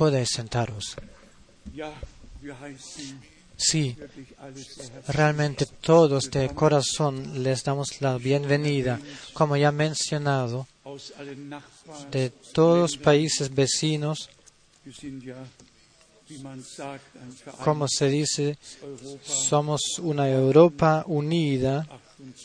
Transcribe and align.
Podéis 0.00 0.30
sentaros. 0.30 0.96
Sí, 3.54 3.94
realmente 5.08 5.66
todos 5.66 6.30
de 6.30 6.48
corazón 6.54 7.42
les 7.42 7.62
damos 7.62 8.00
la 8.00 8.16
bienvenida, 8.16 8.98
como 9.34 9.58
ya 9.58 9.70
mencionado, 9.70 10.66
de 12.10 12.30
todos 12.30 12.78
los 12.78 12.96
países 12.96 13.54
vecinos, 13.54 14.30
como 17.62 17.86
se 17.86 18.08
dice, 18.08 18.56
somos 19.22 19.98
una 19.98 20.30
Europa 20.30 21.04
unida. 21.06 21.86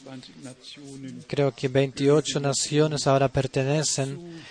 28 0.03 0.31
Nationen. 0.43 1.25
Creo 1.27 1.53
que 1.53 1.69
28 1.69 2.39
naciones 2.39 3.07
ahora 3.07 3.27
pertenecen 3.29 4.41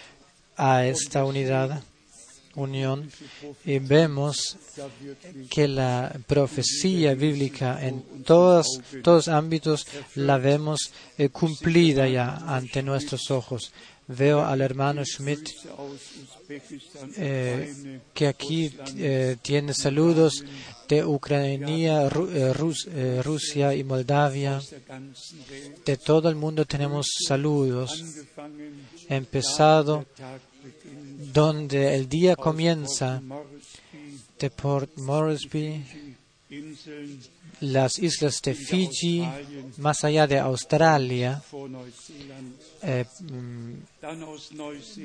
a 0.56 0.86
esta 0.86 1.24
unidad, 1.24 1.82
unión, 2.56 3.10
y 3.64 3.78
vemos 3.78 4.56
que 5.50 5.68
la 5.68 6.14
profecía 6.26 7.14
bíblica 7.14 7.84
en 7.86 8.02
todos, 8.24 8.80
todos 9.02 9.28
ámbitos 9.28 9.86
la 10.14 10.38
vemos 10.38 10.92
eh, 11.18 11.28
cumplida 11.28 12.08
ya 12.08 12.36
ante 12.46 12.82
nuestros 12.82 13.30
ojos. 13.30 13.72
Veo 14.06 14.44
al 14.44 14.60
hermano 14.60 15.02
Schmidt 15.02 15.48
eh, 17.16 18.00
que 18.12 18.26
aquí 18.26 18.70
eh, 18.98 19.36
tiene 19.40 19.72
saludos 19.72 20.44
de 20.88 21.02
Ucrania, 21.04 22.06
Ru- 22.10 22.52
Rus- 22.52 22.86
Rusia 23.22 23.74
y 23.74 23.82
Moldavia. 23.82 24.60
De 25.86 25.96
todo 25.96 26.28
el 26.28 26.36
mundo 26.36 26.66
tenemos 26.66 27.06
saludos, 27.26 28.04
empezado 29.08 30.04
donde 31.32 31.94
el 31.94 32.08
día 32.08 32.36
comienza 32.36 33.22
de 34.38 34.50
Port 34.50 34.96
Moresby, 34.98 35.84
las 37.60 37.98
islas 37.98 38.42
de 38.42 38.54
Fiji, 38.54 39.26
más 39.78 40.04
allá 40.04 40.26
de 40.26 40.38
Australia, 40.38 41.42
eh, 42.82 43.04
mm, 43.20 43.74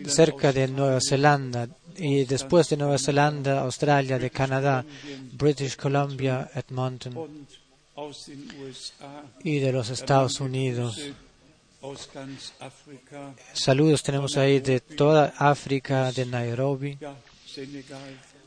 cerca 0.07 0.51
de 0.51 0.67
Nueva 0.67 0.99
Zelanda, 1.01 1.67
y 1.97 2.25
después 2.25 2.69
de 2.69 2.77
Nueva 2.77 2.97
Zelanda, 2.97 3.61
Australia, 3.61 4.17
de 4.19 4.29
Canadá, 4.29 4.85
British 5.33 5.75
Columbia, 5.75 6.49
Edmonton 6.53 7.47
y 9.43 9.59
de 9.59 9.71
los 9.71 9.89
Estados 9.89 10.39
Unidos. 10.39 11.11
Saludos 13.53 14.03
tenemos 14.03 14.35
ahí 14.37 14.59
de 14.59 14.81
toda 14.81 15.33
África, 15.37 16.11
de 16.11 16.25
Nairobi 16.25 16.97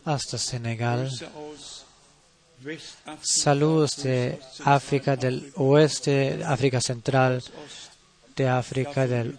hasta 0.04 0.36
Senegal. 0.38 1.10
Saludos 3.22 4.02
de 4.02 4.38
África 4.64 5.16
del 5.16 5.52
Oeste, 5.56 6.42
África 6.44 6.80
Central, 6.80 7.42
de 8.36 8.48
África 8.48 9.06
del 9.06 9.38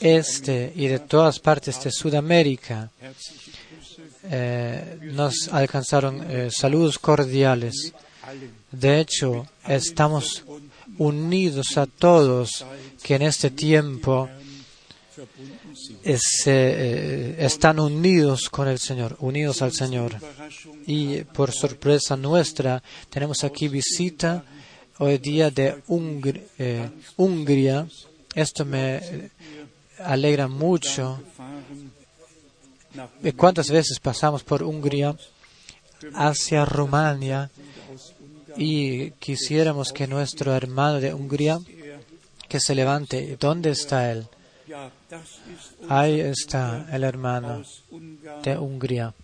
Este 0.00 0.72
y 0.76 0.86
de 0.86 1.00
todas 1.00 1.40
partes 1.40 1.82
de 1.82 1.90
Sudamérica. 1.90 2.90
Eh, 4.24 4.98
nos 5.02 5.48
alcanzaron 5.48 6.30
eh, 6.30 6.50
saludos 6.50 6.98
cordiales. 6.98 7.92
De 8.70 9.00
hecho, 9.00 9.46
estamos 9.66 10.44
unidos 11.00 11.78
a 11.78 11.86
todos 11.86 12.66
que 13.02 13.14
en 13.14 13.22
este 13.22 13.50
tiempo 13.50 14.28
es, 16.04 16.42
eh, 16.44 17.36
están 17.38 17.80
unidos 17.80 18.50
con 18.50 18.68
el 18.68 18.78
Señor, 18.78 19.16
unidos 19.20 19.62
al 19.62 19.72
Señor. 19.72 20.16
Y 20.86 21.22
por 21.24 21.52
sorpresa 21.52 22.16
nuestra, 22.16 22.82
tenemos 23.08 23.44
aquí 23.44 23.68
visita 23.68 24.44
hoy 24.98 25.16
día 25.16 25.50
de 25.50 25.82
eh, 26.58 26.90
Hungría. 27.16 27.88
Esto 28.34 28.66
me 28.66 28.96
eh, 28.96 29.30
alegra 30.04 30.48
mucho. 30.48 31.22
Eh, 33.22 33.32
¿Cuántas 33.32 33.70
veces 33.70 33.98
pasamos 34.00 34.44
por 34.44 34.62
Hungría 34.62 35.16
hacia 36.12 36.66
Rumania 36.66 37.50
y 38.60 39.10
quisiéramos 39.18 39.92
que 39.92 40.06
nuestro 40.06 40.54
hermano 40.54 41.00
de 41.00 41.14
Hungría 41.14 41.58
que 42.48 42.60
se 42.60 42.74
levante? 42.74 43.36
¿Dónde 43.40 43.70
está 43.70 44.12
él? 44.12 44.26
Ahí 45.88 46.20
está 46.20 46.86
el 46.92 47.02
hermano 47.04 47.62
de 48.44 48.58
Hungría. 48.58 49.14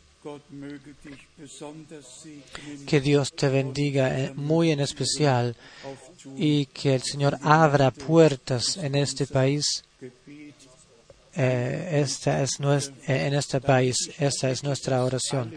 Que 2.86 3.00
Dios 3.00 3.32
te 3.32 3.48
bendiga 3.48 4.18
eh, 4.18 4.32
muy 4.34 4.70
en 4.72 4.80
especial 4.80 5.54
y 6.36 6.66
que 6.66 6.94
el 6.96 7.02
Señor 7.02 7.38
abra 7.42 7.90
puertas 7.92 8.76
en 8.78 8.94
este 8.96 9.26
país. 9.26 9.84
Eh, 11.38 12.00
esta 12.02 12.42
es 12.42 12.58
nues- 12.60 12.90
eh, 13.06 13.26
en 13.26 13.34
este 13.34 13.60
país, 13.60 13.94
esta 14.18 14.50
es 14.50 14.62
nuestra 14.64 15.04
oración. 15.04 15.52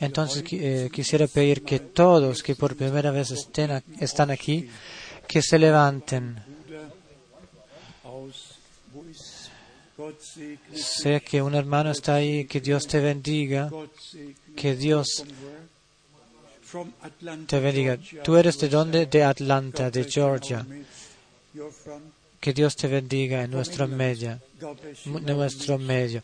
Entonces 0.00 0.42
eh, 0.52 0.88
quisiera 0.90 1.26
pedir 1.26 1.62
que 1.62 1.78
todos 1.78 2.42
que 2.42 2.56
por 2.56 2.74
primera 2.74 3.10
vez 3.10 3.30
estén, 3.30 3.82
están 4.00 4.30
aquí, 4.30 4.68
que 5.28 5.42
se 5.42 5.58
levanten. 5.58 6.42
Sé 10.72 11.20
que 11.20 11.42
un 11.42 11.54
hermano 11.54 11.90
está 11.90 12.14
ahí, 12.14 12.46
que 12.46 12.60
Dios 12.60 12.86
te 12.86 13.00
bendiga, 13.00 13.70
que 14.56 14.74
Dios 14.74 15.24
te 17.46 17.60
bendiga. 17.60 17.98
¿Tú 18.24 18.36
eres 18.36 18.58
de 18.58 18.68
dónde? 18.70 19.04
De 19.04 19.22
Atlanta, 19.22 19.90
de 19.90 20.04
Georgia. 20.04 20.66
Que 22.40 22.54
Dios 22.54 22.74
te 22.74 22.88
bendiga 22.88 23.44
en 23.44 23.50
nuestro 23.50 23.86
medio. 23.86 24.40
En 25.04 25.26
nuestro 25.26 25.76
medio. 25.78 26.22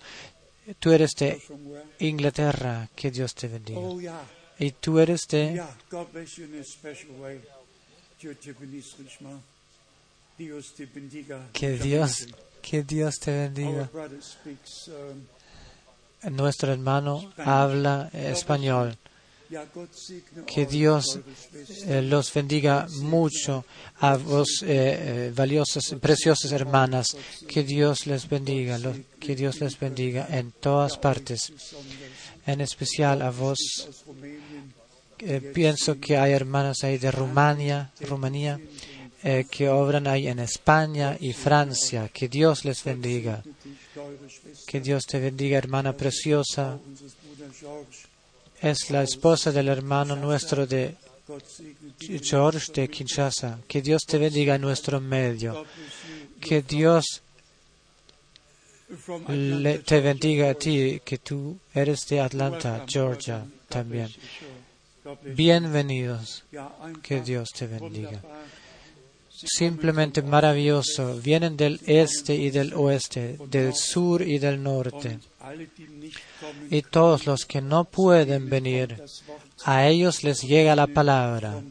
Tú 0.78 0.92
eres 0.92 1.14
de? 1.14 1.40
Inglaterra, 2.00 2.88
que 2.94 3.10
Dios 3.10 3.34
te 3.34 3.48
bendiga. 3.48 3.80
Oh. 3.80 4.00
Y 4.58 4.72
tú 4.72 4.98
eres 4.98 5.26
de 5.28 5.62
que 11.52 11.72
Dios, 11.78 12.26
que 12.62 12.82
Dios 12.82 13.14
te 13.18 13.30
bendiga. 13.30 13.90
um, 16.24 16.34
Nuestro 16.34 16.72
hermano 16.72 17.32
habla 17.36 18.10
español. 18.12 18.96
Que 20.46 20.66
Dios 20.66 21.20
eh, 21.86 22.02
los 22.02 22.32
bendiga 22.32 22.86
mucho 23.00 23.64
a 24.00 24.16
vos, 24.16 24.62
eh, 24.62 24.66
eh, 24.68 25.32
valiosas, 25.34 25.94
preciosas 26.00 26.50
hermanas. 26.52 27.16
Que 27.46 27.62
Dios 27.62 28.06
les 28.06 28.28
bendiga, 28.28 28.78
que 29.20 29.36
Dios 29.36 29.60
les 29.60 29.78
bendiga 29.78 30.26
en 30.30 30.52
todas 30.52 30.98
partes. 30.98 31.52
En 32.46 32.60
especial 32.60 33.22
a 33.22 33.30
vos. 33.30 33.58
Eh, 35.18 35.40
pienso 35.54 35.98
que 35.98 36.16
hay 36.16 36.32
hermanas 36.32 36.82
ahí 36.82 36.98
de 36.98 37.10
Rumania, 37.10 37.90
Rumanía, 38.00 38.60
que 39.50 39.68
obran 39.68 40.06
ahí 40.06 40.28
en 40.28 40.38
España 40.38 41.16
y 41.18 41.32
Francia. 41.32 42.08
Que 42.12 42.28
Dios 42.28 42.64
les 42.64 42.84
bendiga. 42.84 43.42
Que 44.66 44.80
Dios 44.80 45.04
te 45.06 45.18
bendiga, 45.18 45.58
hermana 45.58 45.96
preciosa. 45.96 46.78
Es 48.60 48.90
la 48.90 49.02
esposa 49.02 49.52
del 49.52 49.68
hermano 49.68 50.16
nuestro 50.16 50.66
de. 50.66 50.94
George 52.22 52.72
de 52.72 52.88
Kinshasa. 52.88 53.58
Que 53.66 53.82
Dios 53.82 54.02
te 54.06 54.16
bendiga 54.18 54.54
en 54.54 54.60
nuestro 54.62 55.00
medio. 55.00 55.64
Que 56.40 56.62
Dios 56.62 57.22
le- 59.28 59.80
te 59.80 60.00
bendiga 60.00 60.50
a 60.50 60.54
ti, 60.54 61.00
que 61.04 61.18
tú 61.18 61.58
eres 61.74 62.06
de 62.08 62.20
Atlanta, 62.20 62.84
Georgia 62.88 63.44
también. 63.68 64.08
Bienvenidos. 65.24 66.44
Que 67.02 67.20
Dios 67.20 67.50
te 67.50 67.66
bendiga. 67.66 68.22
Simplemente 69.44 70.22
maravilloso. 70.22 71.18
Vienen 71.20 71.56
del 71.56 71.80
este 71.86 72.34
y 72.34 72.50
del 72.50 72.72
oeste, 72.74 73.38
del 73.50 73.74
sur 73.74 74.22
y 74.22 74.38
del 74.38 74.62
norte. 74.62 75.18
Y 76.70 76.82
todos 76.82 77.26
los 77.26 77.44
que 77.44 77.60
no 77.60 77.84
pueden 77.84 78.48
venir, 78.48 79.02
a 79.64 79.86
ellos 79.86 80.24
les 80.24 80.42
llega 80.42 80.74
la 80.74 80.86
palabra. 80.86 81.62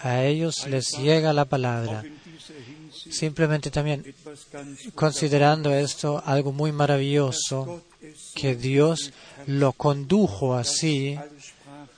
A 0.00 0.22
ellos 0.24 0.66
les 0.68 0.92
llega 0.98 1.32
la 1.32 1.44
palabra. 1.44 2.04
Simplemente 3.10 3.70
también 3.70 4.14
considerando 4.94 5.74
esto 5.74 6.22
algo 6.24 6.52
muy 6.52 6.72
maravilloso, 6.72 7.82
que 8.34 8.54
Dios 8.54 9.12
lo 9.46 9.72
condujo 9.72 10.54
así, 10.54 11.18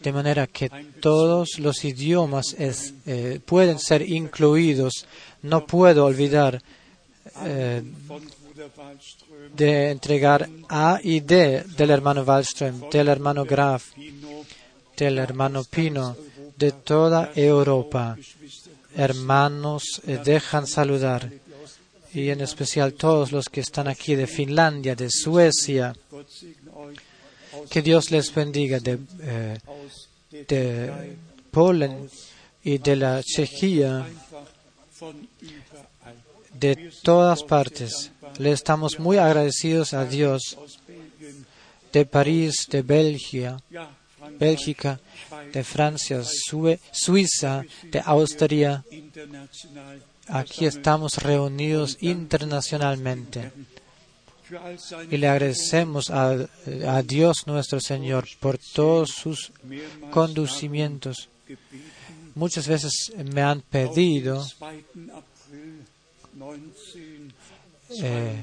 de 0.03 0.13
manera 0.13 0.47
que 0.47 0.71
todos 1.01 1.59
los 1.59 1.85
idiomas 1.85 2.57
eh, 2.59 3.41
pueden 3.45 3.79
ser 3.79 4.03
incluidos. 4.03 5.07
No 5.43 5.67
puedo 5.67 6.05
olvidar 6.07 6.63
eh, 7.45 7.83
de 9.57 9.91
entregar 9.91 10.49
A 10.69 11.01
y 11.03 11.21
D 11.21 11.65
del 11.77 11.91
hermano 11.91 12.23
Wallström, 12.23 12.91
del 12.91 13.09
hermano 13.09 13.45
Graf, 13.45 13.93
del 14.97 15.19
hermano 15.19 15.65
Pino, 15.65 16.17
de 16.57 16.73
toda 16.73 17.33
Europa. 17.35 18.17
Hermanos, 18.97 20.03
eh, 20.07 20.19
dejan 20.25 20.67
saludar 20.67 21.31
y 22.13 22.31
en 22.31 22.41
especial 22.41 22.95
todos 22.95 23.33
los 23.33 23.49
que 23.49 23.61
están 23.61 23.87
aquí 23.89 24.15
de 24.15 24.27
Finlandia, 24.27 24.95
de 24.95 25.11
Suecia. 25.11 25.95
Que 27.69 27.83
Dios 27.83 28.11
les 28.11 28.33
bendiga 28.35 28.79
de, 28.79 28.99
eh, 29.23 29.59
de 30.31 31.17
Polen 31.51 32.09
y 32.63 32.79
de 32.79 32.97
la 32.97 33.23
Chejía, 33.23 34.07
de 36.55 36.93
todas 37.03 37.43
partes. 37.43 38.13
Le 38.39 38.53
estamos 38.53 38.99
muy 38.99 39.19
agradecidos 39.19 39.95
a 39.95 40.05
Dios 40.05 40.59
de 41.93 42.07
París, 42.07 42.67
de 42.71 42.83
Bélgica, 42.83 43.57
Bélgica, 44.39 45.01
de 45.53 45.65
Francia, 45.65 46.23
Suiza, 46.23 47.65
de 47.85 48.01
Austria. 48.05 48.85
Aquí 50.29 50.67
estamos 50.67 51.17
reunidos 51.17 51.99
internacionalmente 52.01 53.51
y 55.11 55.17
le 55.17 55.29
agradecemos 55.29 56.11
a, 56.11 56.37
a 56.87 57.03
Dios 57.03 57.47
nuestro 57.47 57.81
Señor 57.81 58.27
por 58.41 58.59
todos 58.59 59.11
sus 59.11 59.53
conducimientos. 60.11 61.29
Muchas 62.35 62.69
veces 62.69 63.13
me 63.33 63.43
han 63.43 63.61
pedido 63.61 64.47
eh, 68.03 68.43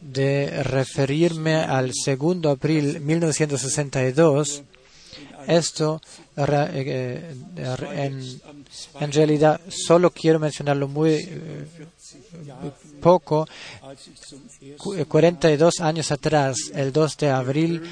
de 0.00 0.62
referirme 0.62 1.56
al 1.56 1.92
2 1.92 2.42
de 2.42 2.48
abril 2.48 3.00
1962. 3.00 4.62
Esto 5.48 6.02
eh, 6.36 7.34
eh, 7.56 8.40
en, 9.00 9.12
realidad 9.12 9.58
solo 9.68 10.10
quiero 10.10 10.38
mencionarlo 10.38 10.88
muy 10.88 11.14
eh, 11.14 11.66
poco. 13.00 13.48
Cu- 14.76 14.94
eh, 14.94 15.06
42 15.06 15.80
años 15.80 16.12
atrás, 16.12 16.56
el 16.74 16.92
2 16.92 17.16
de 17.16 17.30
abril, 17.30 17.82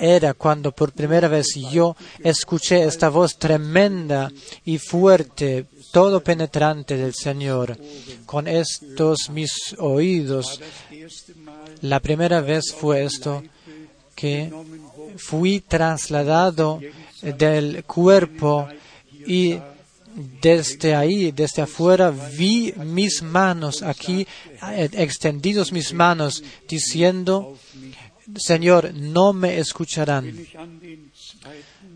era 0.00 0.34
cuando 0.34 0.72
por 0.72 0.90
primera 0.92 1.28
vez 1.28 1.46
yo 1.70 1.96
escuché 2.24 2.82
esta 2.82 3.08
voz 3.08 3.38
tremenda 3.38 4.30
y 4.64 4.78
fuerte, 4.78 5.66
todo 5.92 6.24
penetrante 6.24 6.96
del 6.96 7.14
Señor. 7.14 7.78
Con 8.26 8.48
estos 8.48 9.30
mis 9.30 9.52
oídos, 9.78 10.60
la 11.82 12.00
primera 12.00 12.40
vez 12.40 12.74
fue 12.76 13.04
esto 13.04 13.44
que 14.16 14.50
fui 15.16 15.60
trasladado 15.60 16.80
del 17.22 17.84
cuerpo 17.84 18.68
y 19.26 19.58
desde 20.40 20.94
ahí, 20.94 21.30
desde 21.30 21.62
afuera, 21.62 22.10
vi 22.10 22.72
mis 22.72 23.22
manos 23.22 23.82
aquí, 23.82 24.26
eh, 24.70 24.88
extendidos 24.92 25.72
mis 25.72 25.92
manos, 25.92 26.42
diciendo, 26.66 27.58
Señor, 28.36 28.94
no 28.94 29.32
me 29.32 29.58
escucharán. 29.58 30.34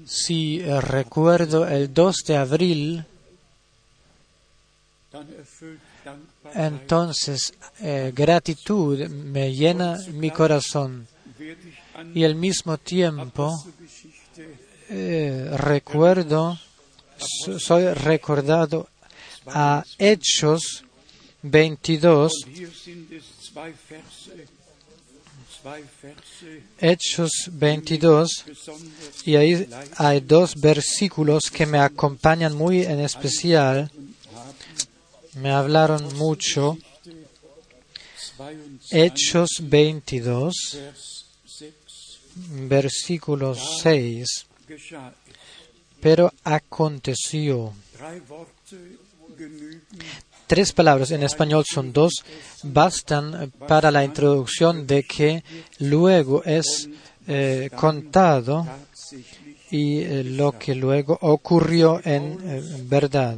Si 0.04 0.60
eh, 0.60 0.80
recuerdo 0.80 1.66
el 1.66 1.92
2 1.94 2.16
de 2.26 2.36
abril, 2.36 3.04
entonces 6.54 7.54
eh, 7.80 8.12
gratitud 8.14 9.08
me 9.08 9.54
llena 9.54 9.98
mi 10.12 10.30
corazón 10.30 11.06
y 12.14 12.24
al 12.24 12.34
mismo 12.34 12.76
tiempo 12.78 13.52
eh, 14.88 15.48
recuerdo, 15.56 16.58
so- 17.18 17.58
soy 17.58 17.92
recordado 17.94 18.88
a 19.46 19.84
Hechos 19.98 20.84
22, 21.42 22.32
Hechos 26.80 27.30
22, 27.52 28.44
y 29.26 29.36
ahí 29.36 29.68
hay 29.96 30.20
dos 30.20 30.54
versículos 30.60 31.50
que 31.50 31.66
me 31.66 31.78
acompañan 31.78 32.56
muy 32.56 32.82
en 32.82 33.00
especial, 33.00 33.90
me 35.34 35.50
hablaron 35.50 36.16
mucho. 36.16 36.78
Hechos 38.90 39.48
22, 39.60 40.78
versículo 42.68 43.54
6. 43.54 44.46
Pero 46.00 46.32
aconteció. 46.44 47.72
Tres 50.46 50.72
palabras 50.72 51.12
en 51.12 51.22
español 51.22 51.64
son 51.64 51.92
dos, 51.92 52.24
bastan 52.64 53.52
para 53.68 53.90
la 53.90 54.02
introducción 54.02 54.86
de 54.86 55.04
que 55.04 55.44
luego 55.78 56.42
es 56.44 56.88
eh, 57.28 57.70
contado 57.76 58.66
y 59.70 60.00
eh, 60.00 60.24
lo 60.24 60.58
que 60.58 60.74
luego 60.74 61.16
ocurrió 61.20 62.00
en 62.04 62.38
eh, 62.44 62.62
verdad. 62.82 63.36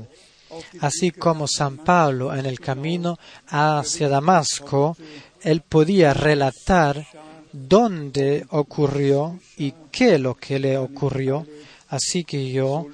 Así 0.80 1.10
como 1.10 1.46
San 1.46 1.78
Pablo 1.78 2.34
en 2.34 2.46
el 2.46 2.60
camino 2.60 3.18
hacia 3.48 4.08
Damasco, 4.08 4.96
él 5.42 5.62
podía 5.62 6.14
relatar 6.14 7.06
dónde 7.52 8.46
ocurrió 8.50 9.38
y 9.56 9.74
qué 9.90 10.18
lo 10.18 10.34
que 10.34 10.58
le 10.58 10.78
ocurrió. 10.78 11.46
Así 11.88 12.24
que 12.24 12.50
yo 12.50 12.86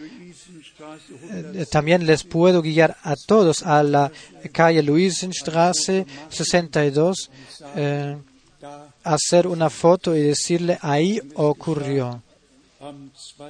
eh, 1.31 1.67
también 1.71 2.07
les 2.07 2.25
puedo 2.25 2.63
guiar 2.63 2.97
a 3.03 3.15
todos 3.15 3.63
a 3.63 3.83
la 3.83 4.11
calle 4.53 4.83
Luisenstraße 4.83 6.07
62, 6.29 7.31
eh, 7.77 8.17
hacer 9.05 9.47
una 9.47 9.71
foto 9.71 10.17
y 10.17 10.23
decirle 10.23 10.79
ahí 10.81 11.21
ocurrió. 11.35 12.23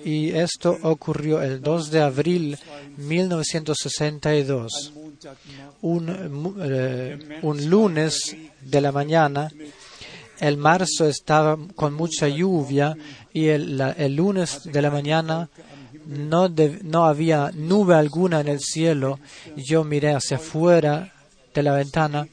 Y 0.04 0.30
esto 0.30 0.78
ocurrió 0.82 1.42
el 1.42 1.60
2 1.60 1.90
de 1.90 2.00
abril 2.00 2.58
1962. 2.96 4.92
Un, 5.82 6.56
eh, 6.60 7.38
un 7.42 7.68
lunes 7.68 8.36
de 8.62 8.80
la 8.80 8.92
mañana, 8.92 9.50
el 10.40 10.56
marzo 10.56 11.06
estaba 11.06 11.58
con 11.74 11.94
mucha 11.94 12.28
lluvia 12.28 12.96
y 13.32 13.46
el, 13.46 14.14
lunes 14.14 14.62
de 14.64 14.82
la 14.82 14.90
mañana 14.90 15.48
no, 16.06 16.48
no 16.82 17.04
había 17.04 17.50
nube 17.54 17.94
alguna 17.94 18.40
en 18.40 18.48
el 18.48 18.60
cielo. 18.60 19.18
Yo 19.56 19.84
miré 19.84 20.14
hacia 20.14 20.36
afuera 20.36 21.12
de 21.54 21.62
la 21.62 21.74
ventana. 21.74 22.26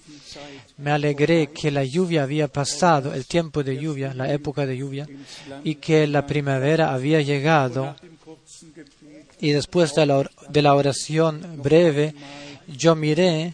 Me 0.77 0.91
alegré 0.91 1.47
que 1.47 1.71
la 1.71 1.83
lluvia 1.83 2.23
había 2.23 2.47
pasado, 2.47 3.13
el 3.13 3.25
tiempo 3.25 3.63
de 3.63 3.77
lluvia, 3.77 4.13
la 4.13 4.31
época 4.31 4.65
de 4.65 4.77
lluvia, 4.77 5.07
y 5.63 5.75
que 5.75 6.05
la 6.05 6.27
primavera 6.27 6.93
había 6.93 7.21
llegado. 7.21 7.95
Y 9.39 9.51
después 9.51 9.93
de 9.95 10.05
la, 10.05 10.29
de 10.49 10.61
la 10.61 10.75
oración 10.75 11.61
breve, 11.61 12.13
yo 12.67 12.95
miré 12.95 13.53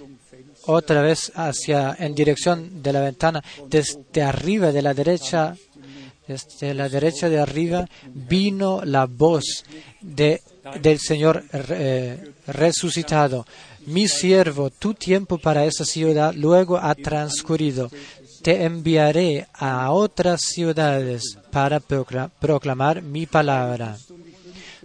otra 0.66 1.02
vez 1.02 1.32
hacia 1.36 1.96
en 2.00 2.14
dirección 2.16 2.82
de 2.84 2.94
la 2.94 3.02
ventana, 3.02 3.44
desde 3.68 4.22
arriba 4.22 4.72
de 4.72 4.82
la 4.82 4.94
derecha, 4.94 5.56
desde 6.28 6.74
la 6.74 6.88
derecha 6.88 7.30
de 7.30 7.40
arriba 7.40 7.88
vino 8.14 8.82
la 8.86 9.06
voz 9.06 9.64
de, 10.02 10.42
del 10.82 11.00
Señor 11.00 11.44
eh, 11.54 12.32
resucitado. 12.48 13.46
Mi 13.88 14.08
siervo, 14.08 14.70
tu 14.70 14.94
tiempo 14.94 15.40
para 15.40 15.66
esa 15.66 15.86
ciudad 15.86 16.34
luego 16.36 16.78
ha 16.78 16.94
transcurrido. 16.96 17.90
Te 18.44 18.64
enviaré 18.64 19.48
a 19.54 19.92
otras 19.92 20.42
ciudades 20.42 21.38
para 21.52 21.80
procla- 21.80 22.30
proclamar 22.40 23.02
mi 23.02 23.26
palabra. 23.26 23.98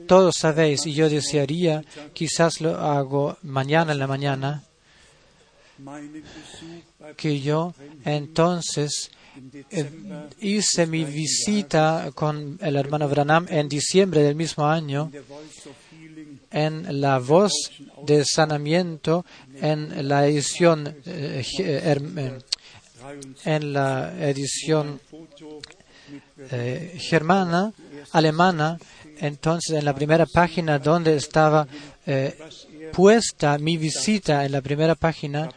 Todos 0.06 0.36
sabéis, 0.36 0.86
y 0.86 0.92
yo 0.94 1.08
desearía, 1.08 1.82
quizás 2.12 2.60
lo 2.60 2.76
hago 2.78 3.36
mañana 3.42 3.92
en 3.92 3.98
la 3.98 4.06
mañana, 4.06 4.62
que 7.16 7.40
yo 7.40 7.74
entonces 8.04 9.10
eh, 9.70 9.90
hice 10.40 10.86
mi 10.86 11.04
visita 11.04 12.10
con 12.14 12.58
el 12.62 12.76
hermano 12.76 13.08
Branham 13.08 13.46
en 13.50 13.68
diciembre 13.68 14.22
del 14.22 14.34
mismo 14.34 14.66
año 14.66 15.10
en 16.50 17.00
la 17.00 17.18
voz 17.18 17.52
de 18.06 18.24
sanamiento 18.24 19.26
en 19.60 20.08
la 20.08 20.26
edición 20.26 20.96
eh, 21.04 21.44
eh, 21.58 22.38
en 23.44 23.72
la 23.72 24.26
edición 24.26 25.00
germana 26.98 27.72
alemana 28.12 28.78
entonces 29.18 29.76
en 29.76 29.84
la 29.84 29.94
primera 29.94 30.24
página 30.24 30.78
donde 30.78 31.16
estaba 31.16 31.66
puesta 32.92 33.58
mi 33.58 33.76
visita 33.76 34.44
en 34.44 34.52
la 34.52 34.60
primera 34.60 34.94
página 34.94 35.50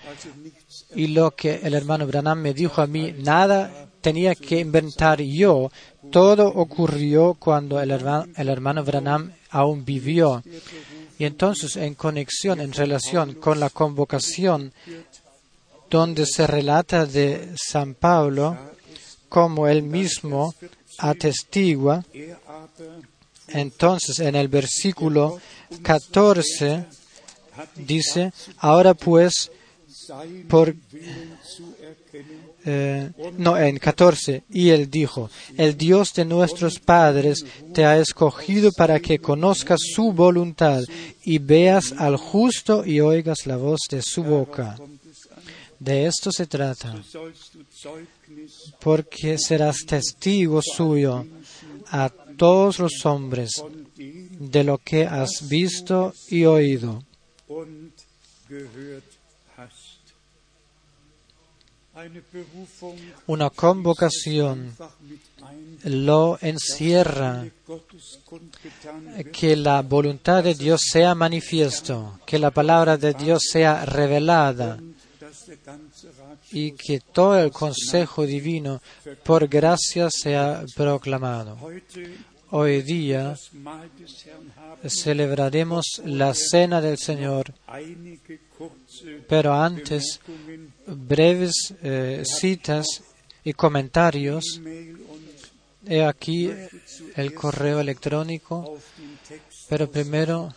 y 0.96 1.08
lo 1.08 1.32
que 1.32 1.62
el 1.64 1.74
hermano 1.74 2.08
Branham 2.08 2.40
me 2.40 2.54
dijo 2.54 2.82
a 2.82 2.88
mí, 2.88 3.14
nada 3.18 3.90
tenía 4.02 4.36
que 4.36 4.60
inventar 4.60 5.22
yo. 5.22 5.72
Todo 6.12 6.48
ocurrió 6.48 7.36
cuando 7.36 7.80
el 7.80 7.92
hermano, 7.92 8.26
el 8.36 8.50
hermano 8.50 8.84
Branham 8.84 9.32
aún 9.50 9.86
vivió. 9.86 10.44
Y 11.18 11.26
entonces, 11.26 11.76
en 11.76 11.96
conexión, 11.96 12.62
en 12.62 12.72
relación 12.72 13.34
con 13.36 13.60
la 13.60 13.70
convocación, 13.70 14.72
donde 15.90 16.26
se 16.26 16.48
relata 16.48 17.06
de 17.06 17.50
San 17.56 17.96
Pablo, 17.96 18.58
como 19.28 19.68
él 19.68 19.84
mismo 19.84 20.54
atestigua, 20.98 22.04
entonces 23.48 24.20
en 24.20 24.36
el 24.36 24.48
versículo 24.48 25.40
14 25.82 26.86
dice, 27.76 28.32
ahora 28.58 28.94
pues, 28.94 29.52
eh, 32.66 33.12
no, 33.38 33.58
en 33.58 33.78
14, 33.78 34.44
y 34.50 34.70
él 34.70 34.90
dijo, 34.90 35.30
el 35.58 35.78
Dios 35.78 36.14
de 36.14 36.26
nuestros 36.26 36.80
padres 36.80 37.46
te 37.74 37.86
ha 37.86 37.98
escogido 37.98 38.72
para 38.72 39.00
que 39.00 39.20
conozcas 39.20 39.80
su 39.96 40.12
voluntad 40.12 40.84
y 41.24 41.38
veas 41.40 41.94
al 41.94 42.18
justo 42.18 42.86
y 42.86 43.00
oigas 43.00 43.46
la 43.46 43.58
voz 43.58 43.80
de 43.90 44.02
su 44.02 44.24
boca. 44.24 44.78
De 45.80 46.08
esto 46.08 46.32
se 46.32 46.46
trata, 46.46 47.02
porque 48.82 49.38
serás 49.38 49.78
testigo 49.88 50.62
suyo 50.62 51.26
a 51.92 52.10
todos 52.38 52.80
los 52.80 53.06
hombres 53.06 53.64
de 53.96 54.64
lo 54.64 54.78
que 54.78 55.06
has 55.06 55.48
visto 55.48 56.14
y 56.30 56.44
oído. 56.46 57.04
Una 63.28 63.50
convocación. 63.50 64.76
lo 65.84 66.38
encierra. 66.42 67.46
wird, 67.68 69.32
que 69.32 69.56
la 69.56 69.82
voluntad 69.82 70.44
de 70.44 70.54
Dios 70.54 70.82
sea 70.92 71.16
manifiesto, 71.16 72.20
que 72.26 72.40
la 72.40 72.52
palabra 72.52 72.98
de 72.98 73.14
Dios 73.14 73.42
sea 73.52 73.86
revelada 73.86 74.80
y 76.52 76.72
que 76.72 77.00
todo 77.00 77.40
el 77.40 77.52
consejo 77.52 78.26
divino 78.26 78.82
por 79.24 79.48
gracia 79.48 80.10
sea 80.10 80.64
proclamado. 80.76 81.58
Hoy 82.52 82.82
día 82.82 83.36
celebraremos 84.88 86.02
la 86.06 86.34
cena 86.34 86.82
del 86.82 86.98
Señor, 86.98 87.54
pero 89.28 89.54
antes 89.54 90.20
breves 90.88 91.76
eh, 91.84 92.24
citas 92.26 92.88
y 93.44 93.54
comentarios. 93.54 94.60
He 95.86 96.04
aquí 96.04 96.50
el 97.16 97.34
correo 97.36 97.80
electrónico, 97.80 98.80
pero 99.70 99.90
primero 99.92 100.54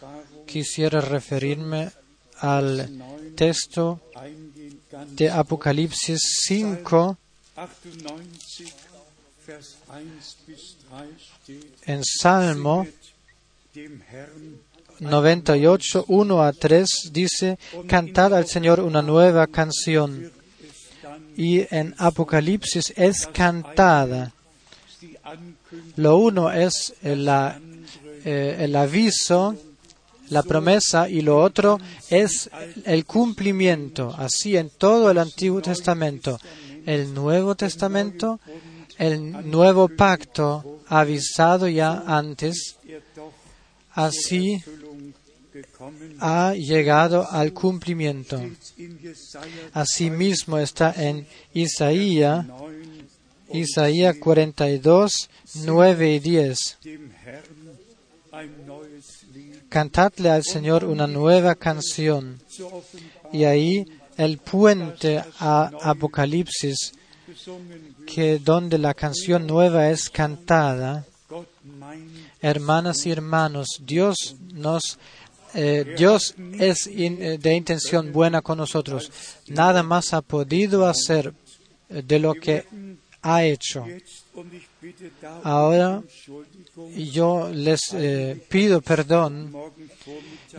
quisiera 0.46 1.00
referirme 1.02 1.90
al 2.38 3.34
texto 3.36 4.00
de 5.10 5.30
Apocalipsis 5.30 6.20
5 6.46 7.18
en 11.86 12.04
Salmo 12.04 12.86
dem 13.74 14.02
Herrn 14.10 14.72
98, 15.00 16.04
1 16.08 16.42
a 16.42 16.52
3 16.52 17.10
dice, 17.10 17.58
cantad 17.88 18.34
al 18.34 18.46
Señor 18.46 18.80
una 18.80 19.02
nueva 19.02 19.46
canción. 19.46 20.30
Y 21.36 21.66
en 21.74 21.94
Apocalipsis 21.98 22.92
es 22.96 23.26
cantada. 23.26 24.32
Lo 25.96 26.18
uno 26.18 26.52
es 26.52 26.94
eh, 27.02 28.56
el 28.60 28.76
aviso, 28.76 29.56
la 30.28 30.42
promesa, 30.42 31.08
y 31.08 31.22
lo 31.22 31.38
otro 31.38 31.80
es 32.08 32.48
el 32.84 33.04
cumplimiento. 33.04 34.14
Así 34.16 34.56
en 34.56 34.70
todo 34.70 35.10
el 35.10 35.18
Antiguo 35.18 35.60
Testamento. 35.60 36.38
El 36.86 37.14
Nuevo 37.14 37.54
Testamento, 37.54 38.40
el 39.02 39.50
nuevo 39.50 39.88
pacto 39.88 40.80
avisado 40.86 41.68
ya 41.68 42.04
antes, 42.06 42.76
así 43.90 44.62
ha 46.20 46.54
llegado 46.54 47.28
al 47.28 47.52
cumplimiento. 47.52 48.40
Asimismo 49.72 50.58
está 50.58 50.94
en 50.96 51.26
Isaías, 51.52 52.46
9, 52.46 52.86
Isaías 53.54 54.16
42, 54.18 55.30
9 55.64 56.14
y 56.14 56.18
10. 56.20 56.78
dem 56.84 57.12
Herrn 57.24 57.62
ein 58.32 58.66
neues 58.66 59.26
Lied 59.34 59.68
Cantadle 59.68 60.30
al 60.30 60.44
Señor 60.44 60.84
una 60.84 61.06
nueva 61.06 61.54
canción. 61.54 62.40
Y 63.32 63.44
ahí 63.44 63.84
el 64.16 64.38
puente 64.38 65.22
a 65.40 65.70
Apocalipsis. 65.82 66.92
Que 68.06 68.38
donde 68.38 68.78
la 68.78 68.94
canción 68.94 69.46
nueva 69.46 69.90
es 69.90 70.10
cantada. 70.10 71.04
Hermanas 72.40 73.06
y 73.06 73.10
hermanos, 73.10 73.80
Dios 73.84 74.36
nos 74.52 74.98
eh, 75.54 75.94
Dios 75.98 76.34
es 76.58 76.86
eh, 76.86 77.38
de 77.40 77.54
intención 77.54 78.12
buena 78.12 78.40
con 78.40 78.58
nosotros. 78.58 79.10
Nada 79.48 79.82
más 79.82 80.14
ha 80.14 80.22
podido 80.22 80.86
hacer 80.86 81.34
eh, 81.90 82.02
de 82.02 82.18
lo 82.18 82.34
que 82.34 82.64
ha 83.20 83.44
hecho. 83.44 83.84
Ahora 85.42 86.02
yo 86.96 87.50
les 87.52 87.80
pido 88.48 88.80
perdón. 88.80 89.54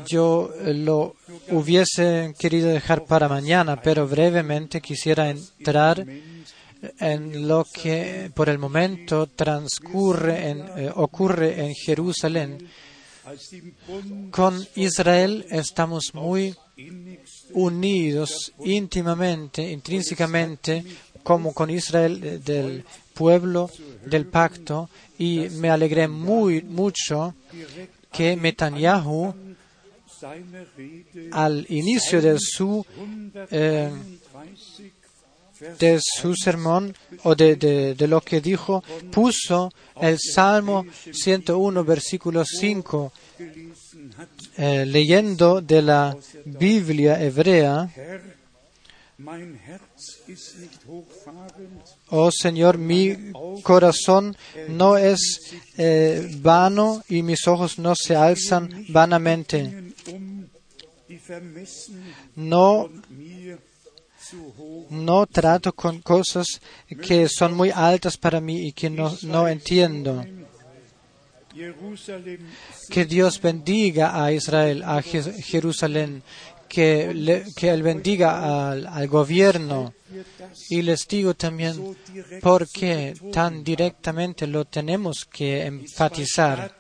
Yo 0.07 0.53
lo 0.63 1.15
hubiese 1.49 2.33
querido 2.37 2.69
dejar 2.69 3.03
para 3.05 3.27
mañana, 3.27 3.81
pero 3.81 4.07
brevemente 4.07 4.79
quisiera 4.79 5.29
entrar 5.29 6.05
en 6.99 7.47
lo 7.47 7.65
que 7.65 8.31
por 8.33 8.49
el 8.49 8.57
momento 8.57 9.27
transcurre, 9.27 10.49
en, 10.49 10.59
eh, 10.77 10.91
ocurre 10.95 11.65
en 11.65 11.73
Jerusalén. 11.73 12.67
Con 14.31 14.67
Israel 14.75 15.45
estamos 15.49 16.13
muy 16.13 16.53
unidos 17.53 18.51
íntimamente, 18.65 19.71
intrínsecamente, 19.71 20.83
como 21.23 21.53
con 21.53 21.69
Israel 21.69 22.19
eh, 22.21 22.39
del 22.39 22.83
pueblo 23.13 23.69
del 24.05 24.25
pacto, 24.25 24.89
y 25.17 25.47
me 25.51 25.69
alegré 25.69 26.07
muy 26.07 26.63
mucho 26.63 27.35
que 28.11 28.35
Netanyahu 28.35 29.33
al 31.31 31.65
inicio 31.69 32.21
de 32.21 32.37
su 32.39 32.85
eh, 33.51 33.89
131 33.89 34.23
Vers 34.33 35.02
de 35.79 35.99
su 36.01 36.35
sermón 36.35 36.95
o 37.23 37.35
de, 37.35 37.55
de- 37.55 38.07
lo 38.07 38.21
que 38.21 38.41
dijo, 38.41 38.83
puso 39.11 39.71
el 40.01 40.17
Salmo 40.19 40.85
101, 41.11 41.83
versículo 41.83 42.43
5, 42.45 43.11
gelesen 43.37 44.13
hat. 44.17 44.29
eh, 44.57 44.85
leyendo 44.85 45.61
de 45.61 45.81
la 45.81 46.15
Biblia 46.45 47.21
hebrea, 47.21 47.89
oh 52.09 52.29
Señor, 52.31 52.77
mi 52.77 53.15
corazón 53.61 54.35
no 54.69 54.97
es 54.97 55.53
eh, 55.77 56.35
vano 56.41 57.01
y 57.07 57.21
mis 57.23 57.47
ojos 57.47 57.77
no 57.79 57.93
se 57.95 58.15
alzan 58.15 58.85
vanamente. 58.89 59.93
No, 62.35 62.89
no 64.89 65.25
trato 65.27 65.73
con 65.73 66.01
cosas 66.01 66.45
que 67.05 67.27
son 67.29 67.53
muy 67.53 67.69
altas 67.71 68.17
para 68.17 68.39
mí 68.41 68.67
y 68.67 68.71
que 68.73 68.89
no, 68.89 69.15
no 69.23 69.47
entiendo. 69.47 70.23
Que 72.89 73.05
Dios 73.05 73.39
bendiga 73.41 74.23
a 74.23 74.31
Israel, 74.31 74.83
a 74.83 75.01
Je- 75.01 75.41
Jerusalén, 75.43 76.23
que, 76.67 77.13
le- 77.13 77.45
que 77.55 77.69
Él 77.69 77.83
bendiga 77.83 78.71
al, 78.71 78.87
al 78.87 79.07
gobierno. 79.07 79.93
Y 80.69 80.81
les 80.81 81.07
digo 81.07 81.33
también 81.35 81.95
por 82.41 82.67
qué 82.69 83.13
tan 83.31 83.63
directamente 83.63 84.47
lo 84.47 84.65
tenemos 84.65 85.25
que 85.31 85.65
enfatizar. 85.65 86.75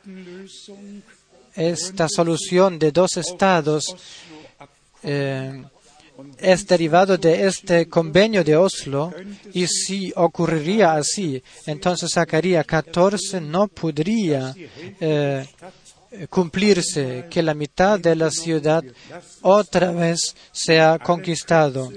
Esta 1.55 2.07
solución 2.09 2.79
de 2.79 2.91
dos 2.91 3.17
estados 3.17 3.83
eh, 5.03 5.63
es 6.37 6.67
derivado 6.67 7.17
de 7.17 7.47
este 7.47 7.87
convenio 7.87 8.43
de 8.43 8.55
Oslo 8.55 9.13
y 9.53 9.67
si 9.67 10.11
ocurriría 10.15 10.93
así, 10.93 11.41
entonces 11.65 12.11
Zacarías 12.13 12.65
14 12.65 13.41
no 13.41 13.67
podría 13.67 14.55
eh, 14.99 15.45
cumplirse 16.29 17.25
que 17.29 17.41
la 17.41 17.53
mitad 17.53 17.99
de 17.99 18.15
la 18.15 18.29
ciudad 18.29 18.83
otra 19.41 19.91
vez 19.91 20.35
sea 20.51 20.99
conquistado. 20.99 21.91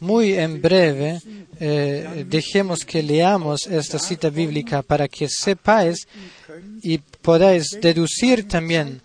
Muy 0.00 0.34
en 0.34 0.60
breve, 0.60 1.20
eh, 1.58 2.26
dejemos 2.28 2.84
que 2.84 3.02
leamos 3.02 3.66
esta 3.66 3.98
cita 3.98 4.28
bíblica 4.28 4.82
para 4.82 5.08
que 5.08 5.26
sepáis 5.28 6.06
y 6.82 6.98
podáis 6.98 7.78
deducir 7.80 8.46
también 8.46 9.00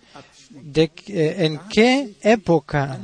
eh, 0.74 1.34
en 1.38 1.60
qué 1.68 2.14
época 2.22 2.98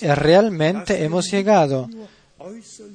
realmente 0.00 1.02
hemos 1.02 1.30
llegado, 1.30 1.88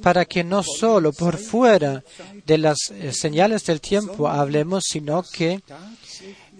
para 0.01 0.25
que 0.25 0.43
no 0.43 0.63
solo 0.63 1.11
por 1.11 1.37
fuera 1.37 2.03
de 2.45 2.57
las 2.57 2.77
eh, 2.91 3.11
señales 3.13 3.65
del 3.65 3.81
tiempo 3.81 4.27
hablemos, 4.27 4.83
sino 4.87 5.23
que 5.23 5.61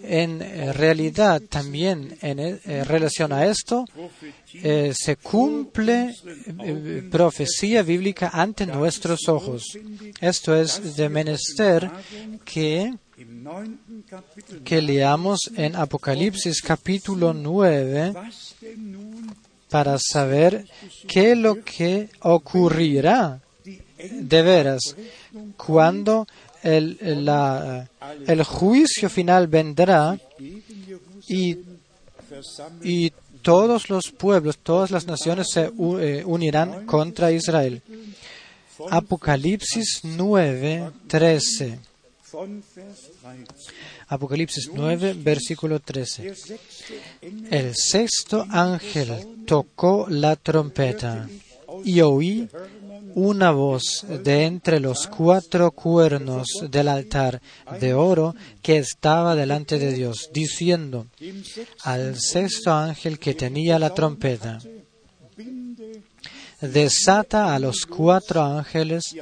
en 0.02 0.40
eh, 0.40 0.72
realidad 0.72 1.42
también 1.42 2.16
en 2.22 2.58
relación 2.86 3.32
a 3.32 3.46
esto 3.46 3.84
se 4.46 5.16
cumple 5.16 6.14
eh, 6.64 7.08
profecía 7.10 7.82
bíblica 7.82 8.30
ante 8.32 8.66
nuestros 8.66 9.28
ojos. 9.28 9.78
Esto 10.20 10.56
es 10.56 10.96
de 10.96 11.08
menester 11.08 11.90
que, 12.44 12.94
que 14.64 14.80
leamos 14.80 15.50
en 15.56 15.76
Apocalipsis 15.76 16.62
capítulo 16.62 17.32
9 17.32 18.12
was 18.14 18.54
denn 18.60 18.92
nun 18.92 19.36
para 19.70 19.98
saber 19.98 20.66
qué 21.06 21.32
es 21.32 21.38
lo 21.38 21.62
que 21.62 22.08
ocurrirá 22.20 23.40
de 23.64 24.42
veras 24.42 24.96
cuando 25.56 26.26
el, 26.62 26.98
el 28.26 28.44
juicio 28.44 29.08
final 29.08 29.46
vendrá 29.46 30.18
y, 31.28 31.58
y 32.82 33.12
todos 33.42 33.88
los 33.88 34.10
pueblos, 34.10 34.58
todas 34.58 34.90
las 34.90 35.06
naciones 35.06 35.48
se 35.52 35.70
eh, 36.00 36.22
unirán 36.26 36.84
contra 36.86 37.32
Israel. 37.32 37.82
Apocalipsis 38.90 40.00
9, 40.04 40.90
13. 41.06 41.89
Von 42.32 42.62
Vers 42.74 43.10
13. 43.22 43.46
Apocalipsis 44.08 44.70
9, 44.72 45.14
versículo 45.14 45.80
13. 45.80 46.22
Der 46.22 46.36
sechste 46.36 46.94
Engel 47.20 47.54
El 47.54 47.74
sexto 47.74 48.46
ángel 48.50 49.44
tocó 49.46 50.06
la 50.08 50.36
trompeta 50.36 51.28
y 51.84 52.00
oí 52.00 52.48
una 53.14 53.50
voz 53.50 54.04
de 54.24 54.44
entre 54.44 54.78
los 54.80 55.06
cuatro 55.06 55.72
cuernos 55.72 56.46
del 56.70 56.88
altar 56.88 57.40
de 57.80 57.94
oro 57.94 58.34
que 58.62 58.78
estaba 58.78 59.34
delante 59.34 59.78
de 59.78 59.92
Dios, 59.92 60.30
diciendo 60.32 61.06
al 61.82 62.20
sexto 62.20 62.72
ángel 62.72 63.18
que 63.18 63.34
tenía 63.34 63.78
la 63.78 63.92
trompeta, 63.92 64.60
desata 66.60 67.54
a 67.54 67.58
los 67.58 67.86
cuatro 67.86 68.42
ángeles 68.42 69.14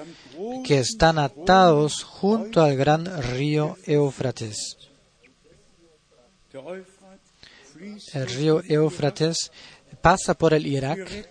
que 0.64 0.78
están 0.78 1.18
atados 1.18 2.02
junto 2.04 2.62
al 2.62 2.76
gran 2.76 3.06
río 3.34 3.76
Éufrates. 3.84 4.76
El 8.12 8.26
río 8.28 8.62
Éufrates 8.68 9.50
pasa 10.00 10.34
por 10.34 10.54
el 10.54 10.66
Irak, 10.66 11.28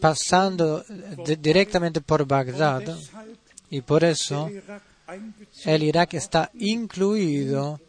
pasando 0.00 0.84
directamente 1.38 2.00
por 2.00 2.26
Bagdad, 2.26 2.96
y 3.70 3.80
por 3.80 4.04
eso 4.04 4.50
el 5.64 5.82
Irak 5.82 6.14
está 6.14 6.50
incluido 6.54 7.80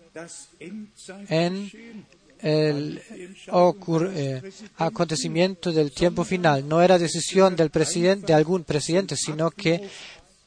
en 1.29 2.05
el 2.41 3.01
eh, 3.11 4.41
acontecimiento 4.77 5.71
del 5.71 5.91
tiempo 5.91 6.23
final. 6.23 6.67
No 6.67 6.81
era 6.81 6.97
decisión 6.97 7.55
del 7.55 7.69
presidente, 7.69 8.27
de 8.27 8.33
algún 8.33 8.63
presidente, 8.63 9.15
sino 9.15 9.51
que 9.51 9.89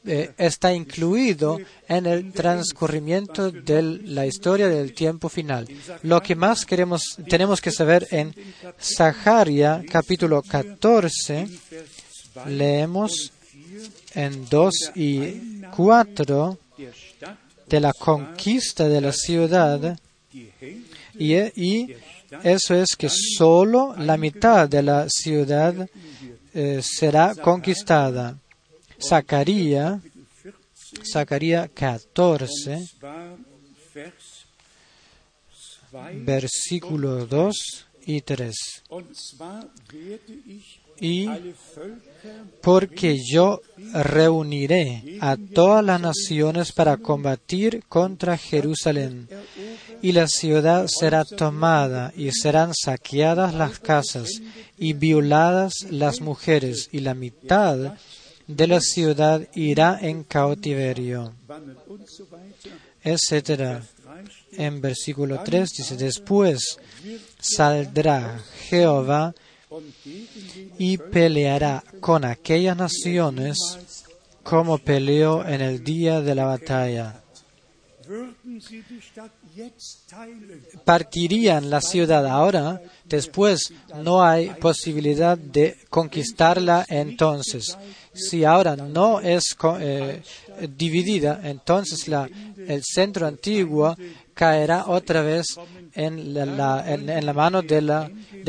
eh, 0.05 0.31
está 0.37 0.73
incluido 0.73 1.59
en 1.87 2.05
el 2.05 2.33
transcurrimiento 2.33 3.51
de 3.51 3.81
la 3.81 4.25
historia 4.25 4.67
del 4.67 4.93
tiempo 4.93 5.29
final. 5.29 5.67
Lo 6.01 6.21
que 6.21 6.35
más 6.35 6.65
queremos, 6.65 7.17
tenemos 7.29 7.61
que 7.61 7.71
saber 7.71 8.07
en 8.11 8.35
Zaharia 8.79 9.81
capítulo 9.89 10.41
14, 10.41 11.47
Vers 11.71 12.03
2 12.35 12.47
leemos 12.47 13.31
en 14.15 14.49
2 14.49 14.73
y 14.95 15.61
4 15.75 16.57
der 16.77 16.93
Stadt, 16.93 17.37
de 17.67 17.79
la 17.79 17.93
conquista 17.93 18.89
de 18.89 19.01
la 19.01 19.13
ciudad 19.13 19.97
y, 21.17 21.35
y 21.35 21.95
eso 22.43 22.75
es 22.75 22.95
que 22.97 23.09
solo 23.09 23.95
la 23.97 24.17
mitad 24.17 24.67
de 24.67 24.81
la 24.83 25.07
ciudad 25.09 25.87
eh, 26.53 26.81
será 26.81 27.35
conquistada. 27.35 28.37
Zacarías, 28.99 30.01
14, 30.01 31.11
Zacarías 31.11 31.69
14, 31.73 32.89
war 33.01 33.37
Vers 33.93 34.47
2. 35.91 36.25
versículos 36.25 37.29
2 37.29 37.85
y 38.05 38.21
3. 38.21 38.55
Und 38.89 39.15
zwar 39.15 39.67
werde 39.91 40.33
ich 40.47 40.79
Y 40.99 41.27
porque 42.61 43.17
yo 43.23 43.61
reuniré 43.93 45.17
a 45.21 45.37
todas 45.37 45.83
las 45.83 46.01
naciones 46.01 46.71
para 46.71 46.97
combatir 46.97 47.83
contra 47.87 48.37
Jerusalén, 48.37 49.27
y 50.01 50.11
la 50.11 50.27
ciudad 50.27 50.87
será 50.87 51.25
tomada, 51.25 52.11
y 52.15 52.31
serán 52.31 52.73
saqueadas 52.73 53.53
las 53.53 53.79
casas, 53.79 54.29
y 54.77 54.93
violadas 54.93 55.73
las 55.89 56.21
mujeres, 56.21 56.89
y 56.91 56.99
la 56.99 57.13
mitad 57.13 57.95
de 58.47 58.67
la 58.67 58.81
ciudad 58.81 59.47
irá 59.53 59.97
en 60.01 60.23
cautiverio, 60.23 61.33
wandelt 61.47 61.79
und 61.87 62.05
so 62.07 62.27
weiter. 62.31 62.73
etc. 63.03 63.81
3 64.03 64.57
En 64.57 64.81
versículo 64.81 65.41
3 65.43 65.69
dice, 65.77 65.97
después 65.97 66.77
saldrá 67.39 68.39
Jehová 68.69 69.33
y 70.77 70.97
peleará 70.97 71.83
con 71.99 72.25
aquellas 72.25 72.77
naciones 72.77 73.57
como 74.43 74.77
peleó 74.77 75.45
en 75.45 75.61
el 75.61 75.83
día 75.83 76.21
de 76.21 76.35
la 76.35 76.45
batalla. 76.45 77.21
Partirían 80.83 81.69
la 81.69 81.81
ciudad 81.81 82.25
ahora, 82.27 82.81
después 83.15 83.71
no 84.03 84.23
hay 84.23 84.49
posibilidad 84.59 85.37
de 85.37 85.77
conquistarla 85.89 86.85
entonces. 86.89 87.77
Si 88.13 88.43
ahora 88.43 88.75
no 88.75 89.19
es 89.19 89.55
eh, 89.79 90.21
dividida, 90.75 91.41
entonces 91.43 92.07
el 92.07 92.83
centro 92.83 93.27
antiguo 93.27 93.95
caerá 94.33 94.85
otra 94.87 95.21
vez 95.21 95.57
en 95.93 96.33
la, 96.33 97.33
mano 97.33 97.61
de, 97.61 97.81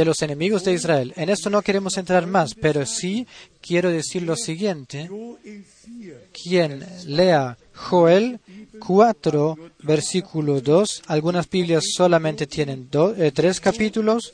los 0.05 0.23
enemigos 0.23 0.65
de 0.65 0.73
Israel. 0.73 1.13
En 1.17 1.29
esto 1.29 1.51
no 1.51 1.63
queremos 1.63 1.97
entrar 1.99 2.27
más, 2.27 2.55
pero 2.55 2.87
sí 2.87 3.27
quiero 3.61 3.91
decir 3.91 4.23
lo 4.23 4.37
siguiente. 4.37 5.09
Joel 5.09 5.37
4, 5.37 6.29
quien 6.43 6.85
lea 7.07 7.57
Joel 7.75 8.41
4, 8.79 9.59
versículo 9.83 10.61
2, 10.61 11.03
algunas 11.07 11.49
Biblias 11.49 11.85
solamente 11.95 12.47
tienen 12.47 12.89
eh, 13.17 13.33
tres 13.35 13.61
capítulos. 13.61 14.33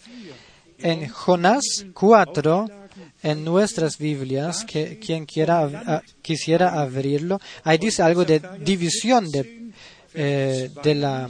En 0.83 1.09
Jonás 1.09 1.87
4, 1.93 2.67
en 3.23 3.45
nuestras 3.45 3.99
Biblias, 3.99 4.65
que 4.65 4.99
quien 4.99 5.27
quiera, 5.27 6.03
quisiera 6.23 6.81
abrirlo, 6.81 7.41
ahí 7.65 7.79
dice 7.79 8.03
algo 8.03 8.25
de 8.25 8.41
división 8.61 9.31
de, 9.31 9.73
eh, 10.15 10.71
de 10.83 10.95
la, 10.95 11.29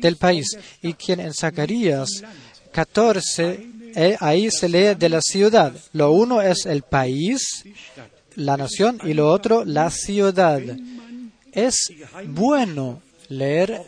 del 0.00 0.16
país. 0.16 0.46
Y 0.82 0.94
quien 0.94 1.20
en 1.20 1.32
Zacarías 1.32 2.08
14, 2.72 3.66
eh, 3.94 4.16
ahí 4.20 4.48
se 4.50 4.68
lee 4.68 4.94
de 4.98 5.08
la 5.08 5.20
ciudad. 5.20 5.72
Lo 5.92 6.12
uno 6.12 6.40
es 6.42 6.66
el 6.66 6.82
país, 6.82 7.64
la 8.36 8.56
nación, 8.56 9.00
y 9.04 9.14
lo 9.14 9.30
otro 9.30 9.64
la 9.64 9.90
ciudad. 9.90 10.60
Es 11.52 11.92
bueno 12.26 13.02
leer 13.28 13.82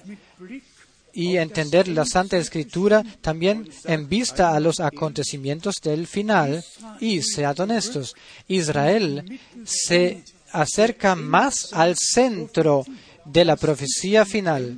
y 1.14 1.36
entender 1.36 1.86
la 1.88 2.04
Santa 2.04 2.36
Escritura 2.36 3.02
también 3.20 3.68
en 3.84 4.08
vista 4.08 4.54
a 4.54 4.60
los 4.60 4.80
acontecimientos 4.80 5.76
del 5.82 6.06
final. 6.06 6.64
Y 7.00 7.22
sean 7.22 7.54
honestos, 7.58 8.14
Israel 8.48 9.40
se 9.64 10.22
acerca 10.52 11.14
más 11.14 11.72
al 11.72 11.96
centro 11.96 12.84
de 13.24 13.44
la 13.44 13.56
profecía 13.56 14.24
final. 14.26 14.76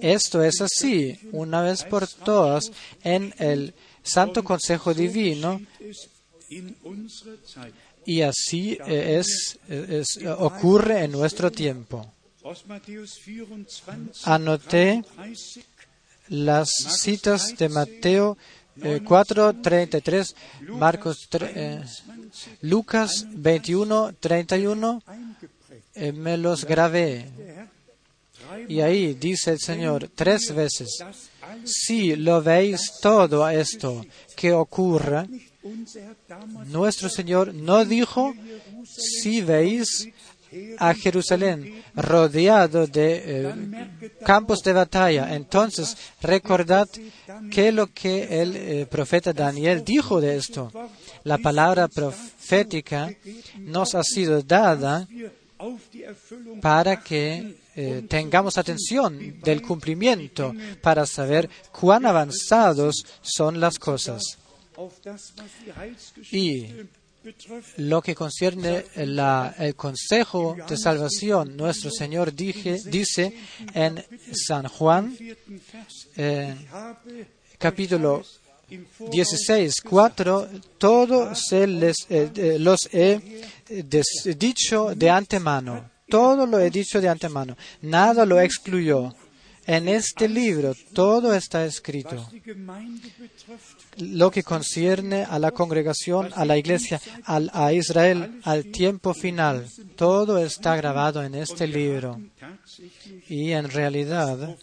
Esto 0.00 0.42
es 0.44 0.60
así, 0.60 1.18
una 1.32 1.62
vez 1.62 1.84
por 1.84 2.06
todas, 2.06 2.70
en 3.02 3.34
el 3.38 3.74
Santo 4.02 4.44
Consejo 4.44 4.94
Divino, 4.94 5.60
y 8.06 8.22
así 8.22 8.78
es, 8.86 9.58
es- 9.68 10.18
ocurre 10.38 11.04
en 11.04 11.12
nuestro 11.12 11.50
tiempo. 11.50 12.12
Aus 12.50 12.66
Matthäus 12.66 13.16
24, 13.24 14.24
Anoté 14.24 15.04
30, 15.14 15.60
las 16.30 16.68
citas 16.98 17.54
de 17.56 17.68
Mateo 17.68 18.36
eh, 18.82 19.00
4, 19.04 19.52
33, 19.62 20.34
Marcos, 20.70 21.28
eh, 21.38 21.80
Lucas 22.62 23.24
21, 23.30 24.14
31, 24.18 25.00
eh, 25.94 26.10
me 26.10 26.36
los 26.36 26.64
grabé. 26.64 27.30
Y 28.66 28.80
ahí 28.80 29.14
dice 29.14 29.52
el 29.52 29.60
Señor 29.60 30.10
tres 30.12 30.52
veces, 30.52 31.04
si 31.64 32.16
lo 32.16 32.42
veis 32.42 32.94
todo 33.00 33.48
esto 33.48 34.04
que 34.34 34.52
ocurra, 34.52 35.24
nuestro 36.66 37.08
Señor 37.08 37.54
no 37.54 37.84
dijo, 37.84 38.34
si 38.84 39.40
veis 39.40 40.08
a 40.78 40.94
Jerusalén 40.94 41.82
rodeado 41.94 42.86
de 42.86 43.22
eh, 43.24 44.12
campos 44.24 44.60
de 44.62 44.72
batalla, 44.72 45.34
entonces 45.34 45.96
recordad 46.20 46.88
que 47.50 47.72
lo 47.72 47.88
que 47.88 48.42
el 48.42 48.56
eh, 48.56 48.86
profeta 48.86 49.32
Daniel 49.32 49.84
dijo 49.84 50.20
de 50.20 50.36
esto. 50.36 50.70
La 51.24 51.38
palabra 51.38 51.88
profética 51.88 53.12
nos 53.58 53.94
ha 53.94 54.02
sido 54.02 54.42
dada 54.42 55.06
para 56.60 57.00
que 57.02 57.56
eh, 57.76 58.04
tengamos 58.08 58.58
atención 58.58 59.40
del 59.40 59.62
cumplimiento, 59.62 60.52
para 60.82 61.06
saber 61.06 61.48
cuán 61.70 62.06
avanzados 62.06 63.04
son 63.22 63.60
las 63.60 63.78
cosas. 63.78 64.38
Y 66.32 66.66
lo 67.76 68.00
que 68.00 68.14
concierne 68.14 68.84
el 68.94 69.74
consejo 69.76 70.56
de 70.68 70.76
salvación, 70.76 71.56
nuestro 71.56 71.90
Señor 71.90 72.32
dice 72.34 73.34
en 73.74 74.04
San 74.32 74.68
Juan, 74.68 75.16
eh, 76.16 76.54
capítulo 77.58 78.22
16, 79.10 79.80
4, 79.82 80.48
todo 80.78 81.34
se 81.34 81.66
les, 81.66 81.96
eh, 82.08 82.56
los 82.58 82.88
he 82.92 83.20
dicho 84.36 84.94
de 84.94 85.10
antemano. 85.10 85.90
Todo 86.08 86.44
lo 86.44 86.58
he 86.58 86.70
dicho 86.70 87.00
de 87.00 87.08
antemano. 87.08 87.56
Nada 87.82 88.26
lo 88.26 88.40
excluyó. 88.40 89.14
En 89.66 89.88
este 89.88 90.28
libro 90.28 90.74
todo 90.92 91.34
está 91.34 91.64
escrito. 91.64 92.28
Lo 93.98 94.30
que 94.30 94.42
concierne 94.42 95.24
a 95.24 95.38
la 95.38 95.50
congregación, 95.50 96.30
a 96.34 96.44
la 96.44 96.56
iglesia, 96.56 97.00
al- 97.24 97.50
a 97.52 97.72
Israel, 97.72 98.40
al 98.44 98.66
tiempo 98.66 99.14
final, 99.14 99.66
todo 99.96 100.38
está 100.38 100.74
grabado 100.76 101.22
en 101.22 101.34
este 101.34 101.66
libro. 101.66 102.20
Y 103.28 103.50
en 103.52 103.68
realidad 103.70 104.56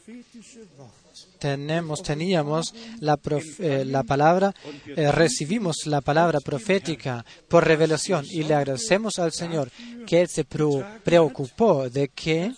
tenemos, 1.39 2.01
teníamos 2.01 2.73
la, 2.99 3.19
eh, 3.59 3.83
la 3.85 4.03
palabra, 4.03 4.53
eh, 4.87 5.11
recibimos 5.11 5.85
la 5.85 6.01
palabra 6.01 6.39
profética 6.39 7.23
por 7.47 7.65
revelación 7.65 8.25
y 8.29 8.43
le 8.43 8.55
agradecemos 8.55 9.19
al 9.19 9.31
Señor 9.31 9.69
que 10.07 10.21
Él 10.21 10.27
se 10.29 10.43
preocupó 10.45 11.89
de 11.89 12.07
que, 12.09 12.51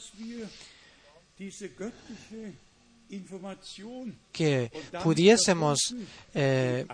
que 4.32 4.72
pudiésemos 5.04 5.96
eh, 6.34 6.86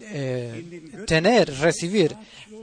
eh, 0.00 1.04
tener, 1.06 1.52
recibir 1.58 2.16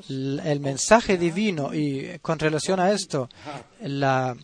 el 0.08 0.60
mensaje 0.60 1.18
divino 1.18 1.74
y 1.74 2.18
con 2.22 2.40
relación 2.40 2.80
a 2.80 2.92
esto, 2.92 3.30
la, 3.82 4.36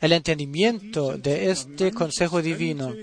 el 0.00 0.12
entendimiento 0.12 1.16
de 1.18 1.50
este 1.50 1.90
consejo 1.92 2.40
divino, 2.40 2.94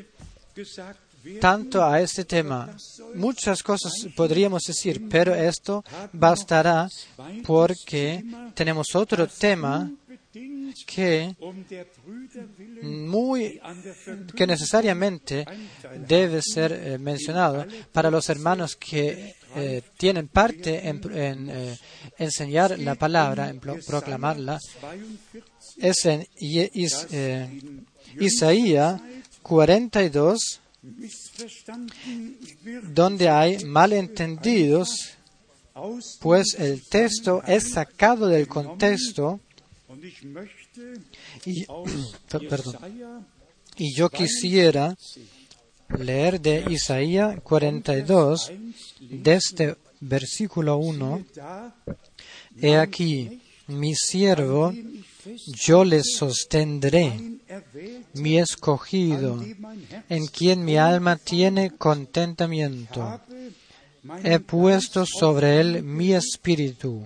tanto 1.41 1.83
a 1.83 1.99
este 1.99 2.23
tema. 2.25 2.75
Muchas 3.15 3.61
cosas 3.63 3.91
podríamos 4.15 4.63
decir, 4.63 5.09
pero 5.09 5.35
esto 5.35 5.83
bastará 6.13 6.87
porque 7.45 8.23
tenemos 8.53 8.95
otro 8.95 9.27
tema 9.27 9.91
que 10.85 11.35
muy 12.83 13.59
que 14.35 14.47
necesariamente 14.47 15.45
debe 16.07 16.41
ser 16.41 16.71
eh, 16.71 16.97
mencionado 16.97 17.65
para 17.91 18.09
los 18.11 18.29
hermanos 18.29 18.75
que 18.75 19.35
eh, 19.55 19.81
tienen 19.97 20.27
parte 20.27 20.87
en, 20.87 21.01
eh, 21.51 21.77
enseñar 22.17 22.77
la 22.79 22.95
palabra, 22.95 23.49
en 23.49 23.59
pro- 23.59 23.77
proclamarla. 23.85 24.59
Es 25.77 26.05
en 26.05 26.27
Is- 26.37 27.07
Isaías 28.19 29.01
42 29.41 30.59
donde 32.93 33.29
hay 33.29 33.63
malentendidos, 33.65 34.89
pues 36.19 36.55
el 36.59 36.83
texto 36.87 37.41
es 37.47 37.71
sacado 37.71 38.27
del 38.27 38.47
contexto 38.47 39.39
y, 41.45 41.65
perdón, 42.49 42.77
y 43.77 43.95
yo 43.95 44.09
quisiera 44.09 44.95
leer 45.97 46.41
de 46.41 46.65
Isaías 46.69 47.39
42, 47.41 48.51
desde 48.99 49.77
versículo 50.01 50.77
1, 50.77 51.25
He 52.61 52.75
aquí, 52.75 53.41
mi 53.67 53.95
siervo, 53.95 54.73
yo 55.65 55.83
le 55.85 56.01
sostendré, 56.03 57.13
mi 58.13 58.37
escogido, 58.37 59.43
en 60.09 60.27
quien 60.27 60.65
mi 60.65 60.77
alma 60.77 61.15
tiene 61.15 61.71
contentamiento. 61.71 63.21
He 64.23 64.39
puesto 64.39 65.05
sobre 65.05 65.61
él 65.61 65.83
mi 65.83 66.13
espíritu. 66.13 67.05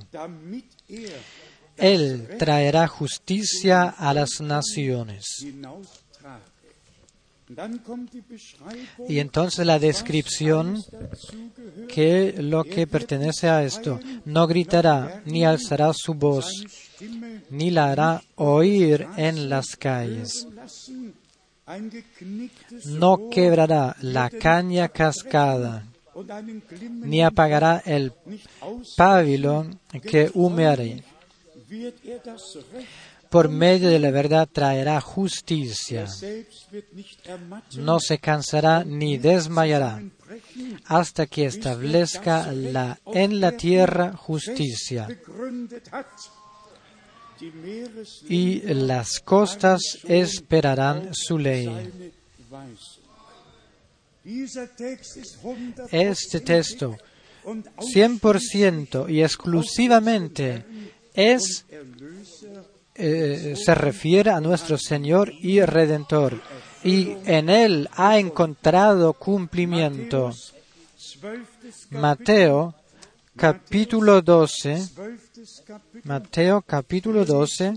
Él 1.78 2.28
traerá 2.38 2.88
justicia 2.88 3.84
a 3.90 4.14
las 4.14 4.42
naciones. 4.42 5.46
Y 9.08 9.20
entonces 9.20 9.66
la 9.66 9.80
descripción 9.80 10.84
que 11.88 12.36
lo 12.42 12.66
que 12.66 12.88
pertenece 12.88 13.48
a 13.48 13.64
esto 13.64 14.00
no 14.26 14.48
gritará 14.48 15.22
ni 15.26 15.46
alzará 15.46 15.94
su 15.94 16.14
voz 16.14 16.46
ni 17.50 17.72
la 17.72 17.92
hará 17.92 18.24
oír 18.36 19.08
en 19.16 19.50
las 19.50 19.78
calles. 19.78 20.46
No 22.86 23.30
quebrará 23.30 23.96
la 24.02 24.30
caña 24.30 24.90
cascada 24.90 25.86
ni 26.92 27.24
apagará 27.24 27.82
el 27.86 28.12
pabilo 28.96 29.68
que 30.02 30.32
humearé. 30.34 31.04
Por 33.30 33.50
medio 33.50 33.90
de 33.90 34.00
la 34.00 34.12
verdad 34.12 34.48
traerá 34.52 35.02
justicia. 35.02 36.08
No 37.76 38.00
se 38.00 38.20
cansará 38.20 38.84
ni 38.86 39.18
desmayará 39.18 40.02
hasta 40.86 41.26
que 41.28 41.46
establezca 41.46 42.52
la, 42.52 43.00
en 43.06 43.42
la 43.42 43.52
tierra 43.52 44.14
justicia. 44.16 45.08
Y 48.30 48.62
las 48.62 49.20
costas 49.20 49.82
esperarán 50.06 51.14
su 51.14 51.38
ley. 51.38 52.14
Este 55.92 56.40
texto, 56.42 56.98
100% 57.46 59.10
y 59.10 59.22
exclusivamente, 59.22 60.66
es, 61.18 61.66
eh, 62.96 63.56
se 63.58 63.76
refiere 63.76 64.30
a 64.30 64.40
nuestro 64.40 64.78
Señor 64.78 65.34
y 65.34 65.60
Redentor. 65.62 66.40
Y 66.84 67.18
en 67.26 67.50
Él 67.50 67.90
ha 67.94 68.20
encontrado 68.20 69.14
cumplimiento. 69.14 70.32
Mateo 71.90 72.76
capítulo 73.36 74.22
12. 74.22 74.90
Mateo 76.04 76.62
capítulo 76.62 77.26
12. 77.26 77.74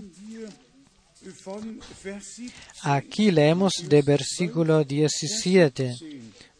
Aquí 2.83 3.31
leemos 3.31 3.73
de 3.89 4.01
versículo 4.03 4.83
17. 4.83 5.95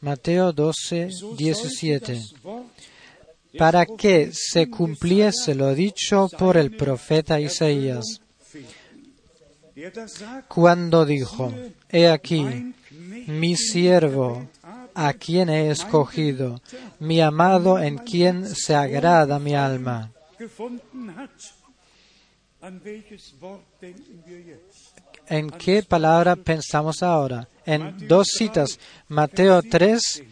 Mateo 0.01 0.51
12, 0.51 1.09
17. 1.37 2.21
Para 3.57 3.85
que 3.85 4.31
se 4.33 4.69
cumpliese 4.69 5.55
lo 5.55 5.73
dicho 5.73 6.29
por 6.37 6.57
el 6.57 6.75
profeta 6.75 7.39
Isaías, 7.39 8.21
cuando 10.47 11.05
dijo, 11.05 11.53
He 11.89 12.07
aquí, 12.07 12.73
mi 13.27 13.55
siervo, 13.55 14.47
a 14.93 15.13
quien 15.13 15.49
he 15.49 15.69
escogido, 15.69 16.61
mi 16.99 17.21
amado 17.21 17.79
en 17.79 17.97
quien 17.97 18.47
se 18.55 18.75
agrada 18.75 19.39
mi 19.39 19.55
alma. 19.55 20.11
¿En 25.27 25.49
qué 25.49 25.83
palabra 25.83 26.35
pensamos 26.35 27.01
ahora? 27.01 27.47
En 27.65 28.07
dos 28.07 28.27
citas, 28.37 28.79
Mateo 29.07 29.61
3, 29.61 30.23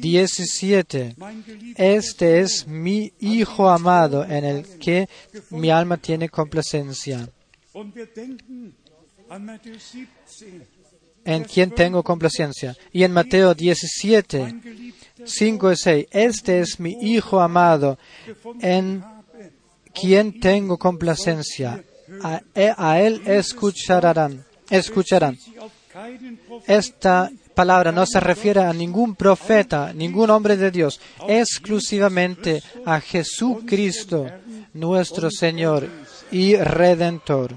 17. 0.00 1.14
mein 1.16 1.44
geliebter 1.44 1.96
Este 1.96 2.40
es 2.40 2.66
mi 2.66 3.12
Hijo 3.20 3.68
amado 3.68 4.24
en 4.24 4.44
el 4.44 4.64
que 4.78 5.08
mi 5.50 5.70
alma 5.70 5.96
tiene 5.96 6.28
complacencia. 6.28 7.28
Und 7.74 7.94
wir 7.94 8.06
denken 8.14 8.74
an 9.28 9.44
Matthäus 9.44 9.92
17, 9.92 10.66
En 11.24 11.44
quien 11.44 11.70
tengo 11.70 12.02
complacencia. 12.02 12.76
Y 12.92 13.04
en 13.04 13.12
Mateo 13.12 13.54
17, 13.54 14.38
mein 14.40 14.62
geliebter 14.62 15.28
5 15.28 15.72
y 15.72 15.76
6. 15.76 16.06
Este 16.10 16.60
es 16.60 16.80
mi 16.80 16.96
Hijo 17.00 17.40
amado 17.40 17.98
en 18.60 19.04
quien 19.94 20.40
tengo 20.40 20.78
complacencia. 20.78 21.82
A, 22.22 22.42
e- 22.54 22.74
a 22.76 23.00
él 23.00 23.22
escucharán. 23.26 24.44
Escucharán. 24.68 25.38
Esta 26.66 27.30
palabra 27.54 27.92
no 27.92 28.04
se 28.06 28.20
refiere 28.20 28.60
a 28.60 28.72
ningún 28.72 29.14
profeta, 29.14 29.92
ningún 29.92 30.30
hombre 30.30 30.56
de 30.56 30.70
Dios, 30.70 31.00
exclusivamente 31.28 32.62
a 32.84 33.00
Jesucristo, 33.00 34.26
nuestro 34.74 35.30
Señor 35.30 35.88
y 36.30 36.56
Redentor. 36.56 37.56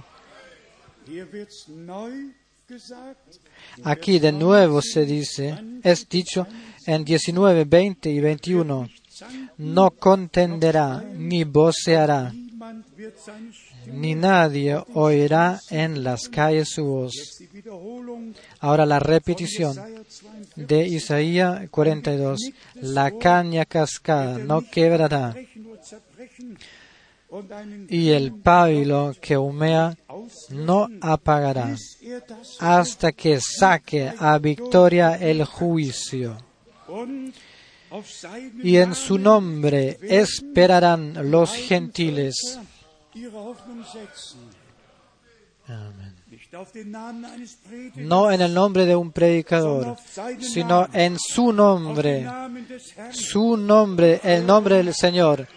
Aquí 3.83 4.19
de 4.19 4.31
nuevo 4.31 4.81
se 4.81 5.05
dice, 5.05 5.57
es 5.83 6.07
dicho 6.09 6.47
en 6.85 7.03
19, 7.03 7.65
20 7.65 8.09
y 8.09 8.19
21, 8.19 8.89
no 9.57 9.91
contenderá 9.91 11.03
ni 11.13 11.43
voceará, 11.43 12.33
ni 13.87 14.15
nadie 14.15 14.81
oirá 14.93 15.59
en 15.69 16.03
las 16.03 16.29
calles 16.29 16.69
su 16.69 16.83
voz. 16.85 17.13
Ahora 18.59 18.85
la 18.85 18.99
repetición 18.99 19.73
Jesaja 19.73 19.87
42, 19.87 20.67
de 20.67 20.87
Isaías 20.87 21.69
42, 21.69 22.39
la 22.75 23.11
caña 23.11 23.65
cascada 23.65 24.37
no 24.37 24.61
quebrará 24.61 25.35
y 27.89 28.09
el 28.09 28.33
pábilo 28.33 29.13
que 29.19 29.37
humea 29.37 29.97
no 30.51 30.87
apagará 31.01 31.75
hasta 32.59 33.11
que 33.11 33.39
saque 33.41 34.11
a 34.17 34.37
victoria 34.37 35.15
el 35.15 35.43
juicio. 35.43 36.37
Y 38.63 38.77
en 38.77 38.95
su 38.95 39.17
nombre 39.17 39.97
esperarán 40.01 41.31
los 41.31 41.53
gentiles. 41.53 42.59
No 47.95 48.31
en 48.31 48.41
el 48.41 48.53
nombre 48.53 48.85
de 48.85 48.95
un 48.95 49.11
predicador, 49.11 49.97
sino 50.39 50.87
en 50.93 51.17
su 51.17 51.51
nombre, 51.51 52.27
su 53.11 53.57
nombre, 53.57 54.19
el 54.23 54.45
nombre 54.45 54.77
del 54.77 54.93
Señor, 54.93 55.47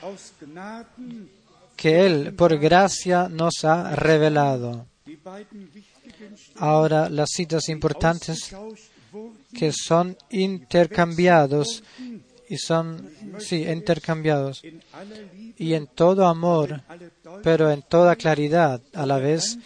que 1.76 2.06
Él 2.06 2.34
por 2.34 2.56
gracia 2.58 3.28
nos 3.28 3.64
ha 3.64 3.94
revelado. 3.94 4.86
Ahora 6.56 7.10
las 7.10 7.28
citas 7.30 7.68
importantes 7.68 8.54
que 9.54 9.72
son 9.72 10.16
intercambiados 10.30 11.82
y 12.48 12.56
son, 12.56 13.10
sí, 13.38 13.64
intercambiados 13.64 14.62
y 15.56 15.74
en 15.74 15.86
todo 15.86 16.26
amor, 16.26 16.82
pero 17.42 17.70
en 17.70 17.82
toda 17.82 18.16
claridad 18.16 18.80
a 18.94 19.06
la 19.06 19.18
vez. 19.18 19.58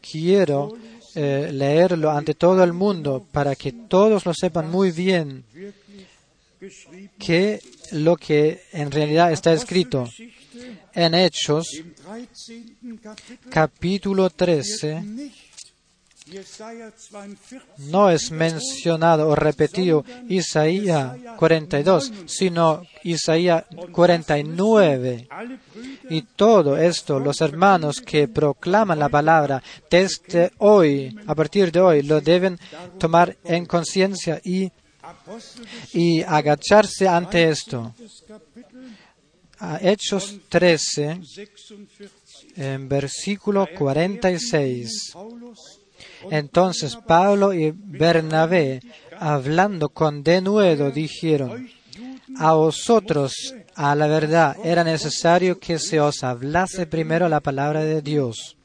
Quiero 0.00 0.72
eh, 1.14 1.50
leerlo 1.52 2.10
ante 2.10 2.34
todo 2.34 2.62
el 2.62 2.72
mundo 2.72 3.26
para 3.32 3.56
que 3.56 3.72
todos 3.72 4.26
lo 4.26 4.34
sepan 4.34 4.70
muy 4.70 4.90
bien 4.90 5.44
que 7.18 7.60
lo 7.92 8.16
que 8.16 8.62
en 8.72 8.90
realidad 8.90 9.32
está 9.32 9.52
escrito 9.52 10.08
en 10.94 11.14
Hechos 11.14 11.72
im 11.74 11.94
13. 11.94 12.64
Kapitel 13.02 13.50
capítulo 13.50 14.30
13 14.30 15.02
nicht 15.02 15.43
Jesaja 15.43 15.43
42, 15.43 15.43
no 17.78 18.08
es 18.08 18.30
mencionado 18.30 19.28
o 19.28 19.34
repetido 19.34 20.04
Isaías 20.28 21.16
42, 21.36 22.12
sino 22.24 22.82
Isaías 23.02 23.64
49. 23.92 25.26
alle 25.28 25.58
Brüder 25.74 25.98
Y 26.08 26.22
todo 26.22 26.78
esto, 26.78 27.20
los 27.20 27.42
hermanos 27.42 28.00
que 28.00 28.26
proclaman 28.26 28.98
la 28.98 29.10
palabra 29.10 29.62
desde 29.90 30.52
hoy, 30.58 31.14
a 31.26 31.34
partir 31.34 31.70
de 31.70 31.80
hoy, 31.80 32.02
lo 32.02 32.22
deben 32.22 32.58
tomar 32.98 33.36
en 33.44 33.66
conciencia 33.66 34.40
y, 34.42 34.72
y 35.92 36.22
agacharse 36.22 37.06
ante 37.06 37.50
esto. 37.50 37.94
A 39.58 39.78
Hechos 39.80 40.40
13, 40.48 41.20
46. 41.20 42.12
en 42.56 42.88
versículo 42.88 43.68
46. 43.76 45.12
Entonces 46.30 46.96
Pablo 46.96 47.52
y 47.52 47.72
Bernabé, 47.74 48.80
hablando 49.18 49.88
con 49.88 50.22
denuedo, 50.22 50.90
dijeron, 50.90 51.68
a 52.36 52.54
vosotros, 52.54 53.54
a 53.74 53.94
la 53.94 54.06
verdad, 54.06 54.56
era 54.64 54.84
necesario 54.84 55.58
que 55.58 55.78
se 55.78 56.00
os 56.00 56.24
hablase 56.24 56.86
primero 56.86 57.28
la 57.28 57.40
palabra 57.40 57.80
de 57.84 58.02
Dios. 58.02 58.56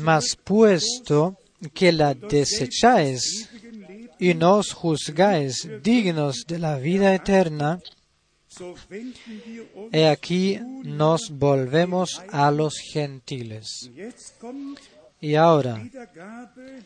Mas 0.00 0.36
puesto 0.36 1.36
que 1.74 1.92
la 1.92 2.14
desecháis 2.14 3.48
y 4.18 4.34
no 4.34 4.56
os 4.56 4.72
juzgáis 4.72 5.68
dignos 5.82 6.44
de 6.46 6.58
la 6.58 6.78
vida 6.78 7.14
eterna, 7.14 7.80
he 9.92 10.06
aquí 10.08 10.58
nos 10.84 11.30
volvemos 11.30 12.20
a 12.30 12.50
los 12.50 12.78
gentiles. 12.78 13.90
Y 15.20 15.34
ahora 15.34 15.82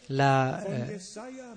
la 0.09 0.65
eh, 0.67 0.99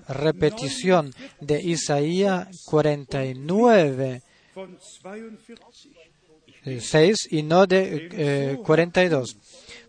repetición 0.08 1.12
de 1.40 1.62
Isaías 1.62 2.48
49, 2.66 4.22
von 4.54 4.78
42. 5.02 5.88
eh, 6.66 6.80
6 6.80 7.28
y 7.30 7.42
no 7.42 7.66
de 7.66 8.08
eh, 8.12 8.58
42. 8.62 9.36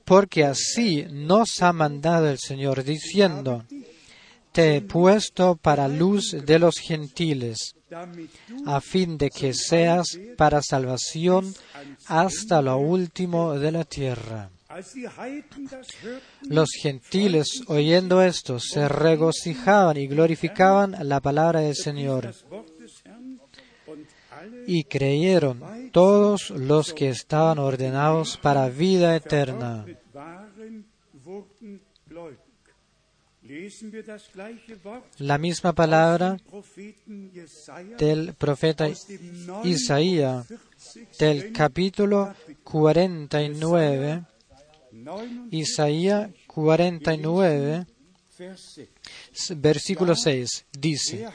Porque 0.05 0.45
así 0.45 1.05
nos 1.09 1.61
ha 1.61 1.73
mandado 1.73 2.29
el 2.29 2.39
Señor 2.39 2.83
diciendo, 2.83 3.65
te 4.57 4.77
he 4.77 4.81
puesto 4.81 5.55
para 5.55 5.87
luz 5.87 6.35
de 6.43 6.57
los 6.57 6.79
gentiles, 6.79 7.75
a 8.65 8.81
fin 8.81 9.15
de 9.15 9.29
que 9.29 9.53
seas 9.53 10.17
para 10.35 10.63
salvación 10.63 11.53
hasta 12.07 12.63
lo 12.63 12.79
último 12.79 13.53
de 13.59 13.71
la 13.71 13.83
tierra. 13.83 14.49
Los 16.41 16.69
gentiles, 16.81 17.61
oyendo 17.67 18.23
esto, 18.23 18.59
se 18.59 18.89
regocijaban 18.89 19.95
y 19.97 20.07
glorificaban 20.07 21.07
la 21.07 21.19
palabra 21.19 21.59
del 21.59 21.75
Señor. 21.75 22.33
Y 24.65 24.85
creyeron 24.85 25.91
todos 25.91 26.49
los 26.49 26.93
que 26.93 27.09
estaban 27.09 27.59
ordenados 27.59 28.37
para 28.37 28.69
vida 28.69 29.15
eterna. 29.15 29.85
La 35.19 35.37
misma 35.37 35.73
palabra 35.73 36.37
del 37.97 38.33
profeta 38.35 38.87
Isaías 39.63 40.47
49. 40.47 41.07
del 41.19 41.51
capítulo 41.53 42.33
49, 42.63 44.23
49, 44.91 45.47
Isaías 45.51 46.29
49, 46.45 47.85
Vers 48.37 48.61
6. 48.75 49.61
versículo 49.61 50.15
6, 50.15 50.65
dice, 50.71 51.27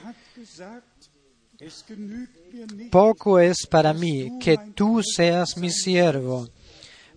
Er 1.59 1.73
Poco 2.91 3.39
es 3.39 3.67
para 3.69 3.93
mí 3.93 4.39
que 4.41 4.59
tú 4.75 5.03
seas 5.03 5.57
mi 5.57 5.71
siervo 5.71 6.49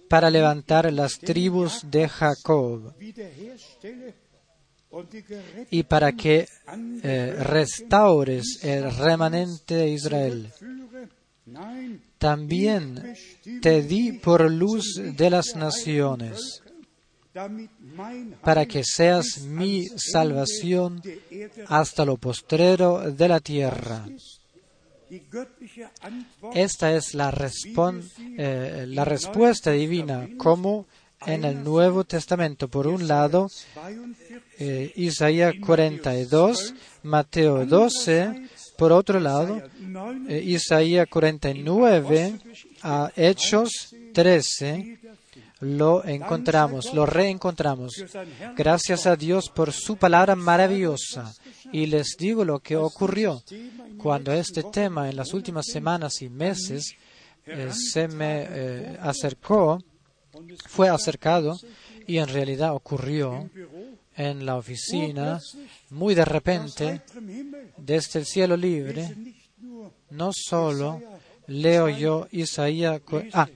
para 0.10 0.30
levantar 0.30 0.92
las 0.94 1.18
tribus 1.20 1.82
de 1.90 2.08
Jacob 2.08 2.94
y 5.70 5.84
para 5.84 6.12
que 6.14 6.48
eh, 7.04 7.36
restaures 7.40 8.64
el 8.64 8.96
remanente 8.96 9.76
de 9.76 9.90
Israel. 9.90 10.52
También 12.18 13.16
te 13.62 13.82
di 13.84 14.14
por 14.14 14.50
luz 14.50 15.00
de 15.16 15.30
las 15.30 15.56
naciones, 15.56 16.62
para 18.42 18.66
que 18.66 18.84
seas 18.84 19.42
mi 19.42 19.86
salvación 19.96 21.02
hasta 21.68 22.06
lo 22.06 22.18
postrero 22.18 23.12
de 23.12 23.28
la 23.28 23.40
tierra. 23.40 24.06
Esta 26.54 26.96
es 26.96 27.14
la, 27.14 27.32
eh, 28.38 28.86
la 28.88 29.06
respuesta 29.06 29.72
divina, 29.72 30.30
como 30.38 30.88
en 31.26 31.44
el 31.44 31.64
Nuevo 31.64 32.04
Testamento. 32.04 32.68
Por 32.68 32.88
un 32.88 33.08
lado, 33.08 33.50
eh, 34.60 34.92
Isaías 34.96 35.56
42, 35.66 36.74
Mateo 37.04 37.66
12, 37.66 38.50
por 38.78 38.92
otro 38.92 39.20
lado, 39.20 39.62
eh, 40.28 40.42
Isaías 40.46 41.08
49, 41.10 42.40
a 42.84 43.12
Hechos 43.16 43.96
13, 44.14 45.00
lo 45.62 46.06
encontramos, 46.06 46.94
lo 46.94 47.06
reencontramos. 47.06 48.04
Gracias 48.56 49.08
a 49.08 49.16
Dios 49.16 49.50
por 49.50 49.72
su 49.72 49.98
palabra 49.98 50.36
maravillosa. 50.36 51.34
Y 51.72 51.88
les 51.88 52.16
digo 52.18 52.46
lo 52.46 52.60
que 52.60 52.76
ocurrió 52.76 53.42
cuando 53.98 54.32
este 54.34 54.64
tema 54.64 55.10
en 55.10 55.16
las 55.16 55.34
últimas 55.34 55.66
semanas 55.66 56.22
y 56.22 56.30
meses 56.30 56.96
eh, 57.46 57.70
se 57.72 58.08
me 58.08 58.46
eh, 58.48 58.98
acercó, 59.02 59.80
fue 60.68 60.90
acercado 60.90 61.58
y 62.08 62.18
en 62.18 62.28
realidad 62.28 62.74
ocurrió 62.74 63.50
en 64.16 64.46
la 64.46 64.56
oficina, 64.56 65.40
muy 65.90 66.16
de 66.16 66.26
repente, 66.26 67.02
desde 67.78 68.20
el 68.20 68.26
cielo 68.26 68.56
libre, 68.56 69.14
no 70.10 70.32
solo 70.34 71.02
leo 71.48 71.90
yo 71.90 72.28
Isaías, 72.32 73.02
ah, 73.34 73.48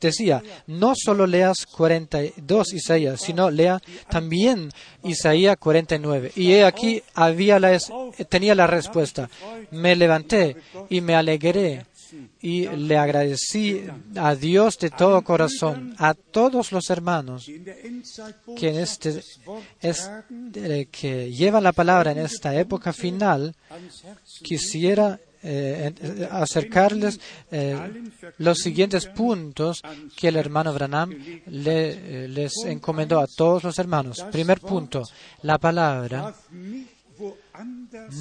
decía, 0.00 0.42
no 0.66 0.94
solo 0.94 1.26
leas 1.26 1.66
42 1.66 2.72
Isaías, 2.74 3.20
sino 3.20 3.50
lea 3.50 3.80
también 4.08 4.70
Isaías 5.02 5.56
49. 5.56 6.32
Y 6.36 6.54
aquí 6.58 7.02
había 7.14 7.58
la, 7.58 7.78
tenía 8.28 8.54
la 8.54 8.66
respuesta. 8.66 9.28
Me 9.70 9.96
levanté 9.96 10.56
y 10.88 11.00
me 11.00 11.14
alegré 11.14 11.86
y 12.40 12.66
le 12.68 12.96
agradecí 12.96 13.82
a 14.16 14.34
Dios 14.34 14.78
de 14.78 14.90
todo 14.90 15.22
corazón, 15.22 15.94
a 15.98 16.14
todos 16.14 16.72
los 16.72 16.90
hermanos 16.90 17.46
que, 18.56 18.82
este, 18.82 19.22
es, 19.80 20.10
eh, 20.54 20.88
que 20.90 21.32
llevan 21.32 21.64
la 21.64 21.72
palabra 21.72 22.12
en 22.12 22.18
esta 22.18 22.54
época 22.54 22.92
final, 22.92 23.54
quisiera 24.42 25.18
eh, 25.42 25.92
acercarles 26.30 27.20
eh, 27.50 27.76
los 28.38 28.58
siguientes 28.58 29.06
puntos 29.06 29.82
que 30.16 30.28
el 30.28 30.36
hermano 30.36 30.72
Branham 30.72 31.14
le, 31.46 32.28
les 32.28 32.52
encomendó 32.64 33.20
a 33.20 33.26
todos 33.26 33.62
los 33.62 33.78
hermanos. 33.78 34.24
Primer 34.32 34.60
punto, 34.60 35.02
la 35.42 35.58
palabra 35.58 36.34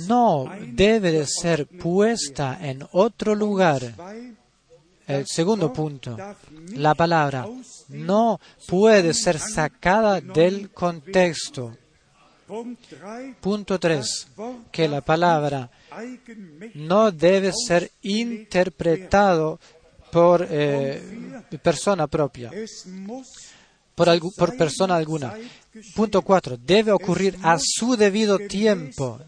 no 0.08 0.46
debe 0.68 1.12
de 1.12 1.26
ser 1.26 1.68
puesta 1.68 2.58
en 2.62 2.86
otro 2.92 3.36
lugar. 3.36 3.82
El 5.08 5.28
segundo 5.28 5.72
punto, 5.72 6.18
la 6.74 6.96
palabra 6.96 7.48
no 7.90 8.40
puede 8.68 9.14
ser 9.14 9.38
sacada 9.40 10.20
del 10.20 10.72
contexto. 10.72 11.78
Punto 13.42 13.80
tres, 13.80 14.28
que 14.72 14.88
la 14.88 15.02
palabra 15.02 15.70
no 16.76 17.12
debe 17.12 17.52
ser 17.54 17.92
interpretado 18.04 19.60
por 20.12 20.48
eh, 20.50 21.42
persona 21.62 22.08
propia 22.08 22.52
por, 23.96 24.58
persona 24.58 24.96
alguna. 24.96 25.34
Punto 25.94 26.22
cuatro, 26.22 26.58
debe 26.58 26.92
ocurrir 26.92 27.38
a 27.42 27.58
su 27.60 27.98
debido 27.98 28.38
tiempo. 28.40 29.20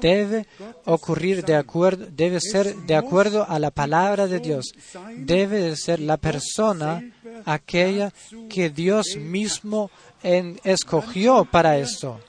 Debe 0.00 0.46
ocurrir 0.84 1.44
de 1.44 1.54
acuerdo, 1.54 2.06
debe 2.10 2.40
ser 2.40 2.74
de 2.74 2.96
acuerdo 2.96 3.48
a 3.48 3.58
la 3.58 3.70
palabra 3.70 4.26
de 4.26 4.40
Dios. 4.40 4.72
Debe 5.16 5.76
ser 5.76 6.00
la 6.00 6.16
persona 6.16 7.02
aquella 7.44 8.12
que 8.48 8.70
Dios 8.70 9.16
mismo 9.16 9.90
escogió 10.22 11.44
para 11.44 11.78
esto. 11.78 12.20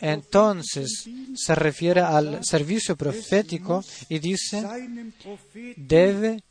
Entonces 0.00 1.08
se 1.34 1.54
refiere 1.54 2.00
al 2.00 2.44
servicio 2.44 2.96
profético 2.96 3.82
y 4.08 4.18
dice, 4.18 4.62
debe 5.76 6.42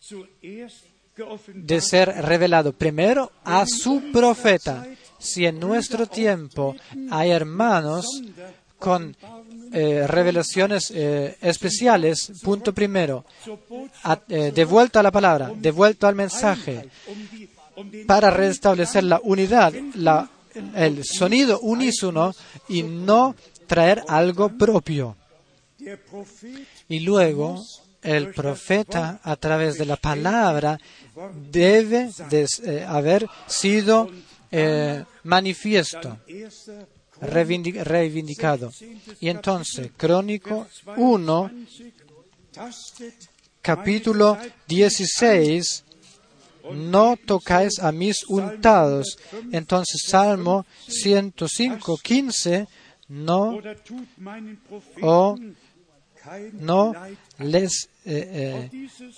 de 1.53 1.81
ser 1.81 2.09
revelado 2.09 2.73
primero 2.73 3.31
a 3.43 3.65
su 3.65 4.11
profeta. 4.11 4.85
Si 5.17 5.45
en 5.45 5.59
nuestro 5.59 6.07
tiempo 6.07 6.75
hay 7.11 7.31
hermanos 7.31 8.05
con 8.77 9.15
eh, 9.73 10.07
revelaciones 10.07 10.91
eh, 10.95 11.37
especiales, 11.41 12.31
punto 12.41 12.73
primero, 12.73 13.25
eh, 14.29 14.51
de 14.55 14.65
vuelta 14.65 15.01
a 15.01 15.03
la 15.03 15.11
palabra, 15.11 15.51
de 15.53 15.71
vuelta 15.71 16.07
al 16.07 16.15
mensaje, 16.15 16.89
para 18.07 18.31
restablecer 18.31 19.03
la 19.03 19.19
unidad, 19.23 19.73
la, 19.95 20.29
el 20.75 21.03
sonido 21.03 21.59
unísono 21.59 22.33
y 22.67 22.83
no 22.83 23.35
traer 23.67 24.03
algo 24.07 24.49
propio. 24.49 25.15
Y 26.87 26.99
luego 27.01 27.63
el 28.01 28.33
profeta, 28.33 29.19
a 29.23 29.35
través 29.35 29.77
de 29.77 29.85
la 29.85 29.97
palabra, 29.97 30.79
debe 31.51 32.09
de 32.29 32.47
eh, 32.63 32.85
haber 32.87 33.27
sido 33.47 34.09
eh, 34.51 35.03
manifiesto, 35.23 36.17
reivindicado. 37.21 38.71
Y 39.19 39.29
entonces, 39.29 39.91
Crónico 39.97 40.67
1, 40.97 41.51
capítulo 43.61 44.37
16, 44.67 45.83
no 46.73 47.17
tocáis 47.17 47.79
a 47.79 47.91
mis 47.91 48.23
untados. 48.27 49.17
Entonces, 49.51 50.03
Salmo 50.05 50.65
105, 50.87 51.97
15, 51.97 52.67
no, 53.09 53.59
o 55.01 55.35
no 56.53 56.93
les, 57.39 57.89
eh, 58.05 58.69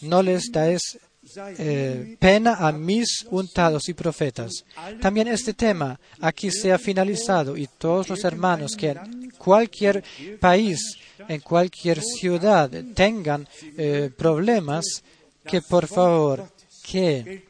no 0.01 0.21
les 0.21 0.51
dais 0.51 0.97
eh, 1.37 2.17
pena 2.19 2.55
a 2.55 2.71
mis 2.71 3.25
untados 3.29 3.87
y 3.89 3.93
profetas. 3.93 4.65
También 4.99 5.27
este 5.27 5.53
tema 5.53 5.99
aquí 6.19 6.51
se 6.51 6.71
ha 6.71 6.79
finalizado 6.79 7.55
y 7.55 7.67
todos 7.67 8.09
los 8.09 8.23
hermanos 8.23 8.75
que 8.75 8.89
en 8.89 9.31
cualquier 9.37 10.03
país, 10.39 10.79
en 11.27 11.39
cualquier 11.41 12.01
ciudad 12.01 12.69
tengan 12.95 13.47
eh, 13.77 14.09
problemas, 14.17 15.03
que 15.45 15.61
por 15.61 15.87
favor, 15.87 16.49
que 16.83 17.45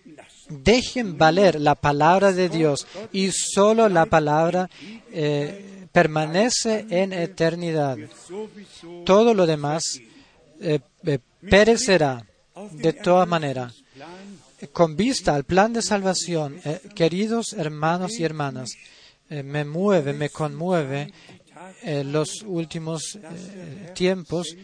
dejen 0.49 1.17
valer 1.17 1.59
la 1.59 1.75
palabra 1.75 2.33
de 2.33 2.49
Dios 2.49 2.85
y 3.13 3.31
solo 3.31 3.87
la 3.87 4.05
palabra 4.05 4.69
eh, 5.11 5.80
permanece 5.91 6.85
en 6.89 7.13
eternidad. 7.13 7.97
Todo 9.05 9.33
lo 9.33 9.45
demás 9.45 9.83
perecerá 11.49 12.25
de 12.71 12.93
todas 12.93 13.27
maneras, 13.27 13.83
con 14.71 14.95
vista 14.95 15.35
al 15.35 15.43
plan 15.43 15.73
de 15.73 15.81
salvación, 15.81 16.59
eh, 16.63 16.81
queridos 16.95 17.53
hermanos 17.53 18.19
y 18.19 18.23
hermanas, 18.23 18.69
eh, 19.29 19.43
me 19.43 19.65
mueve, 19.65 20.13
me 20.13 20.29
conmueve 20.29 21.13
en 21.81 21.99
eh, 21.99 22.03
los 22.03 22.43
últimos 22.43 23.17
tiempos 23.95 24.55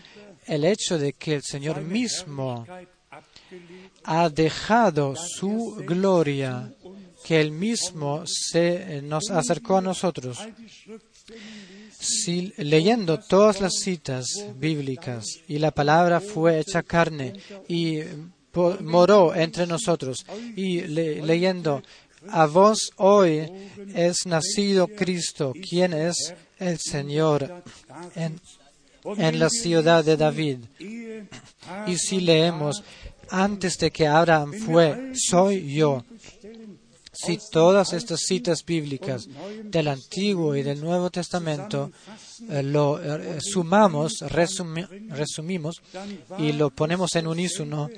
el 0.46 0.66
hecho 0.66 0.98
de 0.98 1.14
que 1.14 1.36
el 1.36 1.44
Señor 1.44 1.82
mismo 1.82 2.66
ha 4.04 4.30
dejado 4.30 5.16
su 5.16 5.84
gloria, 5.86 6.72
que 7.24 7.42
Él 7.42 7.52
mismo 7.52 8.24
se 8.26 9.02
nos 9.02 9.30
acercó 9.32 9.78
a 9.78 9.82
nosotros 9.82 10.40
si 12.00 12.54
leyendo 12.58 13.20
todas 13.20 13.60
las 13.60 13.74
citas 13.82 14.26
bíblicas 14.56 15.26
y 15.48 15.58
la 15.58 15.72
palabra 15.72 16.22
fue 16.22 16.60
hecha 16.60 16.84
carne 16.84 17.34
y 17.68 18.00
moró 18.82 19.36
entre 19.36 19.68
nosotros 19.68 20.26
y 20.56 20.82
leyendo 20.82 21.84
a 22.30 22.46
vos 22.46 22.92
hoy 22.98 23.50
es 23.94 24.26
nacido 24.26 24.88
Cristo, 24.88 25.54
quien 25.70 25.94
es 25.94 26.34
el 26.60 26.80
Señor 26.80 27.64
en, 28.16 28.40
en 29.18 29.40
la 29.40 29.50
ciudad 29.50 30.04
de 30.04 30.18
David. 30.18 30.60
Y 31.88 31.98
si 31.98 32.20
leemos 32.20 32.84
antes 33.30 33.78
de 33.78 33.92
que 33.92 34.08
Abraham 34.08 34.54
fue, 34.54 35.12
soy 35.16 35.74
yo. 35.74 36.04
Si 37.20 37.40
todas 37.52 37.94
estas 37.94 38.22
citas 38.22 38.64
bíblicas 38.64 39.28
del 39.64 39.88
Antiguo 39.88 40.56
y 40.56 40.62
del 40.62 40.80
Nuevo 40.80 41.10
Testamento 41.10 41.92
eh, 42.48 42.62
lo 42.62 43.02
eh, 43.02 43.42
sumamos, 43.42 44.20
resumimos 44.30 45.82
y 46.38 46.52
lo 46.52 46.70
ponemos 46.70 47.16
en 47.16 47.26
unísono, 47.26 47.90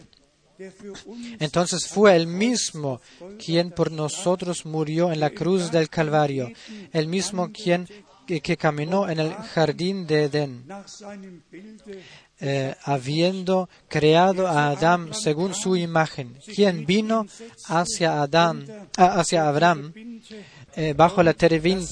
entonces 1.40 1.88
fue 1.88 2.16
el 2.16 2.28
mismo 2.28 3.02
quien 3.44 3.72
por 3.72 3.92
nosotros 3.92 4.66
murió 4.66 5.12
en 5.12 5.20
la 5.20 5.32
cruz 5.32 5.70
del 5.70 5.90
Calvario, 5.90 6.52
el 6.94 7.08
mismo 7.08 7.52
quien 7.52 7.88
que, 8.26 8.40
que 8.40 8.56
caminó 8.56 9.10
en 9.10 9.20
el 9.20 9.34
jardín 9.34 10.08
de 10.08 10.26
Edén, 10.26 10.66
eh, 12.42 12.76
habiendo 12.84 13.70
creado 13.88 14.48
a 14.48 14.70
Adán 14.70 15.14
según 15.14 15.54
su 15.54 15.76
imagen, 15.76 16.38
quien 16.56 16.86
vino 16.86 17.28
hacia 17.68 18.22
Adán, 18.22 18.66
ah, 18.96 19.20
hacia 19.20 19.48
Abraham 19.48 19.94
eh, 20.76 20.94
bajo 20.96 21.22
la 21.22 21.36
ihm 21.40 21.86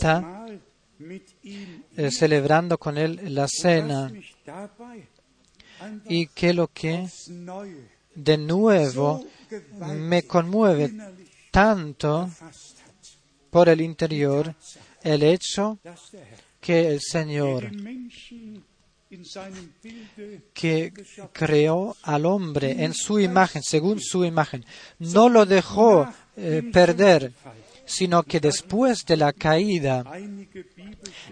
eh, 1.95 2.11
celebrando 2.11 2.77
con 2.77 2.97
él 2.97 3.19
la 3.35 3.47
cena, 3.47 4.11
y 6.07 6.27
que 6.27 6.53
lo 6.53 6.69
que 6.69 7.07
de 8.15 8.37
nuevo 8.37 9.25
me 9.95 10.23
conmueve 10.23 10.91
tanto 11.51 12.29
por 13.49 13.69
el 13.69 13.81
interior 13.81 14.55
el 15.03 15.23
hecho 15.23 15.79
que 16.59 16.89
el 16.89 16.99
Señor 17.01 17.69
que 20.53 20.93
creó 21.31 21.95
al 22.03 22.25
hombre 22.25 22.83
en 22.83 22.93
su 22.93 23.19
imagen, 23.19 23.63
según 23.63 23.99
su 24.01 24.25
imagen, 24.25 24.65
no 24.99 25.29
lo 25.29 25.45
dejó 25.45 26.07
eh, 26.35 26.61
perder, 26.73 27.31
sino 27.85 28.23
que 28.23 28.39
después 28.39 29.05
de 29.05 29.17
la 29.17 29.31
caída, 29.33 30.03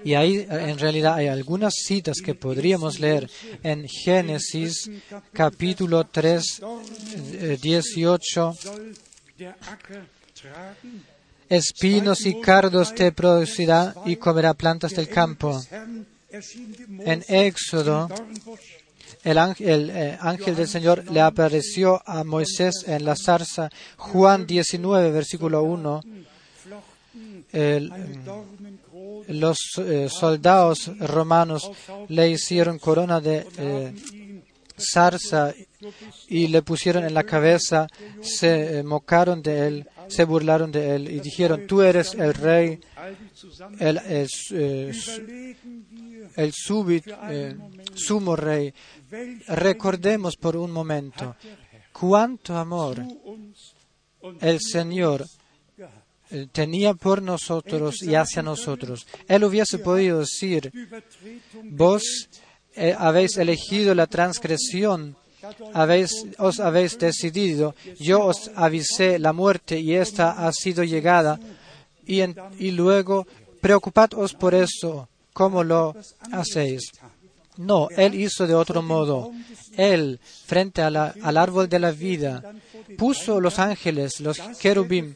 y 0.03 0.13
ahí 0.13 0.37
eh, 0.37 0.47
en 0.49 0.79
realidad 0.79 1.15
hay 1.15 1.27
algunas 1.27 1.73
citas 1.75 2.21
que 2.23 2.33
podríamos 2.33 2.99
leer 2.99 3.29
en 3.61 3.87
Génesis 3.87 4.89
capítulo 5.33 6.05
3, 6.05 6.61
eh, 7.13 7.57
18, 7.61 8.53
soll 8.53 8.95
der 9.37 9.55
Acker 9.67 10.05
tragen, 10.33 11.03
espinos 11.49 12.25
y 12.25 12.39
cardos 12.39 12.95
te 12.95 13.11
producirá 13.11 13.93
y 14.05 14.15
comerá 14.15 14.53
plantas 14.53 14.93
del 14.93 15.09
campo. 15.09 15.61
En 17.05 17.23
Éxodo, 17.27 18.09
el 19.23 19.37
eh, 19.59 20.17
ángel 20.19 20.55
del 20.55 20.67
Señor 20.67 21.09
le 21.11 21.21
apareció 21.21 22.01
a 22.05 22.23
Moisés 22.23 22.83
en 22.87 23.05
la 23.05 23.15
zarza. 23.15 23.69
Juan 23.97 24.45
19, 24.45 25.11
versículo 25.11 25.63
1. 25.63 26.01
flochten 26.63 27.45
El, 27.51 27.89
Dornenkrone 28.23 28.85
los 29.27 29.57
eh, 29.77 30.07
soldados 30.09 30.91
romanos 30.99 31.71
le 32.09 32.29
hicieron 32.29 32.79
corona 32.79 33.19
de 33.19 33.47
eh, 33.57 34.41
zarza 34.77 35.53
y 36.27 36.47
le 36.47 36.61
pusieron 36.61 37.05
en 37.05 37.13
la 37.13 37.23
cabeza, 37.23 37.87
se 38.21 38.83
mocaron 38.83 39.41
de 39.41 39.67
él, 39.67 39.89
se 40.07 40.23
burlaron 40.23 40.71
de 40.71 40.95
él 40.95 41.09
y 41.09 41.19
dijeron, 41.19 41.67
tú 41.67 41.81
eres 41.81 42.13
el 42.13 42.33
rey, 42.33 42.79
all 42.97 43.17
die 43.17 43.29
zusammen 43.33 43.81
el, 43.81 43.97
el, 43.97 44.27
eh, 44.51 44.93
sumo 47.95 48.35
rey. 48.35 48.73
Recordemos 49.47 50.35
por 50.37 50.55
un 50.57 50.71
momento 50.71 51.35
cuánto 51.91 52.57
amor 52.57 53.01
el 54.41 54.59
Señor 54.59 55.25
eh, 56.31 56.47
tenía 56.51 56.95
por 56.95 57.21
nosotros 57.21 58.01
y 58.01 58.15
hacia 58.15 58.41
nosotros. 58.41 59.05
Él 59.27 59.43
hubiese 59.43 59.77
podido 59.79 60.19
decir, 60.19 60.71
vos 61.63 62.29
eh, 62.73 62.95
habéis 62.97 63.37
elegido 63.37 63.93
la 63.93 64.07
transgresión, 64.07 65.15
os 66.37 66.59
habéis 66.59 66.97
decidido, 66.97 67.75
yo 67.99 68.23
os 68.25 68.51
avisé 68.55 69.19
la 69.19 69.33
muerte 69.33 69.79
y 69.79 69.95
esta 69.95 70.47
ha 70.47 70.51
sido 70.51 70.83
llegada, 70.83 71.39
y, 72.05 72.71
luego 72.71 73.25
preocupados 73.61 74.33
por 74.33 74.53
eso, 74.53 75.09
¿cómo 75.33 75.63
lo 75.63 75.95
hacéis? 76.31 76.91
No, 77.57 77.87
Él 77.89 78.15
hizo 78.15 78.45
de 78.47 78.53
otro 78.53 78.81
modo. 78.81 79.31
Él, 79.77 80.19
frente 80.45 80.81
al 80.81 81.37
árbol 81.37 81.69
de 81.69 81.79
la 81.79 81.91
vida, 81.91 82.43
puso 82.97 83.39
los 83.39 83.59
ángeles, 83.59 84.19
los 84.19 84.39
querubim, 84.59 85.15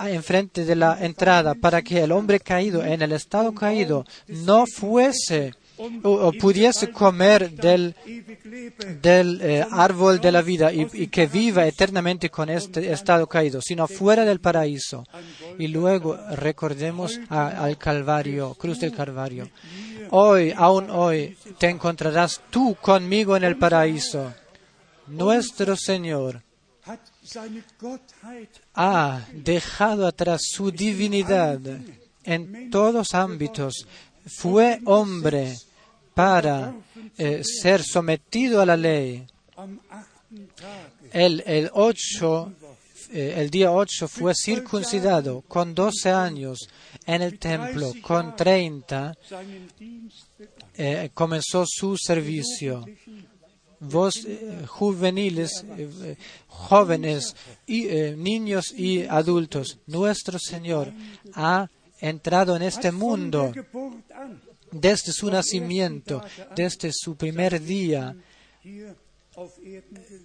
enfrente 0.00 0.64
de 0.64 0.76
la 0.76 1.04
entrada 1.04 1.54
para 1.54 1.82
que 1.82 2.02
el 2.02 2.12
hombre 2.12 2.40
caído, 2.40 2.84
en 2.84 3.02
el 3.02 3.12
estado 3.12 3.52
caído, 3.52 4.04
no 4.28 4.64
fuese 4.66 5.54
o, 6.02 6.32
pudiese 6.32 6.90
comer 6.90 7.50
del, 7.50 7.94
del 9.02 9.40
eh, 9.42 9.66
árbol 9.70 10.20
de 10.20 10.32
la 10.32 10.42
vida 10.42 10.72
y, 10.72 11.08
que 11.08 11.26
viva 11.26 11.66
eternamente 11.66 12.30
con 12.30 12.48
este 12.48 12.92
estado 12.92 13.26
caído, 13.26 13.60
sino 13.60 13.86
fuera 13.86 14.24
del 14.24 14.40
paraíso. 14.40 15.04
Y 15.58 15.68
luego 15.68 16.16
recordemos 16.32 17.20
al 17.28 17.76
Calvario, 17.78 18.54
cruz 18.54 18.80
del 18.80 18.94
Calvario. 18.94 19.50
Hoy, 20.10 20.52
aún 20.56 20.90
hoy, 20.90 21.36
te 21.58 21.68
encontrarás 21.68 22.40
tú 22.50 22.76
conmigo 22.80 23.36
en 23.36 23.44
el 23.44 23.56
paraíso. 23.56 24.32
Nuestro 25.08 25.76
Señor 25.76 26.42
ha 28.74 29.26
dejado 29.32 30.06
atrás 30.06 30.42
su 30.52 30.70
divinidad 30.70 31.60
en 32.24 32.70
todos 32.70 33.14
ámbitos. 33.14 33.86
Fue 34.26 34.80
hombre 34.84 35.56
para 36.16 36.74
eh, 37.18 37.42
ser 37.44 37.82
sometido 37.82 38.62
a 38.62 38.64
la 38.64 38.74
ley. 38.74 39.26
El, 41.12 41.44
el, 41.46 41.70
ocho, 41.74 42.54
eh, 43.12 43.46
día 43.50 43.70
8 43.70 44.08
fue 44.08 44.32
circuncidado 44.34 45.42
con 45.42 45.74
12 45.74 46.10
años 46.10 46.70
en 47.04 47.20
el 47.20 47.38
templo. 47.38 47.92
Con 48.00 48.34
30 48.34 49.14
seinen 49.28 49.68
Dienst 49.78 50.26
begann. 50.38 50.54
eh, 50.78 51.10
comenzó 51.12 51.66
su 51.66 51.98
servicio. 51.98 52.86
Vos, 53.78 54.26
juveniles, 54.68 55.66
jóvenes, 56.46 57.36
y, 57.66 57.84
niños 58.16 58.72
y 58.74 59.02
adultos, 59.02 59.80
nuestro 59.86 60.38
Señor 60.38 60.94
ha 61.34 61.68
entrado 62.00 62.56
en 62.56 62.62
este 62.62 62.90
mundo 62.90 63.52
Desde 64.72 65.12
su 65.12 65.30
nacimiento, 65.30 66.22
desde 66.54 66.90
su 66.92 67.16
primer 67.16 67.60
día, 67.60 68.14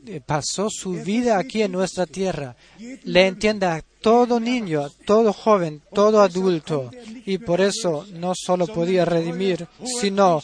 eh, 0.07 0.22
pasó 0.26 0.70
su 0.70 0.91
vida 0.91 1.38
aquí 1.38 1.62
en 1.62 1.74
nuestra 1.74 2.05
tierra. 2.05 2.55
Le 3.03 3.28
entiende 3.28 3.66
a 3.66 3.84
todo 4.01 4.39
niño, 4.39 4.89
todo 5.05 5.34
joven, 5.34 5.82
todo 5.93 6.22
adulto. 6.22 6.89
Y 7.26 7.38
por 7.38 7.62
eso 7.62 8.05
no 8.14 8.34
solo 8.36 8.68
podía 8.68 9.05
redimir, 9.05 9.68
sino 9.99 10.41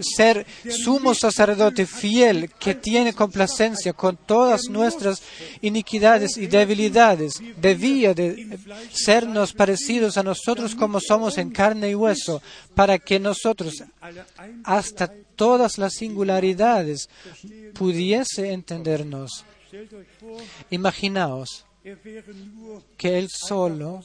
ser 0.00 0.46
sumo 0.68 1.14
sacerdote 1.14 1.86
fiel 1.86 2.50
que 2.58 2.74
tiene 2.74 3.12
complacencia 3.12 3.92
con 3.92 4.16
todas 4.16 4.68
nuestras 4.70 5.22
iniquidades 5.60 6.36
y 6.36 6.46
debilidades. 6.46 7.40
Debía 7.58 8.14
de 8.14 8.58
sernos 8.90 9.52
parecidos 9.52 10.16
a 10.16 10.22
nosotros 10.22 10.74
como 10.74 11.00
somos 11.00 11.38
en 11.38 11.50
carne 11.50 11.90
y 11.90 11.94
hueso, 11.94 12.42
para 12.74 12.98
que 12.98 13.20
nosotros, 13.20 13.84
hasta 14.64 15.12
todas 15.40 15.78
las 15.78 15.94
singularidades, 15.94 17.08
pudiese 17.72 18.52
entendernos. 18.52 19.46
Imaginaos 20.68 21.64
que 22.98 23.18
él 23.18 23.28
solo 23.30 24.04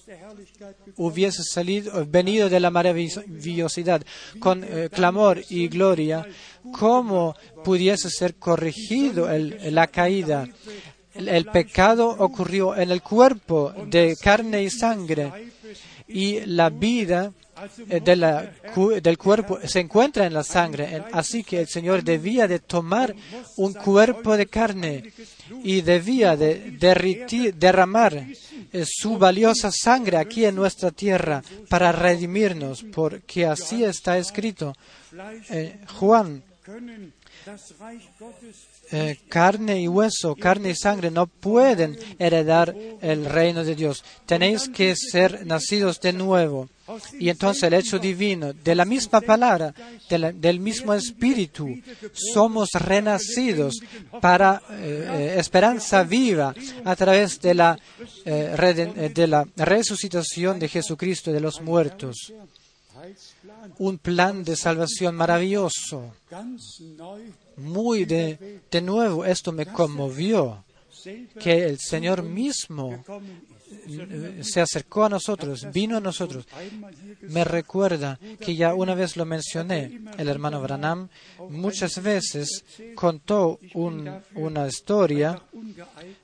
hubiese 0.95 1.43
salido, 1.43 2.05
venido 2.05 2.47
de 2.47 2.61
la 2.61 2.71
maravillosidad 2.71 4.01
con 4.39 4.63
eh, 4.63 4.87
clamor 4.89 5.43
y 5.49 5.67
gloria, 5.67 6.25
¿cómo 6.71 7.35
pudiese 7.65 8.09
ser 8.09 8.35
corregido 8.35 9.27
la 9.29 9.87
caída? 9.87 10.47
El, 11.13 11.27
el 11.27 11.45
pecado 11.47 12.15
ocurrió 12.17 12.77
en 12.77 12.91
el 12.91 13.01
cuerpo 13.01 13.73
de 13.87 14.15
carne 14.21 14.63
y 14.63 14.69
sangre 14.69 15.33
y 16.07 16.45
la 16.45 16.69
vida 16.69 17.33
cu- 18.73 18.99
del 19.01 19.17
cuerpo 19.17 19.59
se 19.65 19.79
encuentra 19.79 20.25
en 20.25 20.33
la 20.33 20.43
sangre. 20.43 21.03
Así 21.11 21.43
que 21.43 21.61
el 21.61 21.67
Señor 21.67 22.03
debía 22.03 22.47
de 22.47 22.59
tomar 22.59 23.15
un 23.57 23.73
cuerpo 23.73 24.35
de 24.37 24.45
carne 24.47 25.13
y 25.63 25.81
debía 25.81 26.35
de 26.35 26.71
derramar 27.55 28.13
eh, 28.73 28.83
su 28.85 29.17
valiosa 29.17 29.71
sangre 29.71 30.17
aquí 30.17 30.45
en 30.45 30.55
nuestra 30.55 30.91
tierra 30.91 31.41
para 31.69 31.91
redimirnos, 31.91 32.83
porque 32.93 33.45
así 33.45 33.83
está 33.83 34.17
escrito. 34.17 34.75
Eh, 35.49 35.79
Juan 35.99 36.43
eh, 38.91 39.19
carne 39.29 39.79
y 39.81 39.87
hueso, 39.87 40.35
carne 40.35 40.71
y 40.71 40.75
sangre 40.75 41.09
no 41.11 41.27
pueden 41.27 41.97
heredar 42.19 42.75
el 43.01 43.25
reino 43.25 43.63
de 43.63 43.75
Dios. 43.75 44.03
Tenéis 44.25 44.67
que 44.69 44.95
ser 44.95 45.45
nacidos 45.45 45.99
de 46.01 46.13
nuevo. 46.13 46.69
Y 47.19 47.29
entonces 47.29 47.63
el 47.63 47.73
hecho 47.73 47.97
divino, 47.97 48.53
de 48.53 48.75
la 48.75 48.85
misma 48.85 49.19
palabra, 49.21 49.73
de 50.09 50.17
la- 50.19 50.31
del 50.31 50.59
mismo 50.59 50.93
espíritu, 50.93 51.67
somos 52.13 52.69
renacidos 52.73 53.79
para 54.21 54.61
eh, 54.69 55.35
esperanza 55.37 56.03
viva 56.03 56.53
a 56.83 56.95
través 56.95 57.41
de 57.41 57.53
la, 57.55 57.77
eh, 58.25 58.55
eh, 58.97 59.09
de 59.13 59.27
la 59.27 59.47
resucitación 59.55 60.59
de 60.59 60.67
Jesucristo 60.69 61.31
de 61.31 61.39
los 61.39 61.59
muertos. 61.61 62.31
Un 63.79 63.97
plan 63.97 64.43
de 64.43 64.55
salvación 64.55 65.15
maravilloso, 65.15 66.13
muy 67.57 68.05
de, 68.05 68.61
nuevo. 68.81 69.25
Esto 69.25 69.51
me 69.51 69.65
conmovió, 69.65 70.63
que 71.39 71.65
el 71.65 71.77
Señor 71.79 72.23
mismo 72.23 73.03
se 74.41 74.61
acercó 74.61 75.05
a 75.05 75.09
nosotros, 75.09 75.67
vino 75.73 75.97
a 75.97 75.99
nosotros. 75.99 76.45
Me 77.21 77.43
recuerda 77.43 78.19
que 78.39 78.55
ya 78.55 78.73
una 78.73 78.95
vez 78.95 79.15
lo 79.17 79.25
mencioné, 79.25 80.01
el 80.17 80.27
hermano 80.27 80.61
Branham 80.61 81.07
muchas 81.49 82.01
veces 82.01 82.63
contó 82.95 83.59
un- 83.73 84.09
una 84.35 84.67
historia. 84.67 85.41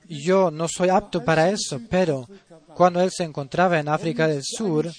Yo 0.08 0.50
no 0.50 0.68
soy 0.68 0.88
apto 0.90 1.24
para 1.24 1.50
eso, 1.50 1.80
pero 1.90 2.28
cuando 2.74 3.00
él 3.00 3.10
se 3.10 3.24
encontraba 3.24 3.78
en 3.78 3.88
África 3.88 4.26
del 4.28 4.42
Sur, 4.44 4.90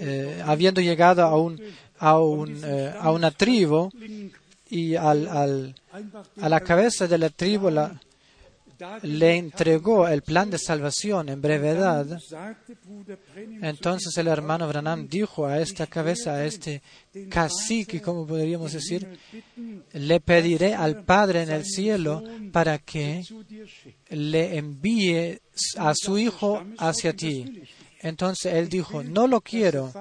eh, 0.00 0.42
habiendo 0.44 0.80
llegado 0.80 1.22
a, 1.24 1.36
un, 1.36 1.60
a, 1.98 2.18
un, 2.18 2.60
eh, 2.64 2.92
a 2.98 3.10
una 3.12 3.30
tribu 3.30 3.90
y 4.68 4.94
al, 4.96 5.28
a 6.40 6.48
la 6.48 6.60
cabeza 6.60 7.06
de 7.06 7.18
la 7.18 7.30
tribu 7.30 7.70
la- 7.70 8.00
le 9.02 9.36
entregó 9.36 10.08
el 10.08 10.22
plan 10.22 10.50
de 10.50 10.58
salvación 10.58 11.28
en 11.28 11.40
brevedad, 11.40 12.18
entonces 13.62 14.16
el 14.16 14.28
hermano 14.28 14.68
Branham 14.68 15.08
dijo 15.08 15.46
a 15.46 15.60
esta 15.60 15.86
cabeza, 15.86 16.34
a 16.34 16.44
este 16.44 16.82
cacique, 17.28 18.00
como 18.00 18.26
podríamos 18.26 18.72
decir, 18.72 19.18
le 19.92 20.20
pediré 20.20 20.74
al 20.74 21.04
Padre 21.04 21.42
en 21.42 21.50
el 21.50 21.64
cielo 21.64 22.22
para 22.52 22.78
que 22.78 23.24
le 24.10 24.56
envíe 24.56 25.40
a 25.76 25.92
su 25.94 26.18
hijo 26.18 26.62
hacia 26.78 27.14
ti. 27.14 27.62
Entonces 28.00 28.54
él 28.54 28.68
dijo, 28.68 29.02
no 29.02 29.26
lo 29.26 29.40
quiero. 29.40 29.92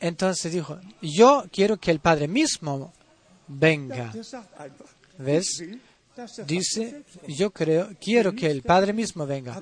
Entonces 0.00 0.52
dijo, 0.52 0.78
yo 1.00 1.44
quiero 1.50 1.78
que 1.78 1.90
el 1.90 2.00
Padre 2.00 2.28
mismo 2.28 2.92
venga. 3.48 4.12
¿Ves? 5.18 5.62
Dice, 6.46 7.04
yo 7.28 7.50
creo, 7.50 7.90
quiero 8.00 8.32
que 8.32 8.50
el 8.50 8.62
Padre 8.62 8.92
mismo 8.92 9.26
venga. 9.26 9.60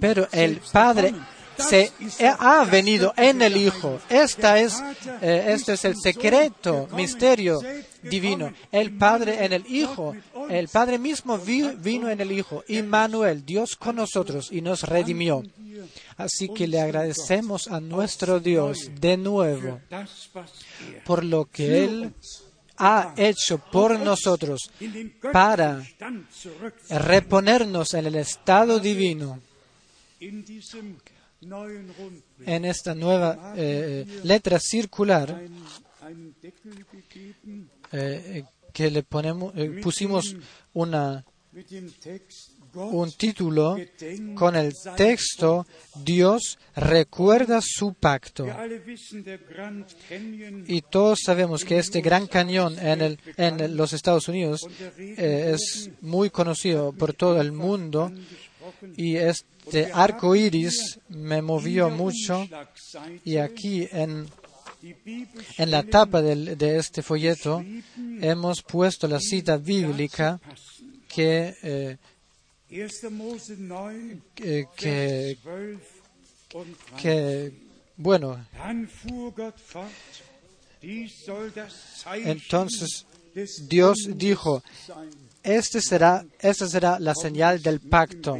Pero 0.00 0.28
el 0.32 0.60
Padre 0.72 1.14
se 1.58 1.90
ha 2.38 2.64
venido 2.70 3.12
en 3.16 3.40
el 3.42 3.56
Hijo. 3.56 3.98
Esta 4.08 4.60
es, 4.60 4.74
eh, 5.22 5.46
este 5.48 5.72
es 5.72 5.84
el 5.84 5.96
secreto, 5.96 6.88
misterio 6.94 7.58
divino. 8.02 8.52
El 8.70 8.96
Padre 8.96 9.44
en 9.44 9.54
el 9.54 9.66
Hijo. 9.66 10.14
El 10.50 10.68
Padre 10.68 10.98
mismo 10.98 11.38
vi- 11.38 11.74
vino 11.78 12.08
en 12.10 12.20
el 12.20 12.30
Hijo. 12.30 12.62
Immanuel, 12.68 13.44
Dios 13.44 13.76
con 13.76 13.96
nosotros 13.96 14.50
y 14.52 14.60
nos 14.60 14.82
redimió. 14.82 15.42
Así 16.16 16.48
que 16.50 16.66
le 16.68 16.80
agradecemos 16.80 17.68
a 17.68 17.80
nuestro 17.80 18.40
Dios 18.40 18.90
de 19.00 19.16
nuevo 19.16 19.80
por 21.06 21.24
lo 21.24 21.46
que 21.46 21.84
Él 21.84 22.12
ha 22.78 23.14
hecho 23.16 23.58
por 23.58 23.98
nosotros 23.98 24.70
para 25.32 25.82
reponernos 26.90 27.94
en 27.94 28.06
el 28.06 28.14
estado 28.16 28.78
divino. 28.78 29.40
En 32.46 32.64
esta 32.64 32.94
nueva 32.94 33.54
eh, 33.56 34.04
letra 34.24 34.58
circular 34.58 35.40
eh, 37.92 38.44
que 38.72 38.90
le 38.90 39.02
ponemos, 39.02 39.52
eh, 39.56 39.80
pusimos 39.82 40.36
una, 40.72 41.24
un 42.86 43.12
título 43.12 43.76
con 44.34 44.54
el 44.56 44.72
texto 44.96 45.66
Dios 46.04 46.58
recuerda 46.76 47.60
su 47.62 47.94
pacto. 47.94 48.44
Y 50.68 50.82
todos 50.82 51.20
sabemos 51.24 51.64
que 51.64 51.78
este 51.78 52.00
gran 52.00 52.26
cañón 52.26 52.78
en, 52.78 53.00
el- 53.02 53.18
en 53.36 53.76
los 53.76 53.92
Estados 53.92 54.28
Unidos 54.28 54.60
eh, 54.98 55.52
es 55.54 55.90
muy 56.00 56.30
conocido 56.30 56.92
por 56.92 57.12
todo 57.14 57.40
el 57.40 57.52
mundo 57.52 58.10
y 58.96 59.16
este 59.16 59.90
arco 59.92 60.34
iris 60.36 60.98
me 61.08 61.42
movió 61.42 61.90
mucho. 61.90 62.46
Y 63.24 63.36
aquí 63.38 63.88
en, 63.90 64.26
en 65.58 65.70
la 65.70 65.82
tapa 65.82 66.22
del- 66.22 66.56
de 66.56 66.76
este 66.78 67.02
folleto 67.02 67.64
hemos 68.20 68.62
puesto 68.62 69.08
la 69.08 69.18
cita 69.20 69.56
bíblica 69.56 70.40
que, 71.08 71.54
eh, 71.62 71.96
1. 71.96 71.96
Mose 71.96 71.96
9, 71.96 72.17
que, 74.34 74.66
que, 74.76 75.38
12 75.42 75.78
und 76.54 76.76
13. 76.76 77.02
que, 77.02 77.52
bueno, 77.96 78.46
entonces 82.24 83.06
Dios 83.68 83.96
dijo, 84.14 84.62
este 85.42 85.80
será, 85.80 86.24
esta 86.40 86.68
será 86.68 86.98
la 86.98 87.14
señal 87.14 87.62
del 87.62 87.80
pacto. 87.80 88.36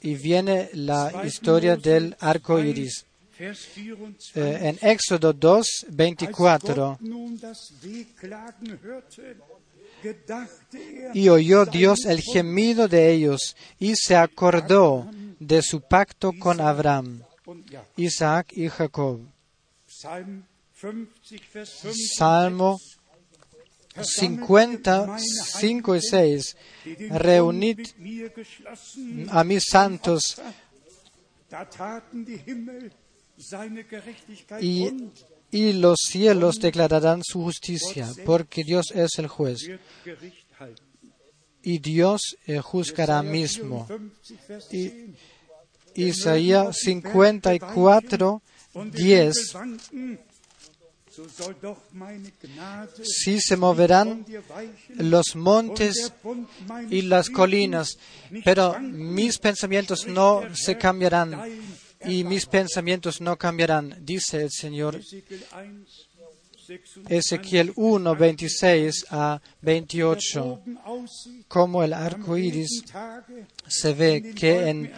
Y 0.00 0.14
viene 0.16 0.70
la 0.74 1.24
historia 1.26 1.76
del 1.76 2.16
arco 2.20 2.58
iris. 2.58 3.06
Vers 3.38 3.68
24. 3.74 4.42
Eh, 4.42 4.68
en 4.68 4.78
Éxodo 4.88 5.32
2, 5.32 5.86
Als 5.86 5.86
24, 5.90 6.98
y 11.14 11.28
oyó 11.28 11.64
Dios 11.66 12.04
el 12.06 12.20
gemido 12.20 12.88
de 12.88 13.12
ellos, 13.12 13.56
y 13.78 13.94
se 13.96 14.16
acordó 14.16 15.10
de 15.38 15.62
su 15.62 15.80
pacto 15.80 16.32
con 16.38 16.60
Abraham, 16.60 17.22
Isaac 17.96 18.52
y 18.52 18.68
Jacob. 18.68 19.20
Psalm 19.86 20.44
50, 20.74 21.48
Vers 21.54 21.78
5. 21.82 21.94
Salmo 22.16 22.78
55 24.02 25.96
y 25.96 26.00
6. 26.00 26.56
Reunid 27.10 27.80
a 29.30 29.44
mis 29.44 29.64
santos 29.70 30.40
y, 34.60 35.10
y 35.50 35.72
los 35.72 35.98
cielos 36.08 36.56
declararán 36.60 37.22
su 37.24 37.42
justicia, 37.42 38.08
porque 38.24 38.64
Dios 38.64 38.86
es 38.94 39.18
el 39.18 39.28
juez. 39.28 39.60
Y 41.62 41.78
Dios 41.78 42.20
eh, 42.46 42.60
juzgará 42.60 43.22
mismo. 43.22 43.86
54, 43.88 44.48
Vers 44.48 44.66
Y- 44.72 44.90
10. 44.90 45.16
Isaías 45.96 46.76
54, 46.78 48.42
Und 48.74 48.94
die 48.94 49.02
10. 49.04 49.34
Himmel 49.54 49.54
wanken, 49.54 50.18
so 51.08 51.28
soll 51.28 51.54
doch 51.62 51.78
meine 51.92 52.32
Gnade 52.42 52.90
Si 53.04 53.40
se 53.40 53.56
moverán 53.56 54.26
los 54.96 55.36
montes 55.36 56.12
y 56.90 57.02
las 57.02 57.30
colinas, 57.30 57.96
pero 58.44 58.76
mis 58.80 59.38
pensamientos 59.38 60.08
no 60.08 60.42
se 60.54 60.76
cambiarán 60.76 61.40
y 62.06 62.24
mis 62.24 62.46
pensamientos 62.46 63.20
no 63.20 63.36
cambiarán, 63.36 63.96
dice 64.00 64.42
el 64.42 64.50
Señor. 64.50 64.96
Ezequiel 64.96 65.44
1, 65.46 65.74
26, 66.66 67.06
Ezequiel 67.10 67.72
1, 67.76 68.16
26 68.16 69.06
a 69.10 69.40
28. 69.60 70.44
oben 70.44 70.78
aussieht, 70.84 71.44
Como 71.48 71.82
el 71.84 71.92
arco 71.92 72.38
iris 72.38 72.82
se 73.68 73.92
ve 73.92 74.32
que 74.34 74.68
en, 74.70 74.90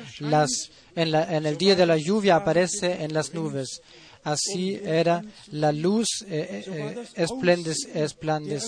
la- 1.11 1.34
en 1.36 1.44
el 1.46 1.57
día 1.59 1.74
de 1.74 1.86
la 1.86 1.96
lluvia 1.96 2.36
aparece 2.36 3.02
en 3.02 3.12
las 3.12 3.34
nubes. 3.34 3.80
Así 4.22 4.74
era 4.84 5.22
la 5.52 5.72
luz 5.72 6.07
eh, 6.28 6.62
eh, 6.66 6.94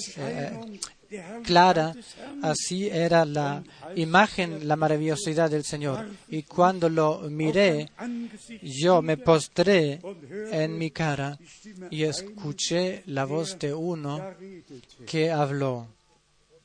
eh, 0.09 0.51
clara, 1.45 1.95
así 2.43 2.89
era 2.89 3.25
la 3.25 3.63
imagen, 3.97 4.67
la 4.69 4.77
maravillosidad 4.77 5.51
del 5.51 5.65
Señor. 5.65 6.07
Y 6.29 6.43
cuando 6.43 6.89
lo 6.89 7.21
miré, 7.31 7.91
yo 8.63 9.03
me 9.03 9.17
postré 9.17 10.01
en 10.53 10.79
mi 10.79 10.91
cara 10.91 11.39
y 11.91 12.05
escuché 12.05 13.03
la 13.07 13.25
voz 13.25 13.59
de 13.59 13.75
uno 13.75 14.35
que 15.07 15.31
habló. 15.31 15.89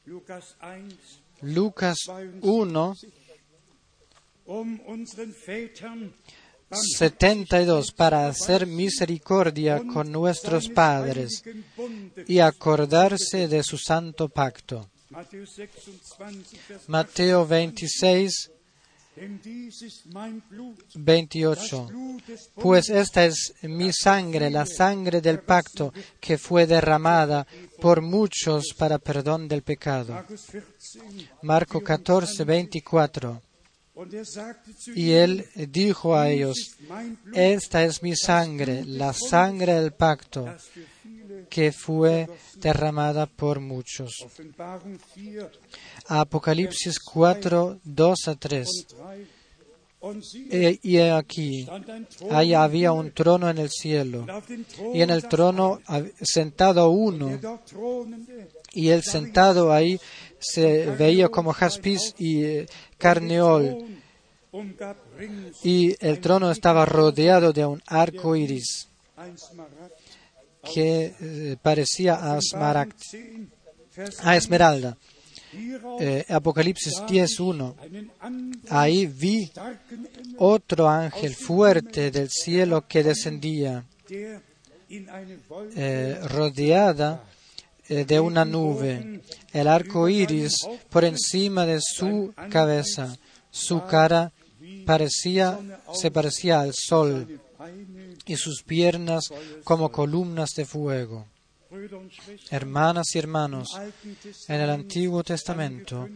Lukas 0.05 0.57
1, 0.61 0.87
Lucas 1.53 1.97
1, 2.41 2.95
72. 6.73 6.73
Um 6.73 6.79
unseren 6.79 7.09
Vätern 7.09 7.45
72, 7.47 7.91
para 7.91 8.27
hacer 8.27 8.67
misericordia 8.67 9.81
con 9.93 10.11
nuestros 10.11 10.69
padres 10.69 11.43
y 12.27 12.39
acordarse 12.39 13.47
de 13.47 13.63
su 13.63 13.77
santo 13.77 14.29
pacto. 14.29 14.89
Matthäus 15.09 15.55
26, 15.57 16.17
Vers 16.67 16.89
Mateo 16.89 17.45
26, 17.45 18.49
Denn 19.15 19.39
dies 19.43 19.83
ist 19.83 20.07
mein 20.11 20.41
Blut, 20.49 20.75
das 20.79 20.95
28. 20.95 21.87
Blut 21.87 22.27
des 22.27 22.49
Pues 22.55 22.89
esta 22.89 23.23
es 23.25 23.53
mi 23.61 23.91
sangre, 23.93 24.49
la 24.49 24.65
sangre 24.65 25.21
del 25.21 25.39
pacto 25.39 25.93
que 26.19 26.39
fue 26.39 26.65
derramada 26.65 27.45
por 27.79 28.01
muchos 28.01 28.73
para 28.75 28.97
perdón 28.97 29.47
del 29.47 29.61
pecado. 29.61 30.13
Markus 30.13 30.45
14, 30.47 31.29
Marco 31.43 31.81
14, 31.81 32.43
24. 32.43 33.41
Y 34.95 35.11
él 35.11 35.45
dijo 35.69 36.15
a 36.15 36.29
ellos, 36.29 36.75
esta 37.33 37.83
es 37.83 38.01
mi 38.01 38.15
sangre, 38.15 38.83
la 38.85 39.13
sangre 39.13 39.75
del 39.75 39.93
pacto, 39.93 40.55
que 41.49 41.71
fue 41.71 42.27
derramada 42.55 43.27
por 43.27 43.59
muchos. 43.59 44.11
Offenbarung 44.25 44.97
4 45.13 45.49
Apocalipsis 46.07 46.97
4, 46.99 47.79
2 47.83 48.27
a 48.27 48.35
3. 48.35 48.67
und 48.67 48.87
3. 48.87 49.27
Und 49.99 50.21
siehe, 50.25 50.69
Eh, 50.69 50.79
Y 50.83 50.97
aquí, 50.97 51.65
ahí 52.29 52.53
había 52.53 52.91
un 52.91 53.11
trono 53.11 53.49
en 53.49 53.57
el 53.57 53.69
cielo, 53.69 54.25
y 54.93 55.01
en 55.01 55.09
el 55.11 55.27
trono 55.29 55.79
sentado 56.21 56.89
uno, 56.89 57.39
y 58.73 58.89
el 58.89 59.01
sentado 59.03 59.71
ahí 59.71 59.97
se 60.43 60.85
veía 60.91 61.29
como 61.29 61.53
jaspis 61.53 62.13
y 62.17 62.43
eh, 62.43 62.65
carneol, 62.97 63.85
y 65.63 65.95
el 66.05 66.19
trono 66.19 66.51
estaba 66.51 66.85
rodeado 66.85 67.53
de 67.53 67.65
un 67.65 67.81
arco 67.87 68.35
iris 68.35 68.87
que 70.63 71.15
eh, 71.19 71.57
parecía 71.61 72.15
a 72.15 72.39
smaragd, 72.39 72.93
10, 73.11 73.49
Vers 73.95 74.19
a 74.25 74.35
esmeralda. 74.35 74.97
Eh, 75.99 76.25
Apocalipsis 76.29 76.93
10.1. 77.05 77.75
einen 77.79 78.11
anderen 78.19 78.59
Ahí 78.69 79.05
vi 79.05 79.51
otro 80.37 80.89
ángel 80.89 81.35
fuerte 81.35 82.09
del 82.09 82.29
cielo 82.31 82.87
que 82.87 83.03
descendía, 83.03 83.85
eh, 85.75 86.19
rodeada 86.23 87.23
de 88.05 88.19
una 88.19 88.45
nube, 88.45 89.21
el 89.51 89.67
arco 89.67 90.09
iris 90.09 90.67
por 90.89 91.05
encima 91.05 91.65
de 91.65 91.79
su 91.81 92.33
cabeza. 92.49 93.17
Su 93.51 93.85
cara 93.85 94.31
parecía, 94.85 95.59
se 95.93 96.11
parecía 96.11 96.61
al 96.61 96.73
sol 96.73 97.39
y 98.25 98.35
sus 98.35 98.63
piernas 98.63 99.25
como 99.63 99.91
columnas 99.91 100.51
de 100.55 100.65
fuego. 100.65 101.27
Hermanas 102.51 103.07
y 103.15 103.19
hermanos, 103.19 103.67
en 104.47 104.61
el 104.61 104.69
Antiguo 104.69 105.23
Testamento 105.23 106.07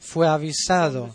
fue 0.00 0.28
avisado, 0.28 1.14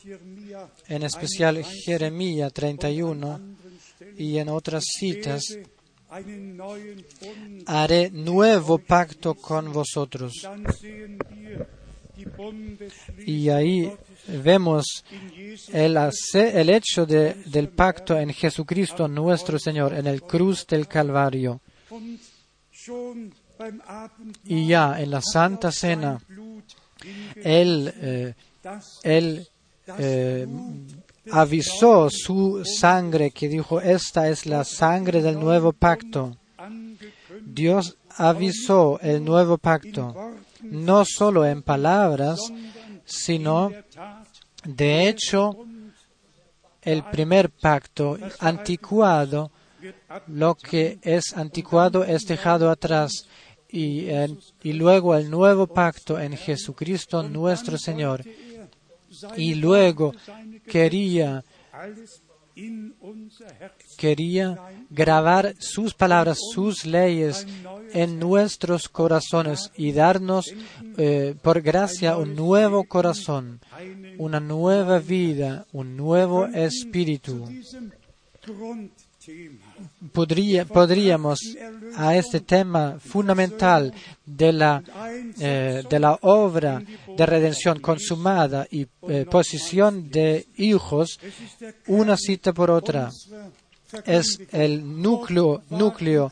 en 0.88 1.04
especial 1.04 1.64
Jeremías 1.64 2.52
31 2.54 3.34
anderen 3.34 3.58
Stellen 3.80 4.16
y 4.18 4.38
en 4.38 4.50
otras 4.50 4.84
citas, 4.86 5.44
haré 7.68 8.10
nuevo 8.12 8.78
pacto 8.80 9.36
con 9.36 9.72
vosotros. 9.72 10.34
Y 13.26 13.50
ahí 13.50 13.92
vemos 14.44 15.04
el, 15.72 16.70
hecho 16.70 17.06
de- 17.06 17.34
del 17.46 17.70
pacto 17.70 18.18
en 18.20 18.34
Jesucristo 18.34 19.08
nuestro 19.08 19.58
Señor, 19.60 19.94
en 19.94 20.08
el 20.08 20.22
cruz 20.24 20.66
del 20.68 20.88
Calvario. 20.88 21.62
Y 24.46 24.68
ya 24.68 25.00
en 25.02 25.12
la 25.12 25.22
Santa 25.22 25.72
Cena, 25.72 26.20
Él, 27.44 27.94
eh, 28.02 28.34
él 29.04 29.48
eh, 29.98 30.46
avisó 31.32 32.10
su 32.10 32.64
sangre 32.66 33.32
que 33.32 33.48
dijo, 33.48 33.82
esta 33.82 34.30
es 34.30 34.46
la 34.46 34.64
sangre 34.64 35.22
del 35.22 35.40
nuevo 35.40 35.74
pacto. 35.74 36.36
Dios 37.42 37.98
avisó 38.18 39.00
el 39.02 39.24
nuevo 39.24 39.58
pacto, 39.58 40.34
no 40.64 41.04
solo 41.06 41.46
en 41.46 41.62
palabras, 41.62 42.40
sino 43.06 43.72
de 44.66 45.08
hecho 45.08 45.56
el 46.82 47.04
primer 47.04 47.50
pacto 47.50 48.18
anticuado, 48.40 49.52
lo 50.28 50.56
que 50.56 51.00
es 51.02 51.36
anticuado 51.36 52.04
es 52.04 52.26
dejado 52.26 52.70
atrás 52.70 53.28
y, 53.70 54.08
y 54.64 54.74
luego 54.74 55.16
el 55.16 55.30
nuevo 55.30 55.68
pacto 55.68 56.20
en 56.20 56.36
Jesucristo 56.36 57.24
nuestro 57.24 57.78
Señor. 57.78 58.24
Y 59.36 59.56
luego 59.56 60.14
quería, 60.70 61.44
quería 63.98 64.58
grabar 64.90 65.56
sus 65.60 65.94
palabras, 65.94 66.38
sus 66.54 66.86
leyes 66.86 67.46
en 67.94 68.20
nuestros 68.20 68.90
corazones 68.90 69.72
y 69.76 69.92
darnos 69.92 70.54
eh, 70.98 71.36
por 71.42 71.62
gracia 71.62 72.18
un 72.18 72.36
nuevo 72.36 72.84
corazón, 72.86 73.60
una 74.18 74.40
nueva 74.40 75.00
vida, 75.00 75.66
un 75.72 75.98
nuevo 75.98 76.46
espíritu. 76.48 77.48
Podríamos 80.12 81.40
a 81.96 82.16
este 82.16 82.40
tema 82.42 82.98
fundamental 83.00 83.94
de 84.26 84.54
la, 84.54 84.84
eh, 85.40 85.84
de 85.90 86.00
la 86.00 86.18
obra 86.22 86.82
de 87.18 87.26
redención 87.26 87.80
consumada 87.80 88.68
y 88.70 88.88
eh, 89.08 89.26
posición 89.30 90.10
de 90.10 90.48
hijos, 90.58 91.20
una 91.88 92.18
cita 92.18 92.54
por 92.54 92.72
otra. 92.72 93.10
Es 94.06 94.40
el 94.52 95.02
núcleo, 95.02 95.64
núcleo 95.72 96.32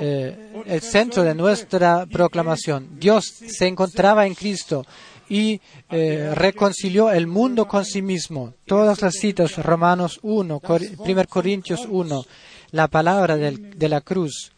eh, 0.00 0.64
el 0.66 0.80
centro 0.80 1.22
de 1.22 1.34
nuestra 1.34 2.06
proclamación. 2.06 2.98
Dios 2.98 3.24
se 3.24 3.68
encontraba 3.68 4.26
en 4.26 4.34
Cristo 4.34 4.84
y 5.28 5.60
eh, 5.90 6.32
reconcilió 6.34 7.10
el 7.10 7.26
mundo 7.26 7.66
con 7.68 7.84
sí 7.84 8.02
mismo. 8.02 8.54
Todas 8.66 9.02
las 9.02 9.14
citas, 9.14 9.56
Romanos 9.56 10.18
1, 10.22 10.60
Cor- 10.60 10.82
1 10.98 11.24
Corintios 11.28 11.86
1, 11.88 12.24
la 12.72 12.88
palabra 12.88 13.36
de 13.36 13.88
la 13.88 14.00
cruz 14.00 14.52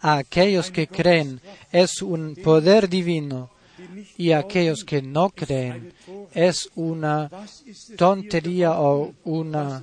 a 0.00 0.16
aquellos 0.18 0.70
que 0.70 0.88
creen 0.88 1.40
es 1.72 2.02
un 2.02 2.34
poder 2.42 2.88
divino 2.88 3.50
y 4.16 4.32
aquellos 4.32 4.84
que 4.84 5.02
no 5.02 5.30
creen 5.30 5.92
es 6.34 6.68
una 6.74 7.30
tontería 7.96 8.72
o 8.80 9.12
una 9.24 9.82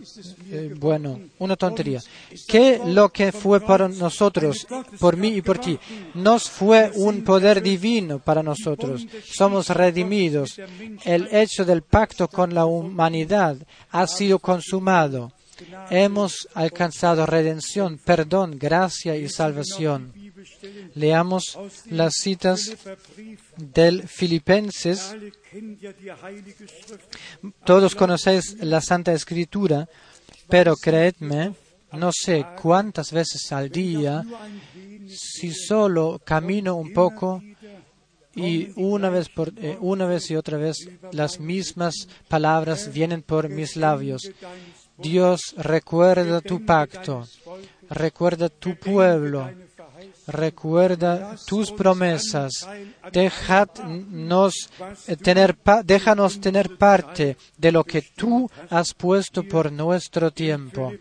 eh, 0.50 0.74
bueno 0.78 1.20
una 1.40 1.56
tontería. 1.56 2.02
Que 2.48 2.82
lo 2.86 3.10
que 3.10 3.32
fue 3.32 3.62
para 3.62 3.88
nosotros 3.88 4.68
por 5.00 5.18
mí 5.18 5.30
y 5.30 5.42
por 5.42 5.60
ti 5.60 5.78
nos 6.14 6.50
fue 6.50 6.92
un 6.96 7.24
poder 7.24 7.62
divino 7.62 8.20
para 8.20 8.44
nosotros. 8.44 9.06
Somos 9.26 9.70
redimidos. 9.70 10.60
El 11.04 11.28
hecho 11.32 11.66
del 11.66 11.82
pacto 11.82 12.28
con 12.28 12.54
la 12.54 12.66
humanidad 12.66 13.58
ha 13.92 14.08
sido 14.08 14.40
consumado. 14.40 15.32
Hemos 15.90 16.48
alcanzado 16.54 17.26
redención 17.26 17.98
perdón 17.98 18.58
gracia 18.60 19.16
y 19.16 19.30
salvación 19.30 20.25
leamos 20.94 21.58
las 21.90 22.14
citas 22.16 22.76
del 23.58 24.08
Filipenses. 24.08 25.16
Todos 27.64 27.96
conocéis 27.96 28.58
la 28.62 28.82
Santa 28.82 29.14
Escritura, 29.14 29.88
pero 30.50 30.76
creedme, 30.76 31.54
no 31.94 32.12
sé 32.12 32.46
cuántas 32.62 33.12
veces 33.12 33.52
al 33.52 33.70
día, 33.70 34.24
si 35.08 35.52
solo 35.52 36.22
camino 36.24 36.76
un 36.76 36.94
poco 36.94 37.42
y 38.36 38.72
una 38.76 39.10
vez, 39.10 39.30
por, 39.30 39.54
eh, 39.58 39.78
una 39.80 40.06
vez 40.06 40.30
y 40.30 40.36
otra 40.36 40.58
vez 40.58 40.90
las 41.12 41.40
mismas 41.40 42.08
palabras 42.28 42.92
vienen 42.92 43.22
por 43.22 43.50
mis 43.50 43.78
labios. 43.78 44.30
Dios 44.98 45.56
recuerda 45.58 46.42
tu 46.42 46.66
pacto, 46.66 47.26
recuerda 47.90 48.50
tu 48.50 48.76
pueblo, 48.76 49.50
recuerda 50.28 51.36
tus 51.46 51.72
promesas. 51.72 52.68
Déjanos 53.12 54.70
tener, 55.22 55.56
déjanos 55.84 56.40
tener 56.40 56.78
parte 56.78 57.38
de 57.58 57.72
lo 57.72 57.84
que 57.84 58.02
tú 58.02 58.50
has 58.70 58.94
puesto 58.94 59.44
por 59.44 59.72
nuestro 59.72 60.32
tiempo. 60.32 60.94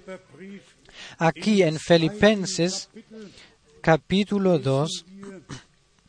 Aquí 1.19 1.63
en 1.63 1.79
Filipenses 1.79 2.89
capítulo 3.81 4.59
2 4.59 5.05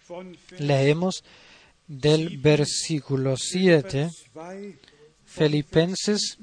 von 0.08 0.38
Vers 0.50 0.62
leemos 0.62 1.24
del 1.88 2.38
versículo 2.38 3.36
7, 3.38 4.10
2. 4.34 4.46
Filipenses 5.26 6.38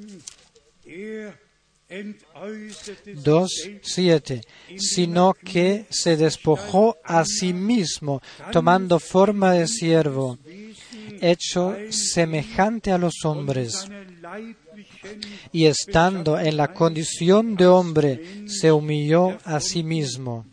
Er 1.92 2.00
entäußerte 2.00 3.16
sich 3.16 3.22
2, 3.22 3.48
selbst 3.48 3.94
7, 3.94 4.40
sino 4.78 5.34
que 5.34 5.84
se 5.90 6.16
despojó 6.16 6.96
a 7.04 7.22
sí 7.26 7.52
mismo, 7.52 8.22
tomando 8.50 8.98
forma 8.98 9.52
de 9.52 9.68
siervo, 9.68 10.38
hecho 11.20 11.76
semejante 11.90 12.92
a 12.92 12.96
los 12.96 13.24
hombres, 13.24 13.86
y 15.52 15.66
estando 15.66 16.38
en 16.38 16.56
la 16.56 16.72
condición 16.72 17.56
de 17.56 17.66
hombre, 17.66 18.46
se 18.46 18.72
humilló 18.72 19.36
a 19.44 19.60
sí 19.60 19.82
mismo, 19.82 20.46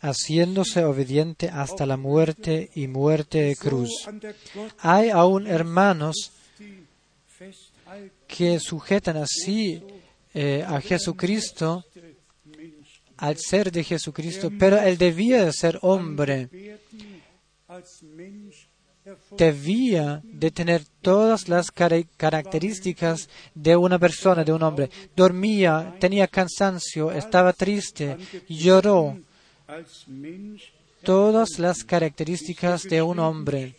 haciéndose 0.00 0.84
obediente 0.84 1.48
hasta 1.48 1.86
la 1.86 1.96
muerte 1.96 2.70
y 2.74 2.88
muerte 2.88 3.38
de 3.42 3.54
cruz. 3.54 4.08
Hay 4.80 5.10
aún 5.10 5.46
hermanos 5.46 6.32
que 8.26 8.58
sujetan 8.58 9.18
así 9.18 9.80
eh, 10.34 10.64
a 10.66 10.80
Jesucristo, 10.80 11.84
al 13.16 13.36
ser 13.38 13.70
de 13.70 13.84
Jesucristo, 13.84 14.50
pero 14.58 14.80
él 14.80 14.98
debía 14.98 15.44
de 15.44 15.52
ser 15.52 15.78
hombre, 15.82 16.48
debía 19.36 20.20
de 20.24 20.50
tener 20.50 20.82
todas 21.02 21.48
las 21.48 21.70
cara- 21.70 22.02
características 22.16 23.28
de 23.54 23.76
una 23.76 23.98
persona, 23.98 24.44
de 24.44 24.52
un 24.52 24.62
hombre. 24.62 24.90
Dormía, 25.14 25.94
tenía 26.00 26.26
cansancio, 26.26 27.10
estaba 27.12 27.52
triste, 27.52 28.16
lloró, 28.48 29.18
todas 31.02 31.58
las 31.58 31.84
características 31.84 32.84
de 32.84 33.02
un 33.02 33.18
hombre, 33.18 33.74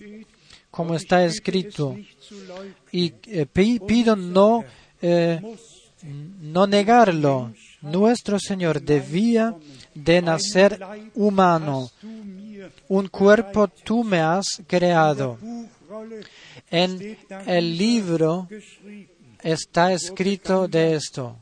como 0.70 0.96
está 0.96 1.26
escrito. 1.26 1.98
Y 2.92 3.14
eh, 3.28 3.46
pi- 3.52 3.80
pido 3.80 4.16
no, 4.16 4.64
eh, 5.02 5.40
no 6.06 6.68
negarlo. 6.68 7.54
Nuestro 7.82 8.40
Señor 8.40 8.82
debía 8.82 9.56
de 9.94 10.22
nacer 10.22 10.80
humano. 11.16 11.90
Un 12.88 13.08
cuerpo 13.08 13.68
tú 13.68 14.04
me 14.04 14.20
has 14.20 14.46
creado. 14.68 15.38
En 16.70 17.18
el 17.46 17.78
libro 17.78 18.48
está 19.42 19.94
escrito 19.94 20.68
de 20.68 20.96
esto. 20.96 21.38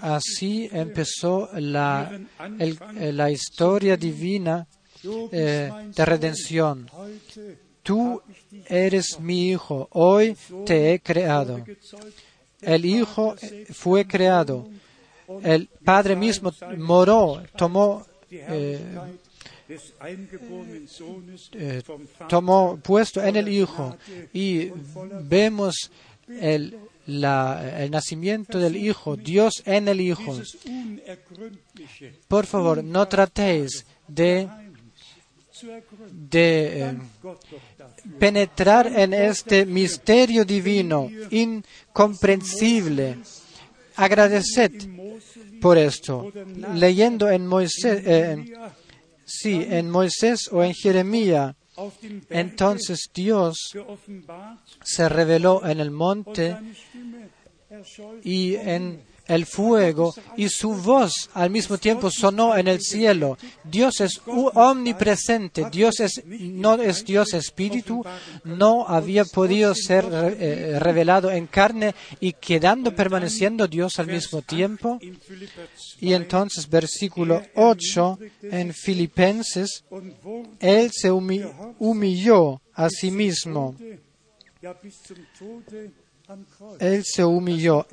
Así 0.00 0.68
empezó 0.72 1.50
la, 1.54 2.18
la 3.12 3.30
historia 3.30 3.96
divina 3.96 4.66
eh, 5.32 5.70
de 5.94 6.04
redención. 6.04 6.90
Tú 7.82 8.20
eres 8.66 9.20
mi 9.20 9.50
hijo, 9.50 9.88
hoy 9.92 10.36
te 10.64 10.92
he 10.92 11.00
creado. 11.00 11.64
El 12.66 12.84
hijo 12.84 13.36
fue 13.72 14.06
creado. 14.06 14.68
El 15.42 15.68
Padre 15.84 16.16
mismo 16.16 16.52
moró, 16.76 17.42
tomó, 17.56 18.04
eh, 18.30 18.80
eh, 21.52 21.82
tomó 22.28 22.78
puesto 22.82 23.22
en 23.22 23.36
el 23.36 23.48
hijo 23.48 23.96
y 24.32 24.70
vemos 25.22 25.90
el 26.28 26.76
nacimiento 27.90 28.58
del 28.58 28.76
hijo, 28.76 29.16
Dios 29.16 29.62
en 29.64 29.88
el 29.88 30.00
hijo. 30.00 30.36
Por 32.28 32.46
favor, 32.46 32.82
no 32.82 33.06
tratéis 33.06 33.86
de, 34.08 34.48
de 36.10 36.82
eh, 36.82 36.98
penetrar 38.18 38.86
en 38.86 39.14
este 39.14 39.66
misterio 39.66 40.44
divino, 40.44 41.10
incomprensible. 41.30 43.18
Agradeced 43.96 44.72
por 45.60 45.78
esto. 45.78 46.30
Leyendo 46.74 47.30
en 47.30 47.46
Moisés, 47.46 48.02
eh, 48.04 48.52
sí, 49.24 49.66
en 49.68 49.90
Moisés 49.90 50.48
o 50.52 50.62
en 50.62 50.74
Jeremías, 50.74 51.54
entonces 52.30 53.10
Dios 53.14 53.56
se 54.82 55.08
reveló 55.08 55.66
en 55.66 55.80
el 55.80 55.90
monte 55.90 56.56
y 58.22 58.54
en 58.56 59.02
el 59.28 59.44
fuego 59.46 60.14
y 60.36 60.48
su 60.48 60.72
voz 60.74 61.30
al 61.34 61.50
mismo 61.50 61.78
tiempo 61.78 62.10
sonó 62.10 62.56
en 62.56 62.68
el 62.68 62.80
cielo. 62.80 63.36
Dios 63.64 64.00
es 64.00 64.20
omnipresente, 64.26 65.66
Dios 65.70 66.00
es, 66.00 66.22
no 66.26 66.74
es 66.74 67.04
Dios 67.04 67.34
espíritu, 67.34 68.04
no 68.44 68.86
había 68.88 69.24
podido 69.24 69.74
ser 69.74 70.04
eh, 70.12 70.78
revelado 70.78 71.30
en 71.30 71.46
carne 71.46 71.94
y 72.20 72.32
quedando 72.34 72.94
permaneciendo 72.94 73.66
Dios 73.66 73.98
al 73.98 74.06
mismo 74.08 74.42
tiempo. 74.42 74.98
Y 76.00 76.12
entonces 76.12 76.68
versículo 76.68 77.42
8 77.54 78.18
en 78.42 78.72
Filipenses, 78.74 79.84
Él 80.60 80.90
se 80.92 81.10
humi- 81.12 81.74
humilló 81.78 82.60
a 82.74 82.88
sí 82.90 83.10
mismo. 83.10 83.74
Él 86.80 87.04
se 87.04 87.24
humilló 87.24 87.86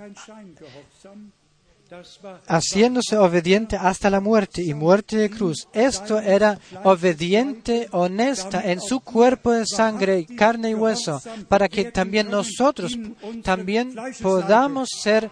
haciéndose 2.48 3.18
obediente 3.18 3.76
hasta 3.76 4.10
la 4.10 4.20
muerte 4.20 4.64
y 4.64 4.74
muerte 4.74 5.18
de 5.18 5.30
cruz. 5.30 5.68
Esto 5.74 6.20
era 6.20 6.60
obediente, 6.84 7.88
honesta 7.92 8.62
en 8.62 8.82
su 8.82 9.00
cuerpo 9.02 9.52
de 9.52 9.66
sangre, 9.66 10.26
carne 10.38 10.72
y 10.72 10.74
hueso, 10.74 11.22
para 11.48 11.70
que 11.70 11.86
también 11.86 12.30
nosotros 12.30 12.98
también 13.44 13.96
podamos 14.22 14.90
ser 15.02 15.30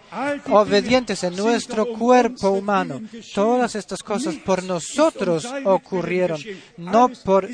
obedientes 0.50 1.24
en 1.24 1.36
nuestro 1.36 1.86
cuerpo 1.94 2.50
humano. 2.50 3.02
Todas 3.34 3.76
estas 3.76 4.04
cosas 4.04 4.36
por 4.36 4.64
nosotros 4.64 5.48
ocurrieron, 5.66 6.40
no 6.78 7.10
por 7.24 7.50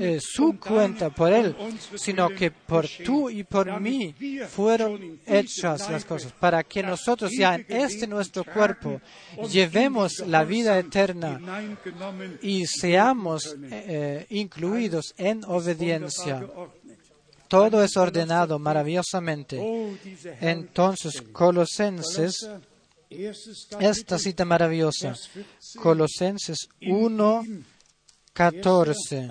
eh, 0.00 0.18
su 0.20 0.58
cuenta, 0.58 1.10
por 1.10 1.32
Él, 1.32 1.56
sino 1.96 2.28
que 2.30 2.50
por 2.50 2.86
tú 3.04 3.30
y 3.30 3.44
por 3.44 3.80
mí 3.80 4.14
fueron 4.48 5.20
hechas 5.26 5.90
las 5.90 6.04
cosas, 6.04 6.32
para 6.32 6.62
que 6.62 6.82
nosotros 6.82 7.32
ya 7.36 7.54
en 7.54 7.66
este 7.68 8.06
nuestro 8.06 8.35
cuerpo 8.44 9.00
llevemos 9.48 10.18
la 10.26 10.44
vida 10.44 10.78
eterna 10.78 11.40
y 12.42 12.66
seamos 12.66 13.56
eh, 13.70 14.26
incluidos 14.30 15.14
en 15.16 15.44
obediencia. 15.44 16.46
Todo 17.48 17.82
es 17.82 17.96
ordenado 17.96 18.58
maravillosamente. 18.58 19.96
Entonces, 20.40 21.22
Colosenses, 21.32 22.48
esta 23.78 24.18
cita 24.18 24.44
maravillosa, 24.44 25.14
Colosenses 25.80 26.68
1, 26.80 27.44
14. 28.32 29.30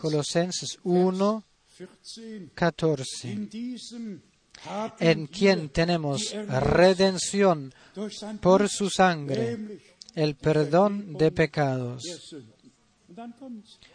Colosenses 0.00 0.78
1, 0.82 1.44
14. 2.54 3.48
En 4.98 5.26
quien 5.26 5.68
tenemos 5.68 6.32
redención 6.32 7.72
por 8.40 8.68
su 8.68 8.90
sangre, 8.90 9.58
el 10.14 10.34
perdón 10.34 11.14
de 11.14 11.30
pecados. 11.30 12.02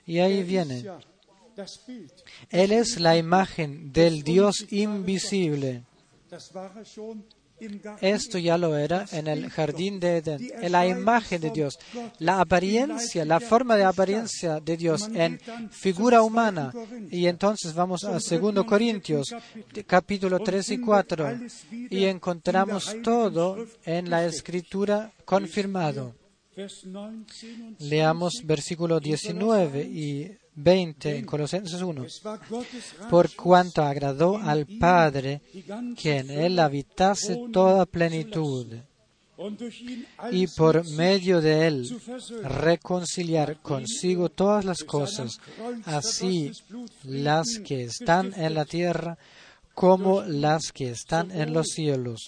Y 0.05 0.19
ahí 0.19 0.43
viene. 0.43 0.85
Él 2.49 2.71
es 2.71 2.99
la 2.99 3.17
imagen 3.17 3.91
del 3.91 4.23
Dios 4.23 4.65
invisible. 4.71 5.83
Esto 8.01 8.37
ya 8.37 8.57
lo 8.57 8.77
era 8.77 9.05
en 9.11 9.27
el 9.27 9.49
jardín 9.49 9.99
de 9.99 10.17
Edén, 10.17 10.51
en 10.61 10.71
la 10.71 10.87
imagen 10.87 11.41
de 11.41 11.51
Dios, 11.51 11.77
la 12.19 12.41
apariencia, 12.41 13.25
la 13.25 13.39
forma 13.39 13.75
de 13.77 13.83
apariencia 13.83 14.59
de 14.59 14.77
Dios 14.77 15.09
en 15.13 15.39
figura 15.69 16.23
humana. 16.23 16.73
Y 17.09 17.27
entonces 17.27 17.73
vamos 17.73 18.03
a 18.03 18.13
2 18.19 18.65
Corintios, 18.65 19.33
capítulo 19.85 20.39
3 20.39 20.71
y 20.71 20.77
4, 20.79 21.39
y 21.89 22.05
encontramos 22.05 22.95
todo 23.03 23.65
en 23.85 24.09
la 24.09 24.25
escritura 24.25 25.11
confirmado. 25.25 26.15
Leamos 27.79 28.41
versículo 28.43 28.99
19 28.99 29.83
y 29.83 30.37
20 30.55 31.17
en 31.17 31.25
Colosenses 31.25 31.81
1. 31.81 32.05
Por 33.09 33.35
cuanto 33.35 33.83
agradó 33.83 34.37
al 34.37 34.65
Padre 34.79 35.41
que 35.97 36.17
en 36.17 36.29
él 36.29 36.59
habitase 36.59 37.37
toda 37.51 37.85
plenitud 37.85 38.67
y 40.31 40.47
por 40.47 40.87
medio 40.91 41.41
de 41.41 41.67
él 41.67 42.01
reconciliar 42.43 43.59
consigo 43.61 44.29
todas 44.29 44.65
las 44.65 44.83
cosas, 44.83 45.39
así 45.85 46.51
las 47.03 47.59
que 47.65 47.85
están 47.85 48.33
en 48.35 48.53
la 48.53 48.65
tierra 48.65 49.17
como 49.73 50.21
las 50.21 50.71
que 50.71 50.91
están 50.91 51.31
en 51.31 51.53
los 51.53 51.67
cielos, 51.67 52.25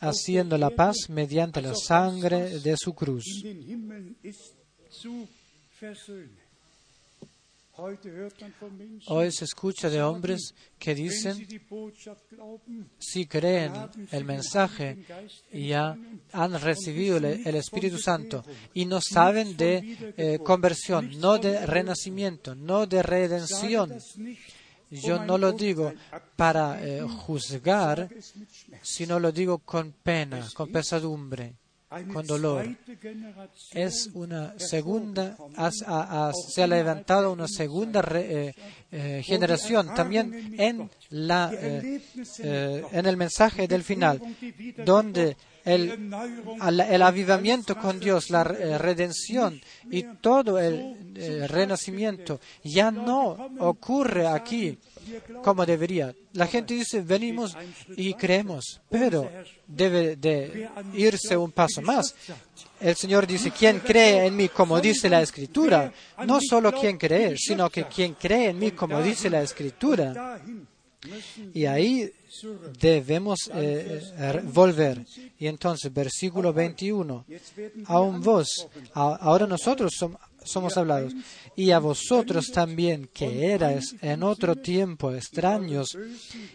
haciendo 0.00 0.58
la 0.58 0.70
paz 0.70 1.08
mediante 1.08 1.62
la 1.62 1.74
sangre 1.74 2.60
de 2.60 2.76
su 2.76 2.94
cruz. 2.94 3.24
Hoy 9.06 9.30
se 9.30 9.44
escucha 9.44 9.88
de 9.88 10.02
hombres 10.02 10.52
que 10.80 10.96
dicen, 10.96 11.46
si 12.98 13.26
creen 13.26 13.72
el 14.10 14.24
mensaje, 14.24 15.04
ya 15.52 15.96
han 16.32 16.60
recibido 16.60 17.18
el, 17.18 17.54
Espíritu 17.54 17.98
Santo 17.98 18.44
y 18.74 18.84
no 18.84 19.00
saben 19.00 19.56
de 19.56 20.14
eh, 20.16 20.38
conversión, 20.42 21.20
no 21.20 21.38
de 21.38 21.66
renacimiento, 21.66 22.56
no 22.56 22.86
de 22.86 23.00
redención. 23.00 23.96
Yo 24.90 25.24
no 25.24 25.38
lo 25.38 25.52
digo 25.52 25.92
para 26.34 26.84
eh, 26.84 27.02
juzgar, 27.02 28.08
sino 28.82 29.20
lo 29.20 29.30
digo 29.30 29.58
con 29.58 29.92
pena, 29.92 30.48
con 30.54 30.72
pesadumbre. 30.72 31.54
Eine 31.90 32.12
dolor. 32.26 32.66
Es 33.72 34.10
una 34.14 34.54
segunda, 34.58 35.36
has- 35.56 35.82
se 36.52 36.62
ha 36.62 36.66
levantado 36.66 37.32
una 37.32 37.48
segunda 37.48 38.02
re- 38.02 38.48
eh, 38.48 38.54
eh, 38.92 39.22
generación 39.24 39.94
también 39.94 40.54
en, 40.58 40.90
la, 41.10 41.50
eh, 41.52 42.02
en 42.92 43.06
el 43.06 43.16
mensaje 43.16 43.66
del 43.66 43.82
final, 43.84 44.20
donde 44.84 45.36
el, 45.64 46.10
el 46.88 47.02
avivamiento 47.02 47.76
con 47.78 48.00
Dios, 48.00 48.30
la 48.30 48.44
re- 48.44 48.78
redención 48.78 49.60
y 49.90 50.02
todo 50.20 50.58
el 50.58 51.46
renacimiento. 51.48 52.40
ya 52.64 52.90
no 52.90 53.36
ocurre 53.60 54.26
aquí 54.26 54.78
como 55.42 55.64
debería. 55.66 56.14
La 56.32 56.46
gente 56.46 56.74
dice, 56.74 57.00
venimos 57.02 57.56
y 57.96 58.14
creemos, 58.14 58.80
pero 58.90 59.30
debe 59.66 60.16
de 60.16 60.68
irse 60.94 61.36
un 61.36 61.52
paso 61.52 61.80
más. 61.82 62.14
El 62.80 62.94
Señor 62.96 63.26
dice, 63.26 63.50
quien 63.50 63.80
cree 63.80 64.26
en 64.26 64.36
mí, 64.36 64.48
como 64.48 64.80
dice 64.80 65.08
la 65.08 65.20
Escritura, 65.22 65.92
no 66.26 66.38
solo 66.40 66.72
quien 66.72 66.96
cree, 66.98 67.36
sino 67.36 67.68
que 67.70 67.84
quien 67.84 68.14
cree 68.14 68.50
en 68.50 68.58
mí, 68.58 68.70
como 68.72 69.02
dice 69.02 69.28
la 69.30 69.42
Escritura. 69.42 70.40
Y 71.54 71.64
ahí 71.64 72.10
debemos 72.80 73.38
eh, 73.54 74.00
eh, 74.18 74.40
volver. 74.44 75.04
Y 75.38 75.46
entonces, 75.46 75.92
versículo 75.92 76.52
21, 76.52 77.24
jetzt 77.28 77.56
werden 77.56 77.84
aún 77.86 78.20
vos, 78.20 78.68
ahora 78.94 79.46
nosotros 79.46 79.92
som- 79.98 80.18
somos 80.50 80.76
hablados, 80.76 81.12
y 81.56 81.70
a 81.70 81.78
vosotros 81.78 82.50
también, 82.52 83.08
que 83.12 83.52
erais 83.52 83.94
en 84.00 84.22
otro 84.22 84.56
tiempo 84.56 85.12
extraños 85.12 85.96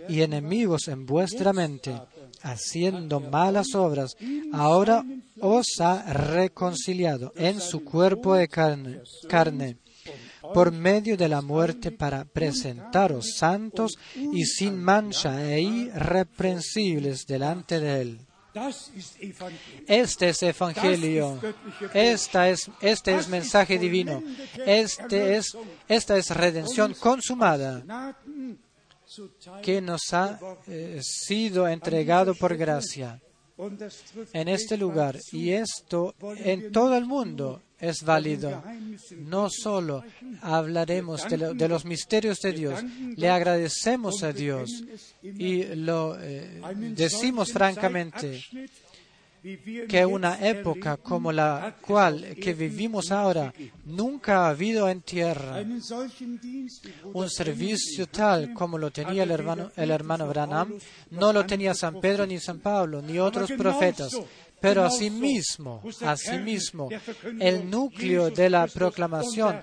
y 0.09 0.21
enemigos 0.21 0.87
en 0.87 1.05
vuestra 1.05 1.53
mente, 1.53 1.99
haciendo 2.41 3.19
malas 3.19 3.73
obras, 3.75 4.15
ahora 4.51 5.03
os 5.39 5.67
ha 5.79 6.11
reconciliado 6.13 7.31
en 7.35 7.59
su 7.59 7.83
cuerpo 7.83 8.35
de 8.35 8.47
carne, 8.47 9.01
carne 9.27 9.77
por 10.53 10.71
medio 10.71 11.15
de 11.15 11.29
la 11.29 11.41
muerte 11.41 11.91
para 11.91 12.25
presentaros 12.25 13.35
santos 13.37 13.93
y 14.15 14.45
sin 14.45 14.81
mancha 14.81 15.53
e 15.53 15.61
irreprensibles 15.61 17.25
delante 17.25 17.79
de 17.79 18.01
Él. 18.01 18.19
Este 19.87 20.29
es 20.29 20.43
Evangelio. 20.43 21.39
Esta 21.93 22.49
es, 22.49 22.69
este 22.81 23.15
es 23.15 23.27
mensaje 23.27 23.79
divino. 23.79 24.21
Este 24.65 25.37
es, 25.37 25.57
esta 25.87 26.17
es 26.17 26.29
redención 26.29 26.93
consumada 26.93 28.15
que 29.61 29.81
nos 29.81 30.13
ha 30.13 30.39
eh, 30.67 30.99
sido 31.01 31.67
entregado 31.67 32.35
por 32.35 32.55
gracia 32.55 33.19
en 34.33 34.47
este 34.47 34.77
lugar. 34.77 35.19
Y 35.31 35.51
esto 35.51 36.13
en 36.37 36.71
todo 36.71 36.95
el 36.95 37.05
mundo 37.05 37.61
es 37.89 38.03
válido. 38.03 38.63
No 39.25 39.49
solo 39.49 40.03
hablaremos 40.41 41.27
de, 41.29 41.37
lo- 41.37 41.53
de 41.53 41.67
los 41.67 41.83
misterios 41.85 42.39
de 42.39 42.51
Dios, 42.53 42.83
le 43.15 43.29
agradecemos 43.29 44.23
a 44.23 44.31
Dios 44.31 44.83
y 45.21 45.63
lo 45.75 46.17
eh, 46.19 46.61
decimos 46.95 47.51
francamente 47.51 48.41
que 49.89 50.05
una 50.05 50.39
época 50.47 50.95
como 50.95 51.29
la 51.33 51.75
cual 51.81 52.33
que 52.41 52.53
vivimos 52.53 53.11
ahora 53.11 53.53
nunca 53.85 54.45
ha 54.45 54.49
habido 54.51 54.87
en 54.87 55.01
tierra 55.01 55.61
un 57.13 57.29
servicio 57.29 58.07
tal 58.07 58.53
como 58.53 58.77
lo 58.77 58.89
tenía 58.91 59.23
el 59.23 59.31
hermano, 59.31 59.69
el 59.75 59.91
hermano 59.91 60.27
Branham, 60.29 60.73
no 61.11 61.33
lo 61.33 61.45
tenía 61.45 61.73
San 61.73 61.99
Pedro 61.99 62.25
ni 62.25 62.39
San 62.39 62.59
Pablo 62.59 63.01
ni 63.01 63.19
otros 63.19 63.51
profetas. 63.51 64.13
Pero 64.63 64.85
asimismo, 64.85 65.83
asimismo, 66.05 66.87
el 67.37 67.69
núcleo 67.69 68.29
de 68.29 68.49
la 68.49 68.65
proclamación 68.65 69.61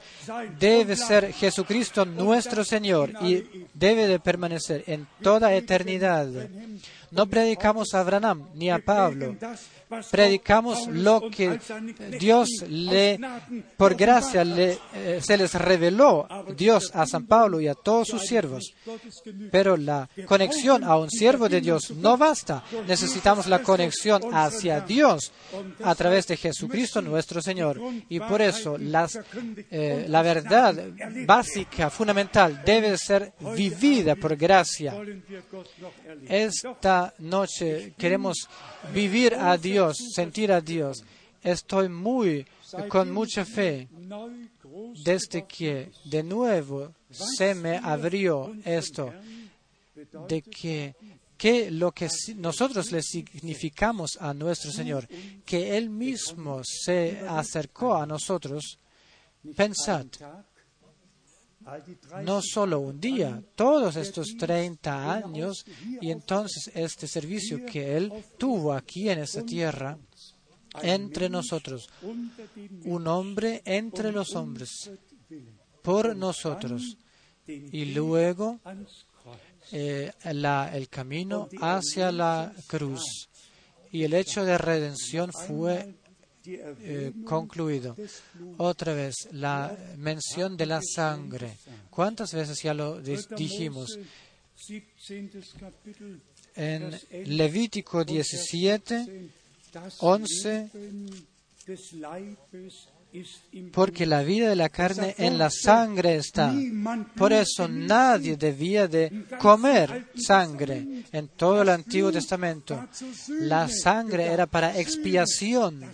debe 0.59 0.95
ser 0.95 1.33
Jesucristo 1.33 2.05
nuestro 2.05 2.67
Señor 2.67 3.11
y 3.23 3.65
debe 3.73 4.07
de 4.07 4.21
permanecer 4.21 4.85
en 4.87 5.09
toda 5.23 5.55
eternidad. 5.55 6.29
No 7.11 7.27
predicamos 7.27 7.95
a 7.95 8.03
Branham 8.03 8.51
ni 8.55 8.69
a 8.69 8.79
Pablo, 8.79 9.39
predicamos 10.11 10.87
lo 10.89 11.31
que 11.31 11.59
Dios 12.19 12.49
le, 12.69 13.19
por 13.77 13.95
gracia, 13.95 14.45
le, 14.45 14.79
eh, 14.95 15.21
se 15.23 15.37
les 15.37 15.55
reveló 15.55 16.27
Dios 16.57 16.91
a 16.95 17.07
San 17.07 17.27
Pablo 17.27 17.61
y 17.61 17.69
a 17.69 17.75
todos 17.75 18.09
sus 18.09 18.23
siervos. 18.23 18.75
Pero 19.51 19.77
la 19.77 20.09
conexión 20.27 20.85
a 20.85 20.97
un 20.97 21.11
siervo 21.11 21.49
de 21.49 21.61
Dios 21.61 21.91
no 21.91 22.17
basta. 22.17 22.63
Necesitamos 22.87 23.47
la 23.47 23.61
conexión 23.61 24.23
hacia 24.33 24.81
Dios 24.81 25.33
a 25.83 25.95
través 25.95 26.27
de 26.27 26.37
Jesucristo 26.37 27.03
nuestro 27.03 27.43
Señor. 27.43 27.81
Y 28.09 28.21
por 28.21 28.43
eso 28.43 28.77
eh, 29.71 30.07
la 30.09 30.23
verdad 30.23 30.75
básica, 31.27 31.91
fundamental, 31.91 32.63
debe 32.65 32.97
ser 32.97 33.33
vivida 33.57 34.17
por 34.17 34.37
gracia. 34.37 34.95
Esta 36.29 37.15
noche 37.19 37.95
queremos 37.99 38.49
vivir 38.93 39.35
a 39.35 39.57
Dios, 39.57 39.80
sentir 39.93 40.53
a 40.53 40.61
Dios. 40.61 41.05
Estoy 41.43 41.89
muy, 41.89 42.47
con 42.89 43.11
mucha 43.11 43.45
fe, 43.45 43.89
desde 45.05 45.47
que 45.47 45.91
de 46.05 46.23
nuevo 46.23 46.93
se 47.11 47.55
me 47.55 47.77
abrió 47.77 48.53
esto, 48.65 49.13
de 50.29 50.43
que, 50.43 50.95
que 51.37 51.71
lo 51.71 51.93
que 51.93 52.09
nosotros 52.37 52.93
le 52.93 53.03
significamos 53.03 54.19
a 54.21 54.35
nuestro 54.35 54.71
Señor, 54.71 55.09
que 55.45 55.77
Él 55.77 55.89
mismo 55.89 56.61
se 56.65 57.21
acercó 57.27 57.97
a 57.97 58.07
nosotros, 58.07 58.79
pensad, 59.57 60.07
no 62.25 62.41
solo 62.43 62.81
un 62.81 63.01
día, 63.01 63.43
todos 63.55 63.97
estos 63.97 64.37
30 64.39 65.13
años 65.13 65.65
y 66.01 66.11
entonces 66.11 66.71
este 66.75 67.07
servicio 67.07 67.65
que 67.67 67.97
Él 67.97 68.13
tuvo 68.39 68.73
aquí 68.73 69.09
en 69.09 69.21
esta 69.21 69.43
tierra, 69.45 69.99
entre 70.83 71.29
nosotros, 71.29 71.89
un 72.85 73.07
hombre 73.07 73.63
entre 73.65 74.13
los 74.13 74.35
hombres, 74.35 74.91
por 75.83 76.17
nosotros, 76.17 76.97
y 77.47 77.87
luego 77.87 78.61
eh, 79.73 80.13
el 80.23 80.89
camino 80.89 81.49
hacia 81.61 82.13
la 82.13 82.53
cruz. 82.67 83.29
Y 83.93 84.05
el 84.05 84.15
hecho 84.15 84.45
de 84.45 84.57
redención 84.57 85.33
fue 85.33 85.97
eh, 86.47 87.13
concluido. 87.25 87.97
Otra 88.59 88.95
vez, 88.95 89.15
la 89.33 89.77
mención 89.97 90.57
de 90.57 90.67
la 90.67 90.81
sangre. 90.83 91.57
¿Cuántas 91.91 92.33
veces 92.35 92.61
ya 92.63 92.75
lo 92.75 93.01
di- 93.01 93.19
dijimos? 93.37 93.99
En 96.57 96.91
Levítico 97.37 98.05
17, 98.05 99.31
11, 100.01 100.71
porque 103.73 104.07
la 104.07 104.23
vida 104.23 104.49
de 104.49 104.57
la 104.57 104.69
carne 104.69 105.15
en 105.19 105.39
la 105.39 105.51
sangre 105.51 106.17
está. 106.17 106.55
Por 107.17 107.33
eso 107.33 107.69
nadie 107.69 108.37
debía 108.37 108.87
de 108.89 109.25
comer 109.39 110.09
sangre 110.15 111.05
en 111.13 111.29
todo 111.29 111.63
el 111.63 111.69
Antiguo 111.71 112.13
Testamento. 112.13 112.89
La 113.29 113.69
sangre 113.69 114.27
era 114.27 114.47
para 114.47 114.79
expiación, 114.79 115.85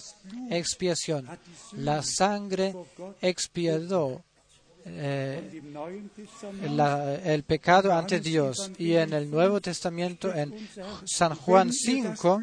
expiación. 0.51 1.29
La 1.73 2.03
sangre 2.03 2.75
expiadó 3.21 4.23
eh, 4.89 5.63
el 7.25 7.43
pecado 7.43 7.93
ante 7.93 8.21
Dios. 8.21 8.71
Y 8.79 8.93
en 8.93 9.13
el 9.13 9.31
Nuevo 9.31 9.61
Testamento, 9.61 10.33
en 10.33 10.55
San 11.05 11.35
Juan 11.35 11.73
5, 11.73 12.41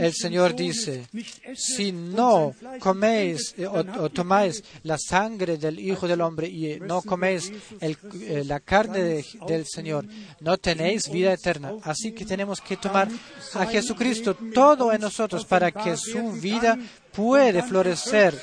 el 0.00 0.12
Señor 0.14 0.54
dice, 0.54 1.06
si 1.54 1.92
no 1.92 2.54
coméis 2.80 3.54
o, 3.66 4.02
o 4.02 4.10
tomáis 4.10 4.62
la 4.82 4.98
sangre 4.98 5.56
del 5.56 5.78
Hijo 5.80 6.06
del 6.06 6.20
Hombre 6.20 6.48
y 6.48 6.78
no 6.80 7.02
coméis 7.02 7.52
el- 7.80 7.96
eh, 8.22 8.42
la 8.46 8.60
carne 8.60 9.02
de- 9.02 9.24
del 9.48 9.64
Señor, 9.66 10.04
no 10.40 10.58
tenéis 10.58 11.08
vida 11.10 11.32
eterna. 11.32 11.72
Así 11.82 12.12
que 12.12 12.24
tenemos 12.24 12.60
que 12.60 12.76
tomar 12.76 13.08
a 13.54 13.66
Jesucristo 13.66 14.34
todo 14.54 14.92
en 14.92 15.00
nosotros 15.00 15.44
para 15.44 15.70
que 15.72 15.96
su 15.96 16.32
vida 16.32 16.78
puede 17.12 17.62
florecer 17.62 18.34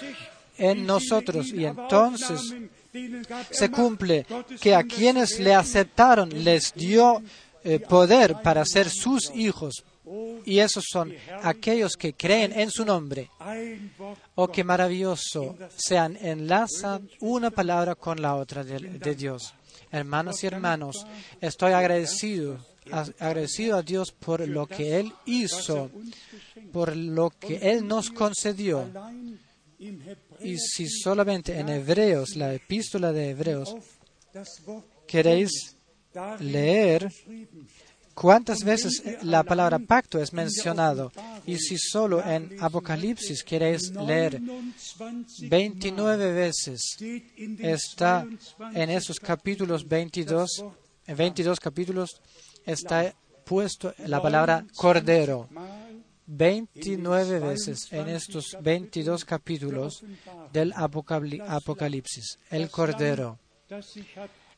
en 0.57 0.85
nosotros 0.85 1.47
y 1.53 1.65
entonces 1.65 2.39
se 3.49 3.69
cumple 3.71 4.25
que 4.61 4.75
a 4.75 4.83
quienes 4.83 5.39
le 5.39 5.53
aceptaron 5.55 6.29
les 6.43 6.73
dio 6.75 7.21
eh, 7.63 7.79
poder 7.79 8.35
para 8.43 8.65
ser 8.65 8.89
sus 8.89 9.31
hijos. 9.35 9.83
Y 10.45 10.59
esos 10.59 10.83
son 10.91 11.13
aquellos 11.41 11.93
que 11.93 12.13
creen 12.13 12.51
en 12.53 12.69
su 12.69 12.85
nombre. 12.85 13.29
Oh, 14.35 14.47
qué 14.47 14.63
maravilloso 14.63 15.55
sean 15.75 16.17
enlazan 16.21 17.09
una 17.19 17.49
palabra 17.49 17.95
con 17.95 18.21
la 18.21 18.35
otra 18.35 18.63
de, 18.63 19.15
Dios. 19.15 19.53
Hermanos 19.91 20.43
y 20.43 20.47
hermanos, 20.47 21.05
estoy 21.39 21.73
agradecido 21.73 22.59
agradecido 22.91 23.77
a 23.77 23.81
Dios 23.81 24.11
por 24.11 24.45
lo 24.47 24.67
que 24.67 24.99
Él 24.99 25.13
hizo, 25.25 25.89
por 26.71 26.95
lo 26.95 27.29
que 27.29 27.55
Él 27.55 27.87
nos 27.87 28.09
concedió. 28.09 28.89
Y 30.39 30.57
si 30.57 30.87
solamente 30.89 31.57
en 31.57 31.69
Hebreos, 31.69 32.35
la 32.35 32.53
epístola 32.53 33.11
de 33.11 33.29
Hebreos, 33.29 33.75
queréis 35.07 35.75
leer. 36.39 37.09
Cuántas 38.13 38.63
veces 38.63 39.03
la 39.23 39.43
palabra 39.43 39.79
pacto 39.79 40.19
es 40.19 40.33
mencionado, 40.33 41.11
y 41.45 41.57
si 41.57 41.77
solo 41.77 42.23
en 42.23 42.55
Apocalipsis 42.59 43.43
queréis 43.43 43.91
leer 43.91 44.39
29 44.39 45.49
29 45.49 46.31
veces, 46.33 46.97
está 47.59 48.23
22 48.23 48.55
en 48.75 48.89
esos 48.89 49.19
capítulos 49.19 49.87
22, 49.87 50.65
en 51.07 51.17
22 51.17 51.59
capítulos, 51.59 52.21
está 52.65 53.13
puesto 53.45 53.93
la 54.05 54.21
palabra 54.21 54.65
cordero. 54.75 55.47
Mal 55.51 55.83
29 56.25 57.39
veces 57.39 57.87
en 57.91 58.09
estos 58.09 58.57
22 58.61 59.25
capítulos 59.25 60.03
del 60.51 60.73
Apocalipsis. 60.73 62.39
El 62.49 62.69
cordero, 62.69 63.39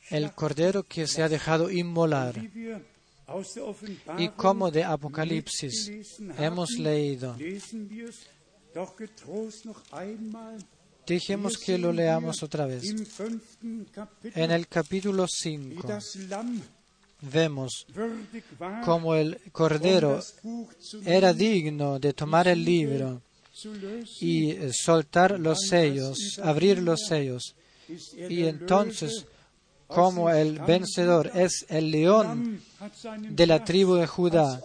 el 0.09 0.31
cordero 0.33 0.83
que 0.83 1.07
se 1.07 1.23
ha 1.23 1.29
dejado 1.29 1.71
inmolar. 1.71 2.35
Y 4.17 4.29
como 4.29 4.69
de 4.69 4.83
Apocalipsis 4.83 5.91
hemos 6.37 6.71
leído, 6.77 7.35
dijimos 11.07 11.57
que 11.57 11.77
lo 11.77 11.91
leamos 11.91 12.43
otra 12.43 12.65
vez. 12.65 12.83
En 14.35 14.51
el 14.51 14.67
capítulo 14.67 15.23
wie 15.23 15.29
5 15.29 15.87
das 15.87 16.15
Lamm 16.29 16.61
vemos 17.21 17.85
como 18.83 19.15
el 19.15 19.39
cordero 19.51 20.21
era 21.05 21.33
digno 21.33 21.99
de 21.99 22.13
tomar 22.13 22.47
el 22.47 22.63
libro 22.63 23.21
y 24.19 24.55
soltar 24.71 25.39
los 25.39 25.67
sellos, 25.67 26.39
abrir 26.43 26.79
los 26.79 27.05
sellos. 27.07 27.55
Y 28.29 28.43
entonces, 28.43 29.25
como 29.87 30.29
el 30.29 30.59
vencedor 30.59 31.31
es 31.33 31.65
el 31.69 31.91
león 31.91 32.61
de 33.29 33.47
la 33.47 33.63
tribu 33.63 33.95
de 33.95 34.07
Judá, 34.07 34.61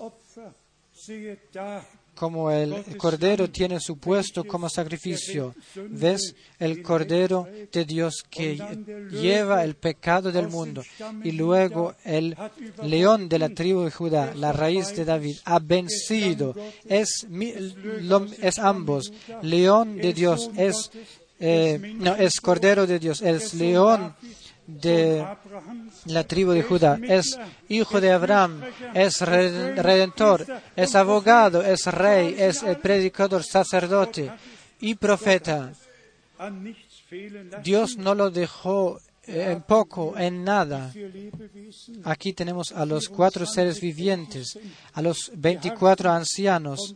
como 2.20 2.50
el 2.50 2.98
cordero 2.98 3.48
tiene 3.48 3.80
su 3.80 3.96
puesto 3.96 4.44
como 4.44 4.68
sacrificio, 4.68 5.54
ves 5.88 6.34
el 6.58 6.82
cordero 6.82 7.48
de 7.72 7.86
Dios 7.86 8.22
que 8.28 8.58
lleva 9.10 9.64
el 9.64 9.74
pecado 9.74 10.30
del 10.30 10.48
mundo. 10.48 10.82
Y 11.24 11.32
luego 11.32 11.94
el 12.04 12.36
león 12.82 13.26
de 13.26 13.38
la 13.38 13.48
tribu 13.48 13.84
de 13.84 13.90
Judá, 13.90 14.34
la 14.34 14.52
raíz 14.52 14.94
de 14.94 15.06
David, 15.06 15.38
ha 15.46 15.60
vencido. 15.60 16.54
Es, 16.84 17.26
es 18.42 18.58
ambos. 18.58 19.14
León 19.40 19.96
de 19.96 20.12
Dios 20.12 20.50
es, 20.58 20.90
eh, 21.38 21.94
no, 21.96 22.16
es 22.16 22.38
cordero 22.42 22.86
de 22.86 22.98
Dios, 22.98 23.22
es 23.22 23.54
león 23.54 24.14
de 24.80 25.24
la 26.06 26.24
tribu 26.24 26.52
de 26.52 26.62
Judá, 26.62 26.98
es 27.02 27.38
hijo 27.68 28.00
de 28.00 28.12
Abraham, 28.12 28.62
es 28.94 29.20
re- 29.20 29.74
redentor, 29.82 30.46
es 30.76 30.94
abogado, 30.94 31.62
es 31.62 31.86
rey, 31.86 32.34
es 32.38 32.62
el 32.62 32.76
predicador, 32.78 33.42
sacerdote 33.44 34.30
y 34.80 34.94
profeta. 34.94 35.72
Dios 37.62 37.96
no 37.98 38.14
lo 38.14 38.30
dejó 38.30 38.98
eh, 39.26 39.52
en 39.52 39.62
poco, 39.62 40.16
en 40.16 40.44
nada. 40.44 40.92
Aquí 42.04 42.32
tenemos 42.32 42.72
a 42.72 42.86
los 42.86 43.08
cuatro 43.08 43.44
seres 43.46 43.80
vivientes, 43.80 44.58
a 44.94 45.02
los 45.02 45.30
24 45.34 46.10
ancianos, 46.10 46.94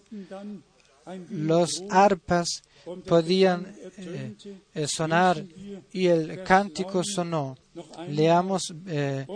los 1.30 1.82
arpas 1.90 2.62
podían 3.06 3.74
eh, 3.98 4.34
eh, 4.74 4.86
sonar 4.86 5.42
y 5.92 6.06
el 6.06 6.42
cántico 6.42 7.02
sonó. 7.04 7.56
Leamos 8.08 8.72
eh, 8.86 9.26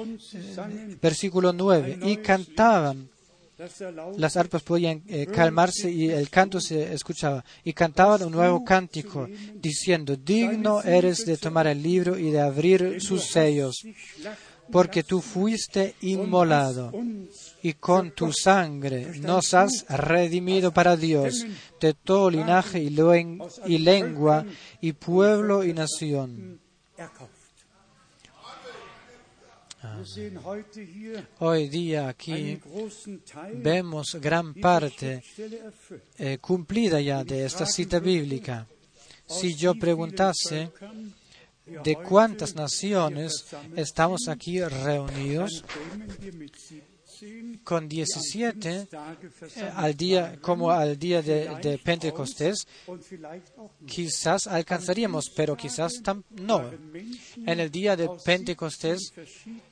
versículo 1.00 1.52
9, 1.52 1.98
y 2.02 2.16
cantaban, 2.18 3.08
las 4.16 4.36
arpas 4.36 4.62
podían 4.62 5.00
calmarse 5.34 5.90
y 5.90 6.10
el 6.10 6.30
canto 6.30 6.60
se 6.60 6.92
escuchaba, 6.92 7.44
y 7.64 7.72
cantaban 7.72 8.22
un 8.22 8.32
nuevo 8.32 8.64
cántico, 8.64 9.28
diciendo, 9.54 10.14
digno 10.14 10.82
eres 10.82 11.24
de 11.26 11.36
tomar 11.36 11.66
el 11.66 11.82
libro 11.82 12.16
y 12.16 12.30
de 12.30 12.40
abrir 12.40 13.00
sus 13.00 13.24
sellos, 13.24 13.82
porque 14.70 15.02
tú 15.02 15.20
fuiste 15.20 15.96
inmolado, 16.02 16.92
y 17.62 17.74
con 17.74 18.12
tu 18.12 18.32
sangre 18.32 19.18
nos 19.20 19.54
has 19.54 19.84
redimido 19.88 20.72
para 20.72 20.96
Dios 20.96 21.44
de 21.80 21.94
todo 21.94 22.30
linaje 22.30 22.80
y, 22.80 22.90
lengua, 23.78 24.44
y 24.80 24.92
pueblo 24.92 25.64
y 25.64 25.72
nación. 25.72 26.60
Hoy 31.38 31.68
día 31.68 32.08
aquí 32.08 32.60
vemos 33.54 34.16
gran 34.20 34.54
parte 34.54 35.22
eh, 36.18 36.38
cumplida 36.38 37.00
ya 37.00 37.24
de 37.24 37.46
esta 37.46 37.66
cita 37.66 37.98
bíblica. 37.98 38.66
Si 39.26 39.54
yo 39.54 39.74
preguntase 39.74 40.72
de 41.84 41.96
cuántas 41.96 42.54
naciones 42.54 43.44
estamos 43.76 44.28
aquí 44.28 44.62
reunidos, 44.62 45.64
Kämen 47.18 47.30
wir 47.30 47.42
mit 47.42 47.60
17 47.60 47.64
con 47.64 47.88
17 47.88 48.86
Tage 48.90 49.30
eh, 49.56 49.70
al 49.74 49.96
día, 49.96 50.38
como 50.40 50.70
al 50.70 50.98
día 50.98 51.22
de, 51.22 51.78
Pentecostés, 51.82 52.66
quizás 53.86 54.46
alcanzaríamos, 54.46 55.30
pero 55.34 55.56
quizás 55.56 55.92
no. 56.30 56.70
En 57.46 57.60
el 57.60 57.70
día 57.70 57.96
de 57.96 58.08
Pentecostés 58.24 59.12
17 59.14 59.18
verschiedenen 59.18 59.67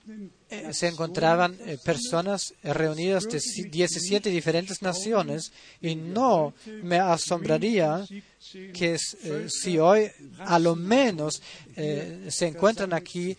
se 0.72 0.86
encontraban 0.86 1.56
eh, 1.66 1.76
personas 1.84 2.54
reunidas 2.62 3.24
de 3.28 3.40
si- 3.40 3.64
17 3.68 4.30
diferentes 4.30 4.80
naciones 4.80 5.52
y 5.82 5.96
no 5.96 6.54
me 6.82 6.98
asombraría 6.98 8.06
que 8.72 8.96
eh, 9.24 9.46
si 9.48 9.78
hoy 9.78 10.08
a 10.38 10.58
lo 10.60 10.76
menos 10.76 11.42
eh, 11.74 12.26
se 12.30 12.46
encuentran 12.46 12.92
aquí 12.92 13.36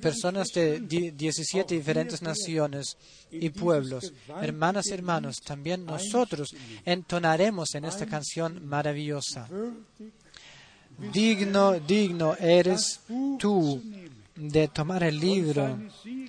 personas 0.00 0.48
de 0.48 0.80
di- 0.80 1.12
17 1.12 1.74
diferentes 1.74 2.20
naciones 2.22 2.96
y 3.30 3.50
pueblos. 3.50 4.12
Hermanas 4.42 4.88
y 4.88 4.92
hermanos, 4.94 5.36
también 5.44 5.84
nosotros 5.86 6.48
entonaremos 6.84 7.74
en 7.76 7.84
esta 7.84 8.06
canción 8.06 8.66
maravillosa. 8.66 9.48
Digno, 11.12 11.78
digno 11.78 12.34
eres 12.36 13.00
tú 13.38 13.82
de 14.36 14.68
tomar 14.68 15.02
el 15.02 15.18
libro 15.18 15.78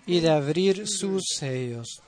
y 0.05 0.19
de 0.19 0.29
abrir 0.29 0.87
sus 0.87 1.23
sellos. 1.37 2.01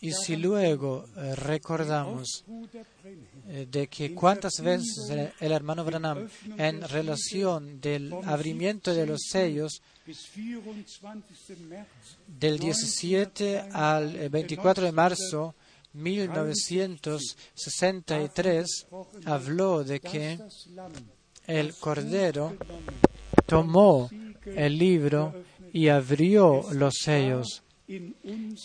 Y 0.00 0.12
si 0.12 0.36
luego 0.36 1.06
eh, 1.16 1.34
recordamos 1.34 2.44
eh, 3.48 3.66
de 3.70 3.88
que 3.88 4.14
cuántas 4.14 4.60
veces 4.62 5.10
el, 5.40 5.52
hermano 5.52 5.84
Branham 5.84 6.28
en 6.58 6.82
relación 6.82 7.80
del 7.80 8.12
abrimiento 8.24 8.92
de 8.92 9.06
los 9.06 9.22
sellos 9.30 9.80
bis 10.06 10.28
24. 10.36 11.22
März 11.66 11.86
del 12.26 12.58
17 12.58 13.70
al 13.72 14.14
eh, 14.16 14.28
24 14.28 14.84
de 14.84 14.92
marzo 14.92 15.54
1963 15.94 18.86
habló 19.24 19.82
de 19.82 20.00
que 20.00 20.38
el 21.46 21.74
Cordero 21.74 22.54
tomó 23.46 24.10
el 24.44 24.78
libro 24.78 25.34
y 25.72 25.88
abrió 25.88 26.64
los 26.72 26.94
sellos. 27.00 27.62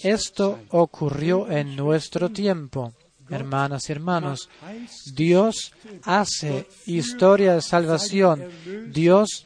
Esto 0.04 0.60
ocurrió 0.70 1.50
en 1.50 1.76
nuestro 1.76 2.30
tiempo. 2.30 2.94
Hermanas 3.30 3.88
y 3.88 3.92
hermanos, 3.94 4.50
Dios 5.14 5.74
hace 6.04 6.68
historia 6.86 7.54
de 7.54 7.62
salvación. 7.62 8.44
Dios 8.92 9.46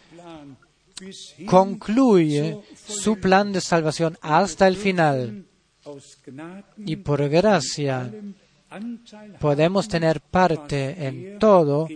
concluye 1.46 2.60
su 2.88 3.20
plan 3.20 3.52
de 3.52 3.62
salvación 3.62 4.18
hasta 4.22 4.68
el 4.68 4.76
final. 4.76 5.46
Y 6.78 6.96
por 6.96 7.28
gracia 7.30 8.12
podemos 9.40 9.88
tener 9.88 10.22
parte 10.22 11.08
en 11.08 11.40
todo 11.40 11.88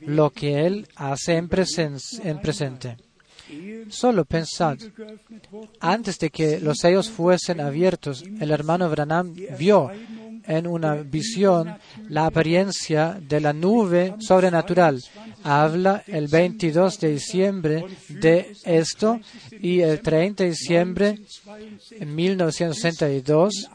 lo 0.00 0.30
que 0.30 0.66
Él 0.66 0.86
hace 0.96 1.36
en, 1.36 1.48
presen- 1.48 2.20
en 2.24 2.40
presente. 2.40 2.96
Solo 3.88 4.26
pensad, 4.26 4.76
antes 5.80 6.18
de 6.18 6.28
que 6.30 6.60
los 6.60 6.76
sellos 6.78 7.08
fuesen 7.08 7.60
abiertos, 7.62 8.22
el 8.40 8.50
hermano 8.50 8.90
Branham 8.90 9.34
vio 9.58 9.90
en 10.48 10.66
una 10.66 10.94
visión 10.94 11.76
la 12.08 12.26
apariencia 12.26 13.20
de 13.20 13.40
la 13.40 13.52
nube 13.52 14.14
sobrenatural. 14.18 15.02
Habla 15.44 16.02
el 16.06 16.26
22 16.26 16.98
de 16.98 17.08
diciembre 17.12 17.84
de 18.08 18.56
esto 18.64 19.20
y 19.60 19.80
el 19.80 20.00
30 20.00 20.42
de 20.42 20.50
diciembre 20.50 21.18
de 21.90 22.06
1962 22.06 23.68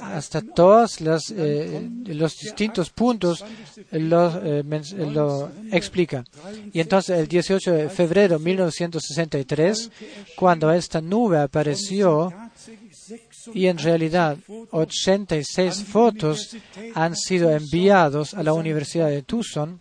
hasta 0.00 0.42
todos 0.42 1.00
los, 1.00 1.30
eh, 1.30 1.88
los 2.06 2.36
distintos 2.38 2.90
puntos 2.90 3.44
eh, 3.92 3.98
lo 4.00 5.50
explica. 5.70 6.24
Y 6.72 6.80
entonces 6.80 7.18
el 7.18 7.28
18 7.28 7.72
de 7.72 7.88
febrero 7.88 8.38
de 8.38 8.44
1963, 8.44 9.90
cuando 10.36 10.72
esta 10.72 11.00
nube 11.00 11.38
apareció, 11.38 12.32
y 13.52 13.66
en 13.66 13.78
realidad 13.78 14.38
86 14.70 15.84
fotos 15.84 16.56
han 16.94 17.16
sido 17.16 17.50
enviados 17.50 18.34
a 18.34 18.42
la 18.42 18.52
Universidad 18.52 19.08
de 19.08 19.22
Tucson. 19.22 19.80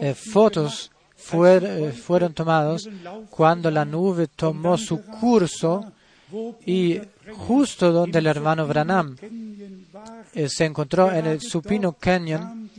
Eh, 0.00 0.14
fotos 0.14 0.90
fuer, 1.16 1.92
fueron 1.92 2.32
tomados 2.32 2.88
cuando 3.30 3.70
la 3.70 3.84
nube 3.84 4.28
tomó 4.28 4.78
su 4.78 5.02
curso 5.02 5.92
y 6.64 7.00
justo 7.32 7.92
donde 7.92 8.18
el 8.18 8.26
hermano 8.26 8.66
Branham 8.66 9.16
eh, 10.34 10.48
se 10.48 10.64
encontró 10.64 11.12
en 11.12 11.26
el 11.26 11.40
Supino 11.40 11.92
Canyon, 11.92 12.70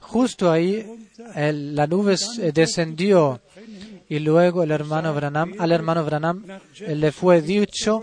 justo 0.00 0.50
ahí 0.50 0.84
la 1.36 1.86
nube 1.86 2.16
descendió 2.52 3.40
y 4.08 4.18
luego 4.18 4.62
el 4.62 4.72
hermano 4.72 5.14
Branham, 5.14 5.54
al 5.58 5.72
hermano 5.72 6.04
Branham 6.04 6.44
le 6.80 7.12
fue 7.12 7.40
dicho 7.40 8.02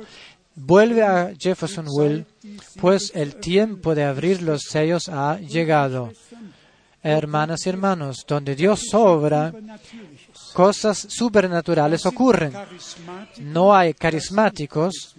Vuelve 0.62 1.04
a 1.04 1.34
Jeffersonville, 1.40 2.26
pues 2.82 3.12
el 3.16 3.36
tiempo 3.38 3.96
de 3.96 4.04
abrir 4.04 4.42
los 4.42 4.64
sellos 4.64 5.08
ha 5.08 5.40
llegado. 5.40 6.12
Hermanas 7.02 7.66
y 7.66 7.70
hermanos, 7.70 8.26
donde 8.28 8.58
Dios 8.58 8.82
sobra, 8.92 9.54
cosas 10.54 10.98
supernaturales 10.98 12.06
ocurren. 12.06 12.54
No 13.40 13.74
hay 13.74 13.94
carismáticos, 13.94 15.16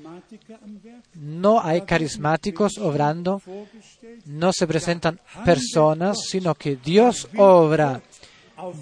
no 1.15 1.65
hay 1.65 1.81
carismáticos 1.83 2.77
obrando, 2.77 3.41
no 4.27 4.53
se 4.53 4.67
presentan 4.67 5.19
personas, 5.43 6.19
sino 6.29 6.55
que 6.55 6.77
Dios 6.77 7.29
obra, 7.39 8.03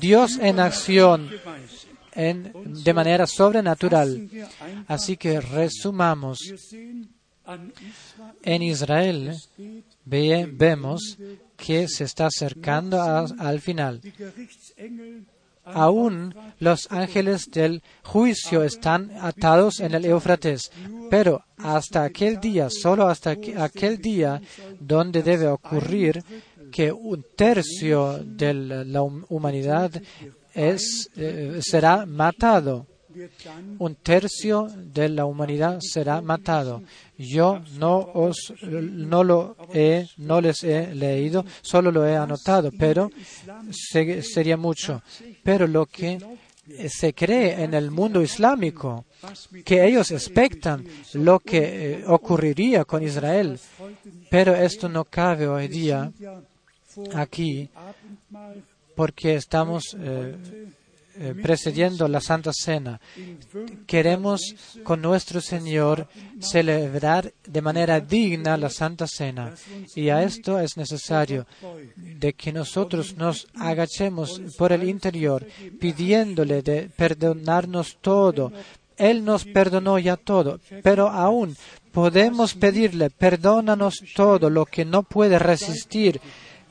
Dios 0.00 0.38
en 0.40 0.58
acción, 0.58 1.30
de 2.18 2.92
manera 2.92 3.26
sobrenatural. 3.26 4.28
Así 4.88 5.16
que 5.16 5.40
resumamos. 5.40 6.40
En 8.42 8.62
Israel 8.62 9.36
vemos 10.04 11.16
que 11.56 11.88
se 11.88 12.04
está 12.04 12.26
acercando 12.26 13.00
al 13.00 13.60
final. 13.60 14.00
Aún 15.64 16.34
los 16.58 16.90
ángeles 16.90 17.50
del 17.50 17.82
juicio 18.02 18.64
están 18.64 19.10
atados 19.20 19.80
en 19.80 19.94
el 19.94 20.04
Éufrates, 20.04 20.70
pero 21.10 21.44
hasta 21.58 22.04
aquel 22.04 22.40
día, 22.40 22.68
solo 22.70 23.06
hasta 23.06 23.36
aquel 23.58 23.98
día 23.98 24.40
donde 24.80 25.22
debe 25.22 25.46
ocurrir 25.46 26.22
que 26.70 26.92
un 26.92 27.24
tercio 27.36 28.18
de 28.24 28.54
la 28.54 29.02
humanidad 29.02 29.90
es, 30.58 31.10
eh, 31.16 31.60
será 31.62 32.04
matado. 32.06 32.86
Un 33.78 33.96
tercio 33.96 34.68
de 34.76 35.08
la 35.08 35.24
humanidad 35.24 35.78
será 35.80 36.20
matado. 36.20 36.82
Yo 37.16 37.60
no 37.76 37.98
os 38.14 38.52
no 38.62 39.24
lo 39.24 39.56
he, 39.74 40.06
no 40.18 40.40
les 40.40 40.62
he 40.62 40.94
leído, 40.94 41.44
solo 41.62 41.90
lo 41.90 42.06
he 42.06 42.16
anotado, 42.16 42.70
pero 42.78 43.10
sería 43.72 44.56
mucho. 44.56 45.02
Pero 45.42 45.66
lo 45.66 45.86
que 45.86 46.18
se 46.88 47.12
cree 47.12 47.64
en 47.64 47.74
el 47.74 47.90
mundo 47.90 48.22
islámico, 48.22 49.04
que 49.64 49.84
ellos 49.84 50.12
expectan 50.12 50.84
lo 51.14 51.40
que 51.40 51.58
eh, 51.92 52.04
ocurriría 52.06 52.84
con 52.84 53.02
Israel, 53.02 53.58
pero 54.30 54.54
esto 54.54 54.88
no 54.88 55.04
cabe 55.04 55.48
hoy 55.48 55.66
día 55.66 56.12
aquí 57.14 57.68
porque 58.98 59.36
estamos 59.36 59.96
eh, 59.96 60.34
eh, 61.20 61.32
precediendo 61.40 62.08
la 62.08 62.20
Santa 62.20 62.50
Cena. 62.52 63.00
Queremos 63.86 64.56
con 64.82 65.00
nuestro 65.00 65.40
Señor 65.40 66.08
celebrar 66.40 67.32
de 67.46 67.62
manera 67.62 68.00
digna 68.00 68.56
la 68.56 68.68
Santa 68.68 69.06
Cena. 69.06 69.54
Y 69.94 70.08
a 70.08 70.24
esto 70.24 70.58
es 70.58 70.76
necesario 70.76 71.46
de 71.94 72.32
que 72.32 72.52
nosotros 72.52 73.16
nos 73.16 73.46
agachemos 73.54 74.40
por 74.58 74.72
el 74.72 74.82
interior, 74.88 75.46
pidiéndole 75.78 76.90
perdonarnos 76.96 77.98
todo. 78.00 78.50
Él 78.96 79.24
nos 79.24 79.44
perdonó 79.44 80.00
ya 80.00 80.16
todo, 80.16 80.58
pero 80.82 81.06
aún 81.08 81.56
podemos 81.92 82.54
pedirle, 82.54 83.10
perdónanos 83.10 84.02
todo 84.16 84.50
lo 84.50 84.66
que 84.66 84.84
no 84.84 85.04
puede 85.04 85.38
resistir 85.38 86.20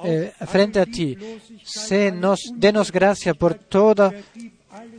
eh, 0.03 0.33
frente 0.45 0.79
a 0.79 0.85
ti. 0.85 1.17
Se 1.63 2.11
nos, 2.11 2.51
denos 2.55 2.91
gracia 2.91 3.33
por 3.33 3.55
toda, 3.55 4.11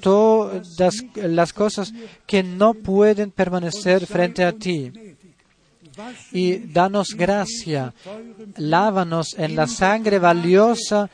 todas 0.01 1.05
las 1.14 1.53
cosas 1.53 1.92
que 2.26 2.42
no 2.42 2.74
pueden 2.74 3.30
permanecer 3.30 4.07
frente 4.07 4.44
a 4.44 4.53
ti. 4.53 4.92
Y 6.30 6.59
danos 6.59 7.09
gracia, 7.16 7.92
lávanos 8.57 9.34
en 9.36 9.57
la 9.57 9.66
sangre 9.66 10.20
valiosa 10.20 11.11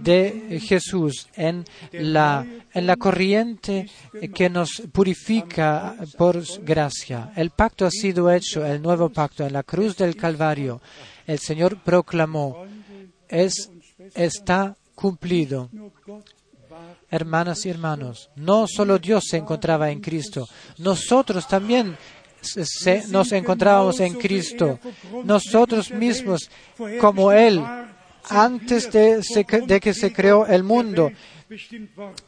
de 0.00 0.60
Jesús, 0.60 1.28
en 1.36 1.64
la, 1.92 2.44
en 2.72 2.86
la 2.86 2.96
corriente 2.96 3.88
que 4.34 4.50
nos 4.50 4.82
purifica 4.90 5.94
por 6.18 6.42
gracia. 6.64 7.30
El 7.36 7.50
pacto 7.50 7.86
ha 7.86 7.90
sido 7.90 8.28
hecho, 8.28 8.66
el 8.66 8.82
nuevo 8.82 9.08
pacto, 9.08 9.46
en 9.46 9.52
la 9.52 9.62
cruz 9.62 9.96
del 9.96 10.16
Calvario. 10.16 10.80
El 11.26 11.38
Señor 11.38 11.78
proclamó, 11.78 12.66
es, 13.28 13.70
está 14.14 14.76
cumplido. 14.94 15.70
Hermanas 17.10 17.64
y 17.66 17.70
hermanos, 17.70 18.30
no 18.36 18.66
solo 18.66 18.98
Dios 18.98 19.24
se 19.28 19.36
encontraba 19.36 19.90
en 19.90 20.00
Cristo, 20.00 20.48
nosotros 20.78 21.46
también 21.46 21.96
nos 23.08 23.32
encontrábamos 23.32 24.00
en 24.00 24.14
Cristo. 24.14 24.78
Nosotros 25.24 25.90
mismos, 25.90 26.50
como 27.00 27.32
Él, 27.32 27.62
antes 28.28 28.90
de, 28.90 29.22
de 29.66 29.80
que 29.80 29.94
se 29.94 30.12
creó 30.12 30.46
el 30.46 30.62
mundo, 30.62 31.10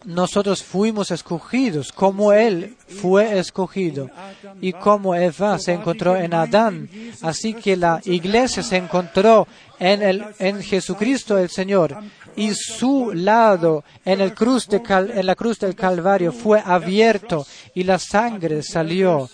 nosotros 0.04 0.62
fuimos 0.62 1.10
escogidos 1.10 1.92
como 1.92 2.32
Él 2.32 2.76
fue 2.88 3.38
escogido 3.38 4.10
y 4.60 4.72
como 4.72 5.14
Eva 5.14 5.58
se 5.58 5.72
encontró 5.72 6.16
en 6.16 6.34
Adán. 6.34 6.88
Así 7.22 7.54
que 7.54 7.76
la 7.76 8.00
iglesia 8.04 8.62
se 8.62 8.76
encontró 8.76 9.46
en, 9.78 10.02
el, 10.02 10.24
en 10.38 10.62
Jesucristo 10.62 11.38
el 11.38 11.50
Señor 11.50 11.96
y 12.36 12.52
su 12.54 13.12
lado 13.14 13.84
en, 14.04 14.20
el 14.20 14.34
cruz 14.34 14.68
de 14.68 14.82
en 14.86 15.26
la 15.26 15.34
cruz 15.34 15.58
del 15.58 15.74
Calvario 15.74 16.32
fue 16.32 16.62
abierto 16.64 17.46
y 17.74 17.84
la 17.84 17.98
sangre 17.98 18.62
salió. 18.62 19.28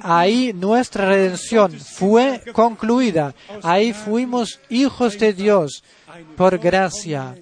Ahí 0.00 0.54
nuestra 0.54 1.06
redención 1.06 1.72
fue 1.72 2.40
concluida. 2.54 3.34
Ahí 3.62 3.92
fuimos 3.92 4.60
hijos 4.70 5.18
de 5.18 5.34
Dios 5.34 5.84
por 6.36 6.56
gracia 6.58 7.36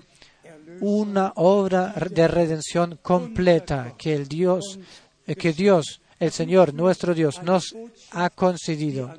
una 0.80 1.32
obra 1.36 1.94
de 2.10 2.28
redención 2.28 2.98
completa 3.02 3.94
que 3.96 4.14
el 4.14 4.28
Dios, 4.28 4.78
eh, 5.26 5.34
que 5.34 5.52
Dios, 5.52 6.00
el 6.20 6.30
Señor, 6.30 6.72
nuestro 6.72 7.14
Dios, 7.14 7.42
nos 7.42 7.74
ha 8.12 8.30
concedido. 8.30 9.14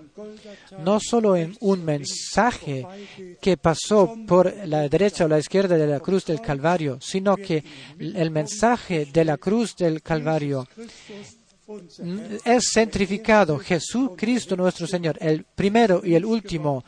No 0.80 1.00
solo 1.00 1.36
en 1.36 1.56
un 1.60 1.84
mensaje 1.84 2.86
que 3.42 3.58
pasó 3.58 4.16
por 4.28 4.54
la 4.66 4.88
derecha 4.88 5.26
o 5.26 5.28
la 5.28 5.40
izquierda 5.40 5.78
de 5.78 5.88
la 5.88 6.00
cruz 6.00 6.26
del 6.26 6.42
Calvario, 6.42 6.98
sino 7.02 7.36
que 7.36 7.64
el 8.00 8.32
mensaje 8.32 9.06
de 9.06 9.26
la 9.26 9.38
cruz 9.38 9.76
del 9.76 10.02
Calvario 10.02 10.68
es 12.46 12.70
centrificado. 12.74 13.58
Jesucristo 13.58 14.56
nuestro 14.56 14.86
Señor, 14.88 15.18
el 15.20 15.44
primero 15.44 16.02
y 16.04 16.16
el 16.16 16.26
último, 16.26 16.84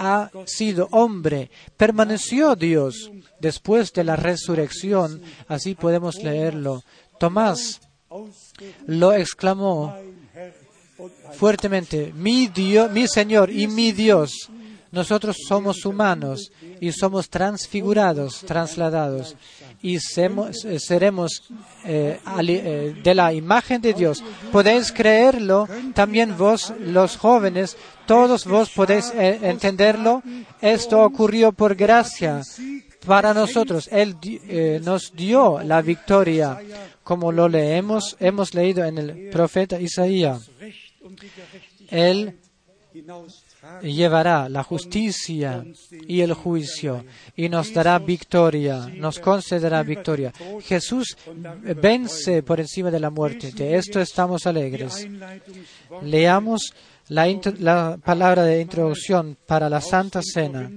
ha 0.00 0.30
sido 0.46 0.88
hombre, 0.92 1.50
permaneció 1.76 2.56
Dios 2.56 3.10
después 3.38 3.92
de 3.92 4.02
la 4.02 4.16
resurrección, 4.16 5.20
así 5.46 5.74
podemos 5.74 6.16
leerlo. 6.22 6.82
Tomás 7.18 7.82
lo 8.86 9.12
exclamó 9.12 9.94
fuertemente, 11.34 12.12
mi 12.14 12.46
Dios, 12.48 12.90
mi 12.90 13.06
Señor 13.06 13.50
y 13.50 13.66
mi 13.66 13.92
Dios. 13.92 14.50
Nosotros 14.92 15.36
somos 15.46 15.84
humanos 15.84 16.50
y 16.80 16.92
somos 16.92 17.28
transfigurados, 17.30 18.40
trasladados 18.40 19.36
y 19.82 19.96
eh, 19.96 20.78
seremos 20.78 21.42
eh, 21.84 22.20
eh, 22.46 22.94
de 23.02 23.14
la 23.14 23.32
imagen 23.32 23.80
de 23.80 23.94
Dios. 23.94 24.22
Podéis 24.52 24.92
creerlo, 24.92 25.68
también 25.94 26.36
vos, 26.36 26.72
los 26.80 27.16
jóvenes, 27.16 27.76
todos 28.06 28.44
vos 28.44 28.70
podéis 28.70 29.12
entenderlo. 29.14 30.22
Esto 30.60 31.02
ocurrió 31.02 31.52
por 31.52 31.74
gracia 31.74 32.42
para 33.06 33.32
nosotros. 33.32 33.88
Él 33.90 34.16
nos 34.82 35.12
dio 35.14 35.60
la 35.62 35.80
victoria, 35.80 36.60
como 37.02 37.32
lo 37.32 37.48
leemos, 37.48 38.16
hemos 38.20 38.54
leído 38.54 38.84
en 38.84 38.98
el 38.98 39.30
profeta 39.30 39.80
Isaías. 39.80 40.50
Él. 41.88 42.38
Llevará 43.82 44.48
la 44.48 44.62
justicia 44.62 45.64
y 46.06 46.20
el 46.20 46.34
juicio 46.34 47.04
y 47.36 47.48
nos 47.48 47.72
dará 47.72 47.98
victoria, 47.98 48.88
nos 48.96 49.18
concederá 49.18 49.82
victoria. 49.82 50.32
Jesús 50.62 51.16
vence 51.80 52.42
por 52.42 52.60
encima 52.60 52.90
de 52.90 53.00
la 53.00 53.10
muerte. 53.10 53.52
De 53.52 53.76
esto 53.76 54.00
estamos 54.00 54.46
alegres. 54.46 55.06
Leamos 56.02 56.72
la, 57.08 57.26
la 57.58 57.98
palabra 58.02 58.44
de 58.44 58.60
introducción 58.60 59.36
para 59.46 59.68
la 59.68 59.80
Santa 59.80 60.20
Cena 60.22 60.70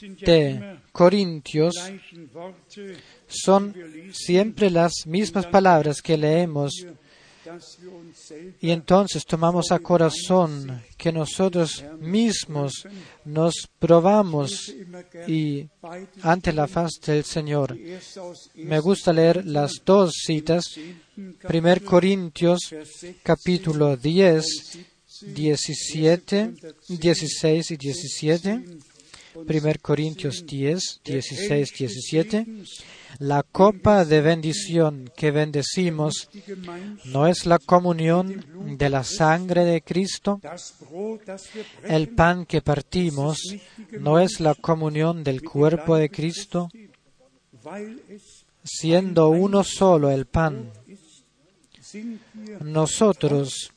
de 0.00 0.78
Corintios. 0.92 1.74
Son 3.26 3.74
siempre 4.12 4.70
las 4.70 4.92
mismas 5.06 5.46
palabras 5.46 6.02
que 6.02 6.16
leemos 6.16 6.86
y 8.60 8.70
entonces 8.70 9.24
tomamos 9.24 9.72
a 9.72 9.78
corazón 9.78 10.82
que 10.96 11.12
nosotros 11.12 11.84
mismos 11.98 12.86
nos 13.24 13.68
probamos 13.78 14.72
y 15.26 15.68
ante 16.22 16.52
la 16.52 16.66
faz 16.66 16.92
del 17.04 17.24
Señor. 17.24 17.76
Me 18.54 18.80
gusta 18.80 19.12
leer 19.12 19.44
las 19.46 19.82
dos 19.84 20.14
citas. 20.24 20.64
10. 21.16 21.40
1 21.42 21.74
Corintios 21.84 22.60
Vers 22.70 23.00
16 23.00 23.16
capítulo 23.22 23.96
10, 23.96 24.78
17, 25.34 26.54
16 26.88 27.70
y 27.70 27.76
17. 27.76 28.64
1 29.48 29.72
Corintios 29.80 30.44
10, 30.46 31.00
16, 31.04 31.72
17. 31.78 32.46
La 33.18 33.42
copa 33.42 34.04
de 34.04 34.20
bendición 34.20 35.10
que 35.16 35.30
bendecimos 35.30 36.28
no 37.06 37.26
es 37.26 37.46
la 37.46 37.58
comunión 37.58 38.76
de 38.78 38.88
la 38.88 39.04
sangre 39.04 39.64
de 39.64 39.82
Cristo. 39.82 40.40
El 41.84 42.08
pan 42.10 42.46
que 42.46 42.62
partimos 42.62 43.38
no 43.98 44.18
es 44.18 44.40
la 44.40 44.54
comunión 44.54 45.22
del 45.24 45.42
cuerpo 45.42 45.96
de 45.96 46.10
Cristo, 46.10 46.68
siendo 48.62 49.28
uno 49.30 49.64
solo 49.64 50.10
el 50.10 50.26
pan. 50.26 50.72
Nosotros, 52.60 53.72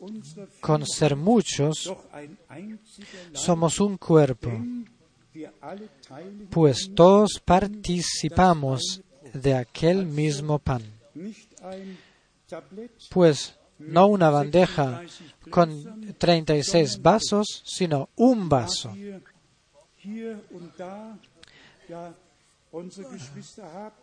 con 0.61 0.85
ser 0.85 1.15
muchos, 1.15 1.91
somos 3.34 3.80
un 3.80 3.98
cuerpo, 3.98 4.52
pues 6.49 6.91
todos 6.95 7.41
participamos 7.43 9.01
de 9.34 9.55
aquel 9.55 10.05
mismo 10.05 10.60
pan. 10.60 10.84
Pues 13.10 13.57
no 13.80 14.07
una 14.07 14.30
bandeja 14.30 15.01
con 15.49 16.14
36 16.18 17.01
vasos, 17.01 17.64
sino 17.65 18.10
un 18.15 18.47
vaso. 18.47 18.93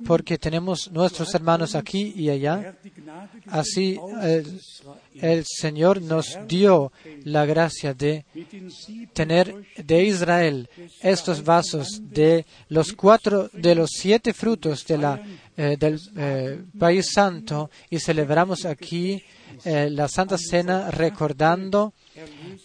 Porque 0.07 0.39
tenemos 0.39 0.91
nuestros 0.93 1.35
hermanos 1.35 1.75
aquí 1.75 2.13
y 2.15 2.31
allá. 2.31 2.77
Así 3.47 3.99
el, 5.21 5.45
Señor 5.45 6.01
nos 6.01 6.39
dio 6.47 6.93
la 7.25 7.45
gracia 7.47 7.95
de 7.95 8.25
tener 9.13 9.67
de 9.77 10.05
Israel 10.05 10.69
estos 11.03 11.43
vasos 11.43 12.01
de 12.01 12.47
los 12.69 12.93
cuatro 12.93 13.51
de 13.53 13.75
los 13.75 13.91
siete 13.93 14.33
frutos 14.33 14.87
de 14.87 14.99
la, 14.99 15.21
eh, 15.57 15.77
del 15.79 16.01
eh, 16.17 16.63
país 16.79 17.11
santo 17.13 17.71
y 17.91 17.99
celebramos 17.99 18.65
aquí 18.65 19.23
eh, 19.65 19.91
la 19.91 20.09
Santa 20.09 20.39
Cena 20.39 20.91
recordando 20.91 21.93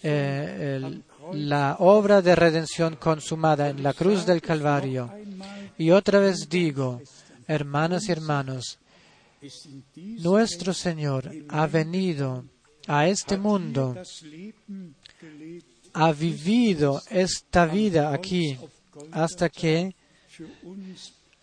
eh, 0.04 1.02
la 1.34 1.78
obra 1.80 2.22
de 2.22 2.36
redención 2.36 2.96
consumada 2.98 3.70
en 3.70 3.82
la 3.82 3.94
cruz 3.94 4.26
del 4.26 4.42
Calvario. 4.42 5.12
Y 5.78 5.92
otra 5.92 6.20
vez 6.20 6.48
digo, 6.50 7.02
hermanas 7.48 8.08
y 8.08 8.12
hermanos, 8.12 8.80
nuestro 9.96 10.74
Señor 10.74 11.32
ha 11.50 11.68
venido 11.68 12.46
a 12.88 13.08
este 13.08 13.38
mundo 13.38 13.96
ha 15.94 16.12
vivido 16.12 17.02
esta 17.10 17.66
vida 17.66 18.14
aquí 18.14 18.58
hasta 19.12 19.50
que 19.50 19.96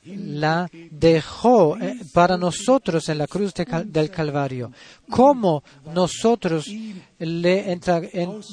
la 0.04 0.68
dejó 0.90 1.76
eh, 1.78 1.98
para 2.12 2.36
nosotros 2.36 3.08
en 3.08 3.18
la 3.18 3.26
cruz 3.26 3.52
del 3.54 4.10
Calvario. 4.10 4.72
¿Cómo 5.08 5.62
nosotros 5.94 6.66
le 7.18 7.80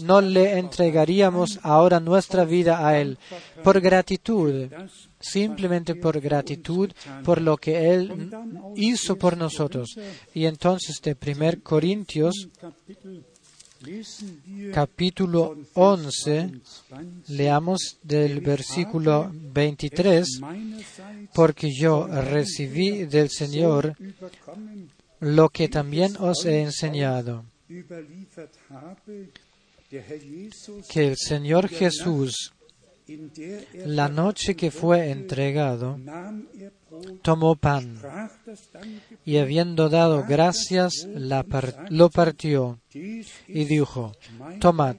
no 0.03 0.21
le 0.21 0.59
entregaríamos 0.59 1.59
ahora 1.63 1.99
nuestra 1.99 2.45
vida 2.45 2.85
a 2.85 2.99
Él? 2.99 3.17
Por 3.63 3.81
gratitud, 3.81 4.67
simplemente 5.19 5.95
por 5.95 6.19
gratitud 6.19 6.91
por 7.23 7.41
lo 7.41 7.57
que 7.57 7.93
Él 7.93 8.31
hizo 8.75 9.17
por 9.17 9.37
nosotros. 9.37 9.97
Y 10.33 10.45
entonces 10.45 11.01
de 11.01 11.15
1 11.19 11.63
Corintios 11.63 12.49
capítulo 14.73 15.57
11, 15.73 16.51
leamos 17.29 17.97
del 18.03 18.41
versículo 18.41 19.31
23, 19.33 20.41
meinerseits 20.41 21.33
porque 21.33 21.69
yo 21.73 22.07
recibí 22.07 23.05
del 23.05 23.29
Señor 23.29 23.95
lo 25.21 25.49
que 25.49 25.69
también 25.69 26.15
os 26.19 26.45
he 26.45 26.61
enseñado, 26.61 27.45
que 30.89 31.07
el 31.07 31.17
Señor 31.17 31.67
Jesús, 31.67 32.53
la 33.85 34.09
noche 34.09 34.55
que 34.55 34.71
fue 34.71 35.09
entregado, 35.09 35.97
tomó 37.21 37.55
pan 37.55 37.99
y 39.25 39.37
habiendo 39.37 39.89
dado 39.89 40.25
gracias, 40.27 41.07
lo 41.89 42.09
partió 42.09 42.79
y 42.93 43.65
dijo, 43.65 44.13
tomad, 44.59 44.97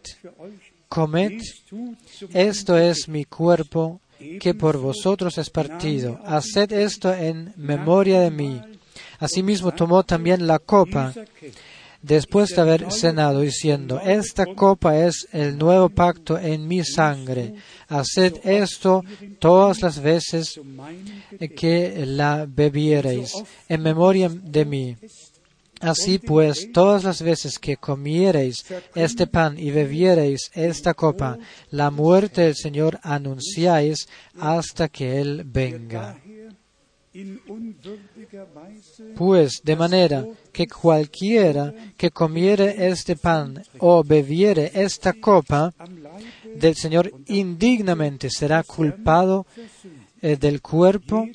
comed, 0.88 1.40
esto 2.32 2.78
es 2.78 3.08
mi 3.08 3.24
cuerpo 3.24 4.00
que 4.40 4.54
por 4.54 4.78
vosotros 4.78 5.38
es 5.38 5.50
partido. 5.50 6.20
Haced 6.24 6.72
esto 6.72 7.12
en 7.12 7.52
memoria 7.56 8.20
de 8.20 8.30
mí. 8.30 8.60
Asimismo 9.18 9.72
tomó 9.72 10.02
también 10.02 10.46
la 10.46 10.58
copa 10.58 11.12
después 12.02 12.50
de 12.50 12.60
haber 12.60 12.92
cenado, 12.92 13.40
diciendo, 13.40 14.00
Esta 14.00 14.46
copa 14.46 14.96
es 14.98 15.26
el 15.32 15.58
nuevo 15.58 15.88
pacto 15.88 16.38
en 16.38 16.66
mi 16.66 16.84
sangre. 16.84 17.54
Haced 17.88 18.40
esto 18.44 19.04
todas 19.38 19.80
las 19.82 20.00
veces 20.00 20.60
que 21.56 22.04
la 22.06 22.46
bebiereis, 22.48 23.32
en 23.68 23.82
memoria 23.82 24.28
de 24.28 24.64
mí. 24.64 24.96
Así 25.80 26.18
pues, 26.18 26.70
todas 26.72 27.04
las 27.04 27.22
veces 27.22 27.58
que 27.58 27.78
comiereis 27.78 28.66
este 28.94 29.26
pan 29.26 29.58
y 29.58 29.70
bebiereis 29.70 30.50
esta 30.52 30.92
copa, 30.92 31.38
la 31.70 31.90
muerte 31.90 32.42
del 32.42 32.54
Señor 32.54 33.00
anunciáis 33.02 34.06
hasta 34.38 34.88
que 34.88 35.20
Él 35.20 35.42
venga. 35.46 36.20
Pues 39.16 39.60
de 39.64 39.76
manera 39.76 40.24
que 40.52 40.68
cualquiera 40.68 41.74
que 41.96 42.10
comiere 42.10 42.88
este 42.88 43.16
pan 43.16 43.62
o 43.78 44.04
bebiere 44.04 44.70
esta 44.74 45.12
copa 45.14 45.74
del 46.54 46.76
Señor 46.76 47.12
indignamente 47.26 48.28
será 48.30 48.62
culpado 48.62 49.46
eh, 50.22 50.36
del 50.36 50.62
cuerpo 50.62 51.26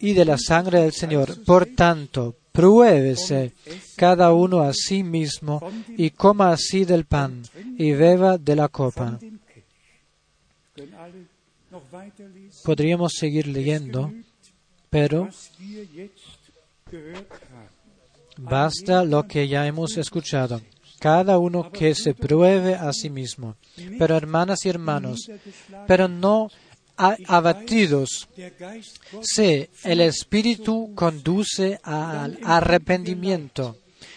y 0.00 0.14
de 0.14 0.24
la 0.24 0.36
sangre 0.36 0.80
del 0.80 0.92
Señor. 0.92 1.44
Por 1.44 1.66
tanto, 1.66 2.34
pruébese 2.50 3.52
cada 3.96 4.32
uno 4.32 4.62
a 4.62 4.72
sí 4.72 5.04
mismo 5.04 5.60
y 5.96 6.10
coma 6.10 6.50
así 6.50 6.84
del 6.84 7.04
pan 7.04 7.42
y 7.76 7.92
beba 7.92 8.36
de 8.36 8.56
la 8.56 8.68
copa. 8.68 9.18
Podríamos 12.64 13.12
seguir 13.14 13.46
leyendo, 13.46 14.12
pero 14.90 15.28
basta 18.38 19.04
lo 19.04 19.26
que 19.26 19.48
ya 19.48 19.66
hemos 19.66 19.96
escuchado. 19.96 20.60
cada 20.98 21.38
uno 21.38 21.70
que 21.70 21.94
se 21.94 22.12
pruebe 22.14 22.74
a 22.74 22.92
sí 22.92 23.08
mismo. 23.08 23.56
Pero 23.98 24.16
hermanas 24.16 24.64
y 24.64 24.68
hermanos, 24.68 25.30
pero 25.86 26.08
no 26.08 26.50
abatidos. 26.96 28.28
Sí, 29.22 29.68
el 29.84 30.00
Espíritu 30.00 30.92
conduce 30.94 31.78
al 31.82 32.38
arrepentimiento. 32.42 33.76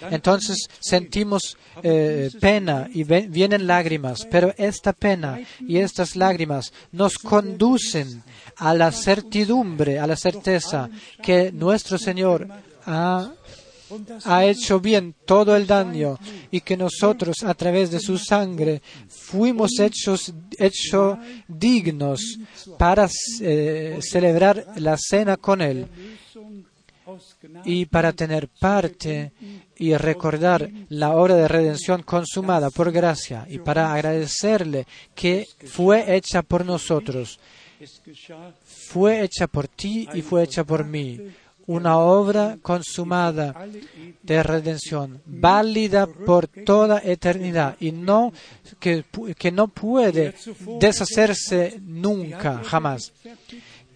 Entonces 0.10 0.68
sentimos 0.80 1.58
eh, 1.84 2.30
pena 2.40 2.90
y 2.92 3.04
vienen 3.04 3.68
lágrimas, 3.68 4.28
pero 4.30 4.54
esta 4.58 4.94
pena 4.94 5.40
y 5.60 5.78
estas 5.78 6.16
lágrimas 6.16 6.74
nos 6.92 7.16
conducen 7.16 8.24
a 8.58 8.74
la 8.74 8.92
certidumbre, 8.92 10.00
a 10.00 10.08
la 10.08 10.16
certeza 10.16 10.90
que 11.22 11.52
nuestro 11.52 11.98
Señor 11.98 12.48
ha 12.86 14.46
hecho 14.46 14.80
bien 14.80 15.16
todo 15.26 15.56
el 15.56 15.68
daño 15.68 16.18
y 16.50 16.62
que 16.62 16.78
nosotros 16.78 17.44
a 17.44 17.54
través 17.54 17.92
de 17.92 18.00
su 18.00 18.18
sangre 18.18 18.82
fuimos 19.10 19.80
hechos 19.80 20.34
hecho 20.58 21.18
dignos 21.48 22.40
para 22.78 23.10
eh, 23.42 24.00
celebrar 24.02 24.66
la 24.78 24.98
cena 24.98 25.38
con 25.38 25.62
él 25.62 25.88
y 27.66 27.86
para 27.86 28.14
tener 28.14 28.48
parte 28.48 29.32
y 29.78 29.96
recordar 29.96 30.70
la 30.90 31.12
obra 31.16 31.36
de 31.36 31.48
redención 31.48 32.04
consumada 32.04 32.70
por 32.70 32.92
gracia 32.92 33.46
y 33.50 33.60
para 33.60 33.94
agradecerle 33.94 34.86
que 35.16 35.48
fue 35.66 36.16
hecha 36.16 36.42
por 36.42 36.66
nosotros, 36.66 37.40
fue 38.64 39.24
hecha 39.24 39.48
por 39.48 39.68
ti 39.68 40.08
y 40.14 40.22
fue 40.22 40.44
hecha 40.44 40.64
por 40.64 40.86
mí 40.86 41.20
una 41.68 41.98
obra 42.00 42.58
consumada 42.62 43.68
de 44.22 44.44
redención, 44.44 45.22
válida 45.26 46.08
por 46.08 46.48
toda 46.48 47.00
eternidad 47.00 47.78
y 47.80 47.92
no 47.92 48.34
que, 48.80 49.06
que 49.38 49.52
no 49.52 49.68
puede 49.68 50.34
deshacerse 50.80 51.80
nunca, 51.82 52.62
jamás. 52.64 53.14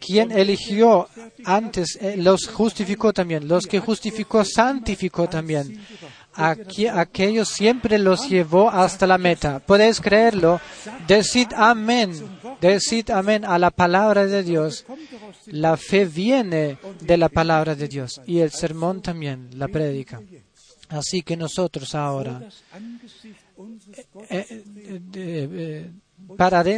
Quien 0.05 0.31
eligió 0.31 1.07
antes 1.45 1.97
eh, 1.99 2.15
los 2.17 2.47
justificó 2.47 3.11
también, 3.11 3.47
los 3.47 3.65
que 3.65 3.79
justificó 3.79 4.45
santificó 4.45 5.27
también. 5.27 5.81
Aquellos 6.35 7.47
siempre 7.47 7.97
los 7.97 8.27
llevó 8.29 8.69
hasta 8.69 9.07
la 9.07 9.17
meta. 9.17 9.59
¿Podéis 9.59 10.01
creerlo? 10.01 10.59
Decid 11.07 11.53
amén. 11.55 12.11
Decid 12.59 13.09
amén 13.09 13.45
a 13.45 13.57
la 13.57 13.71
palabra 13.71 14.25
de 14.25 14.43
Dios. 14.43 14.85
La 15.47 15.77
fe 15.77 16.05
viene 16.05 16.77
de 16.99 17.17
la 17.17 17.29
palabra 17.29 17.73
de 17.73 17.87
Dios 17.87 18.21
y 18.27 18.39
el 18.39 18.51
sermón 18.51 19.01
también, 19.01 19.49
la 19.53 19.69
prédica. 19.69 20.21
Así 20.89 21.23
que 21.23 21.37
nosotros 21.37 21.95
ahora 21.95 22.41
eh, 24.29 24.63
eh, 25.13 25.91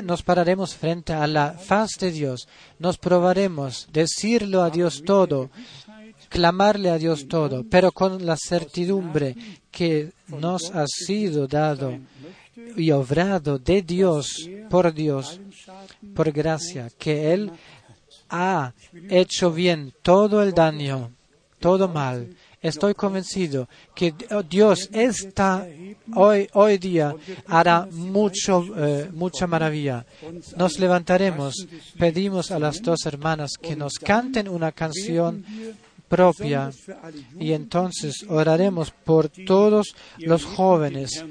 nos 0.04 0.24
pararemos 0.24 0.76
frente 0.76 1.14
a 1.14 1.28
la 1.28 1.54
faz 1.54 1.92
de 2.00 2.12
Dios, 2.12 2.48
nos 2.80 2.98
probaremos 2.98 3.88
decirlo 3.92 4.64
a 4.64 4.70
Dios 4.70 5.04
todo, 5.06 5.50
clamarle 6.30 6.90
a 6.90 6.98
Dios 6.98 7.28
todo, 7.28 7.64
pero 7.70 7.92
con 7.92 8.26
la 8.26 8.38
certidumbre 8.38 9.36
que 9.72 10.12
nos 10.28 10.72
ha 10.72 10.86
sido 10.88 11.48
dado 11.48 11.98
y 12.76 12.92
obrado 12.92 13.60
de 13.60 13.82
Dios, 13.82 14.50
por 14.70 14.94
Dios, 14.94 15.40
por 16.16 16.32
gracia, 16.32 16.90
que 16.98 17.34
Él 17.34 17.52
ha 18.30 18.74
hecho 19.10 19.52
bien 19.52 19.94
todo 20.02 20.44
el 20.44 20.54
daño, 20.54 21.12
todo 21.60 21.88
mal. 21.88 22.36
Estoy 22.62 22.96
convencido 22.96 23.70
que 23.94 24.14
Dios 24.50 24.90
está 24.92 25.68
hoy, 26.16 26.50
hoy 26.54 26.78
día 26.80 27.16
hará 27.48 27.88
mucho, 27.92 28.66
eh, 28.76 29.10
mucha 29.14 29.46
maravilla. 29.46 30.06
Nos 30.56 30.80
levantaremos, 30.80 31.68
pedimos 32.00 32.50
a 32.50 32.60
las 32.60 32.82
dos 32.82 33.06
hermanas 33.06 33.52
que 33.62 33.76
nos 33.76 33.94
canten 34.00 34.50
una 34.50 34.72
canción 34.72 35.46
propia 36.08 36.72
y 37.40 37.52
entonces 37.52 38.26
oraremos 38.28 38.92
por 38.92 39.30
todos 39.30 39.96
los 40.18 40.44
jóvenes 40.44 41.24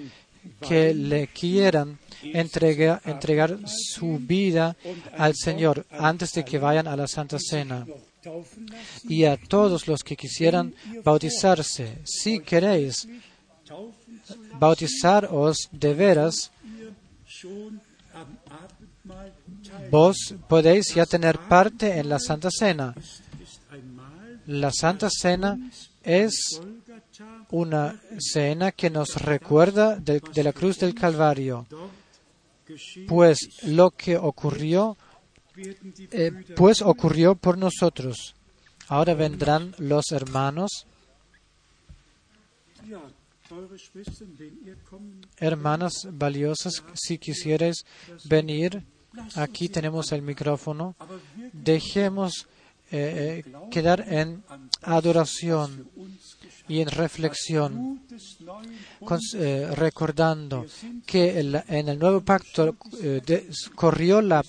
que 0.61 0.94
le 0.94 1.27
quieran 1.27 1.98
entregar, 2.23 3.01
entregar 3.05 3.59
su 3.66 4.19
vida 4.20 4.77
al 5.16 5.35
Señor 5.35 5.86
antes 5.90 6.32
de 6.32 6.44
que 6.44 6.59
vayan 6.59 6.86
a 6.86 6.97
la 6.97 7.09
Santa 7.09 7.39
Cena. 7.40 7.85
Y 9.05 9.24
a 9.24 9.36
todos 9.36 9.86
los 9.89 10.03
que 10.03 10.16
quisieran 10.16 10.74
bautizarse, 11.05 11.98
si 12.05 12.40
queréis 12.40 13.09
bautizaros 14.59 15.69
de 15.73 15.94
veras, 15.94 16.51
vos 19.90 20.35
podéis 20.48 20.94
ya 20.94 21.07
tener 21.07 21.39
parte 21.39 21.98
en 21.98 22.09
la 22.09 22.19
Santa 22.19 22.48
Cena. 22.51 22.94
La 24.47 24.70
Santa 24.73 25.09
Cena 25.11 25.59
es 26.03 26.61
una 27.51 28.01
cena 28.19 28.73
que 28.73 28.90
nos 28.90 29.16
recuerda 29.16 29.97
de, 29.97 30.20
la 30.43 30.53
cruz 30.53 30.78
del 30.78 30.94
Calvario, 30.94 31.66
pues 33.09 33.39
lo 33.62 33.90
que 33.90 34.16
ocurrió, 34.16 34.97
eh, 36.12 36.33
pues 36.57 36.83
ocurrió 36.83 37.35
por 37.35 37.57
nosotros. 37.59 38.35
Ahora 38.89 39.15
vendrán 39.15 39.74
los 39.78 40.12
hermanos, 40.12 40.87
hermanas 45.39 45.93
valiosas, 46.12 46.83
si 46.95 47.19
quisierais 47.19 47.85
venir, 48.24 48.83
aquí 49.35 49.69
tenemos 49.69 50.12
el 50.12 50.23
micrófono. 50.23 50.95
Dejemos 51.53 52.47
eh, 52.93 53.43
eh, 53.47 53.53
quedar 53.70 54.05
en 54.12 54.43
adoración 54.83 55.89
y 56.69 56.81
en 56.81 56.89
reflexión, 56.89 58.03
recordando 59.74 60.66
que 61.07 61.39
en 61.41 61.89
el 61.89 61.99
nuevo 61.99 62.20
pacto 62.20 62.77
de- 63.01 63.49
corrió 63.74 64.20
la 64.20 64.43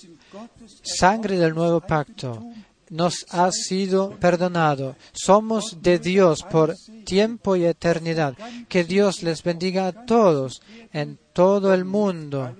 sangre 0.84 1.38
del 1.38 1.54
nuevo 1.54 1.82
pacto. 1.82 2.44
Nos 2.90 3.26
ha 3.30 3.52
sido 3.52 4.12
perdonado. 4.12 4.96
Somos 5.12 5.82
de 5.82 6.00
Dios 6.00 6.44
por 6.44 6.76
tiempo 7.06 7.56
y 7.56 7.66
eternidad. 7.66 8.36
Que 8.70 8.84
Dios 8.84 9.24
les 9.24 9.44
bendiga 9.44 9.88
a 9.88 10.06
todos 10.06 10.62
en 10.94 11.20
todo 11.34 11.74
el 11.74 11.84
mundo 11.84 12.56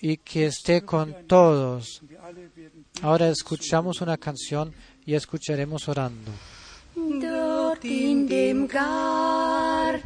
y 0.00 0.18
que 0.18 0.46
esté 0.46 0.82
con 0.82 1.26
todos. 1.26 2.02
Ahora 3.02 3.28
escuchamos 3.28 4.00
una 4.02 4.18
canción 4.18 4.74
y 5.06 5.14
escucharemos 5.14 5.88
orando. 5.88 6.30
Dem 7.82 8.66
Garten 8.68 10.04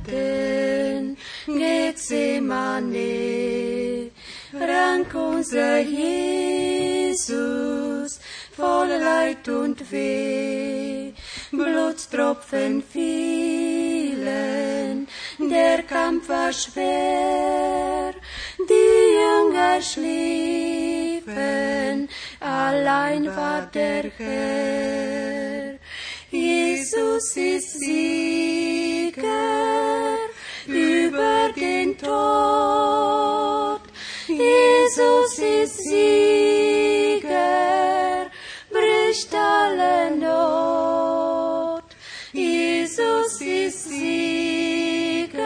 Jesus 7.26 8.20
voll 8.52 8.88
Leid 8.88 9.48
und 9.48 9.90
Weh. 9.90 11.12
Blutstropfen 11.50 12.82
fielen, 12.82 14.28
der 15.38 15.82
Kampf 15.82 16.28
war 16.28 16.52
schwer, 16.52 18.14
die 18.58 19.16
Jünger 19.18 19.82
schliefen, 19.82 21.26
allein 22.40 23.26
war 23.34 23.66
der 23.66 24.04
Herr. 24.16 25.78
Jesus 26.30 27.36
ist 27.36 27.80
Sieger 27.80 29.24
über 30.66 31.52
den 31.56 31.98
Tod. 31.98 33.47
Jesus 34.88 35.36
ist 35.38 35.84
Sieger, 35.84 37.28
bricht 38.70 39.34
alle 39.34 40.16
Not. 40.16 41.84
Jesus 42.32 43.38
ist 43.42 43.90
Sieger 43.90 45.36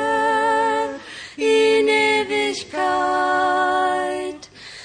in 1.36 1.88
Ewigkeit. 1.88 2.68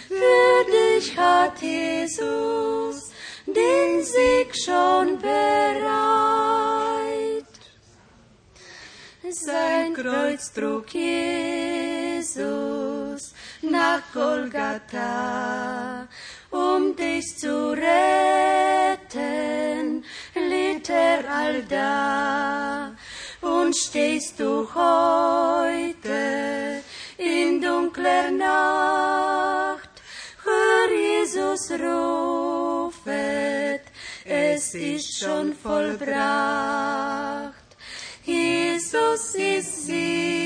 Für 0.07 0.65
dich 0.71 1.15
hat 1.15 1.61
Jesus 1.61 3.11
den 3.45 4.01
Sieg 4.01 4.55
schon 4.55 5.19
bereit. 5.19 5.35
Sein 9.29 9.93
Kreuz 9.93 10.51
trug 10.51 10.91
Jesus 10.95 12.96
nach 13.71 14.01
Golgatha, 14.13 16.07
um 16.51 16.95
dich 16.95 17.35
zu 17.37 17.71
retten, 17.71 19.15
litt 20.35 20.89
er 20.89 21.23
all 21.29 21.63
da. 21.63 22.95
Und 23.41 23.75
stehst 23.75 24.39
du 24.39 24.73
heute 24.73 26.81
in 27.17 27.61
dunkler 27.61 28.31
Nacht, 28.31 29.89
hör 30.43 30.89
Jesus 30.91 31.69
rufet, 31.71 33.81
es 34.25 34.73
ist 34.73 35.19
schon 35.19 35.53
vollbracht. 35.53 37.53
Jesus 38.23 39.35
ist 39.35 39.85
sie. 39.85 40.36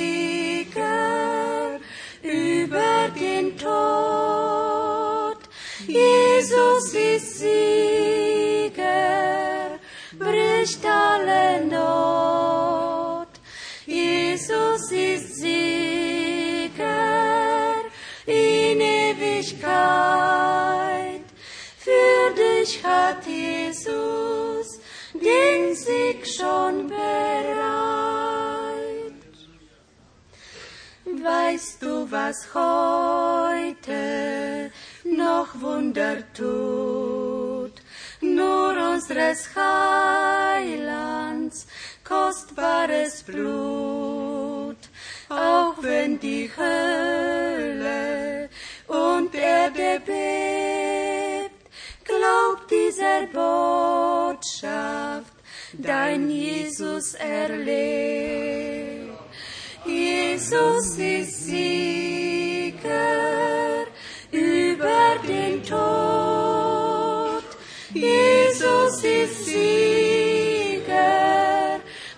Jesus 6.41 6.93
ist 6.93 7.37
Sieger, 7.37 8.81
bricht 10.17 10.83
alle 10.83 11.63
Not. 11.65 13.27
Jesus 13.85 14.91
ist 14.91 15.35
Sieger 15.35 16.95
in 18.25 18.81
Ewigkeit. 18.81 19.69
Für 21.77 22.33
dich 22.33 22.83
hat 22.83 23.23
Jesus 23.27 24.79
den 25.13 25.75
Sieg 25.75 26.25
schon 26.25 26.87
bereit. 26.87 27.03
Weißt 31.05 31.83
du, 31.83 32.09
was 32.09 32.51
heute 32.55 34.71
noch 35.05 35.59
Wunder 35.59 36.17
tut? 36.33 37.73
Nur 38.21 38.91
unseres 38.93 39.49
Heilands 39.55 41.65
kostbares 42.03 43.23
Blut, 43.23 44.77
auch 45.29 45.81
wenn 45.81 46.19
die 46.19 46.51
Hölle 46.55 48.49
und 48.87 49.33
Erde 49.33 50.01
bebt, 50.05 51.55
glaubt 52.03 52.69
dieser 52.69 53.25
Botschaft, 54.35 55.33
dein 55.73 56.29
Jesus 56.29 57.13
erlebt. 57.13 59.17
Jesus 59.85 60.97
ist 60.97 61.45
Sieger 61.45 63.60
über 64.81 65.15
den 65.27 65.63
Tod. 65.63 67.43
Jesus 67.93 69.03
ist 69.03 69.45
Sieger, 69.45 70.89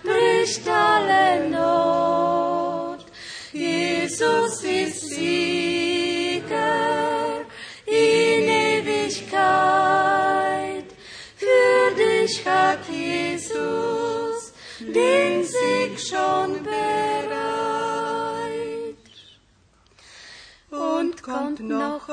bricht 0.02 0.66
alle 0.68 1.48
Not. 1.50 3.04
Jesus 3.52 4.62
ist 4.62 5.08
Sieger 5.10 6.44
in 7.84 8.48
Ewigkeit. 8.48 9.34
Für 11.36 11.90
dich 11.94 12.46
hat 12.46 12.88
Jesus 12.90 14.54
den 14.80 15.44
Sieg 15.44 16.00
schon 16.00 16.62
bereit. 16.62 17.44
Und 20.70 21.22
kommt 21.22 21.60
noch 21.60 22.08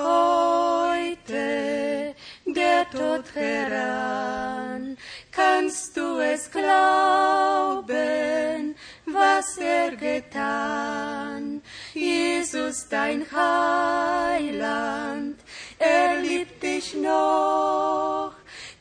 Tod 2.92 3.24
heran, 3.34 4.98
kannst 5.32 5.96
du 5.96 6.20
es 6.20 6.52
glauben, 6.52 7.96
was 9.06 9.58
er 9.58 9.96
getan. 9.96 11.62
Jesus, 11.94 12.90
dein 12.90 13.26
Heiland, 13.32 15.40
er 15.80 16.22
liebt 16.22 16.62
dich 16.62 16.94
noch. 16.96 18.34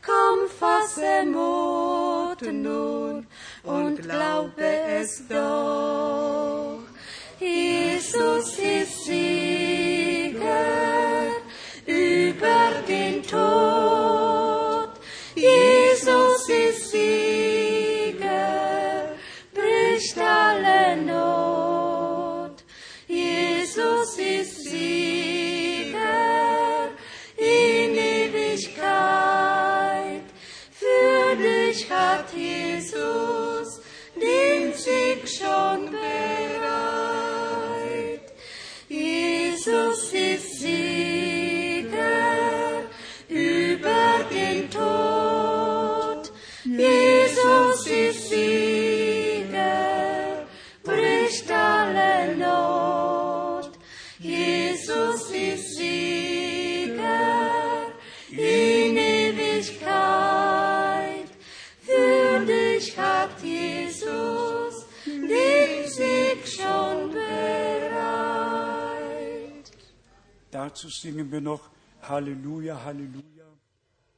Komm, 0.04 0.48
fasse 0.58 1.24
Mut 1.26 2.42
nun 2.52 3.28
und 3.62 4.02
glaube 4.02 4.66
es 4.98 5.22
doch. 5.28 6.80
Jesus 7.38 8.58
ist 8.58 9.04
Sieger 9.04 10.40
über 11.86 12.82
den 12.88 13.22
Tod. 13.22 13.89
Dazu 70.82 70.88
singen 70.88 71.30
wir 71.30 71.42
noch 71.42 71.60
Halleluja, 72.00 72.82
Halleluja, 72.82 73.44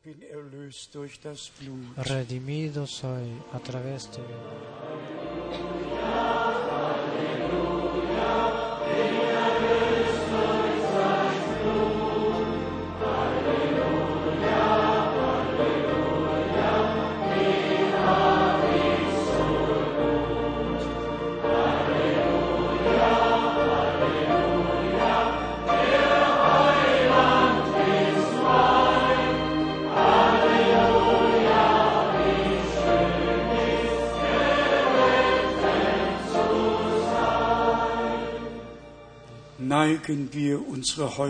bin 0.05 0.23
erlöst 0.23 0.95
durch 0.95 1.19
das 1.19 1.51
Blut. 1.59 2.09
Redimido 2.09 2.87
soy 2.87 3.33
a 3.53 3.59
través 3.59 4.09
de 4.13 4.21
Neigen 4.21 6.42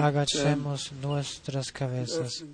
agachemos 0.01 0.93
nuestras 0.93 1.73
cabezas 1.73 2.45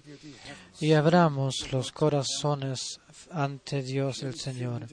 y 0.81 0.93
abramos 0.93 1.73
los 1.73 1.93
corazones 1.93 3.01
ante 3.31 3.83
Dios 3.83 4.23
el 4.23 4.35
Señor. 4.39 4.87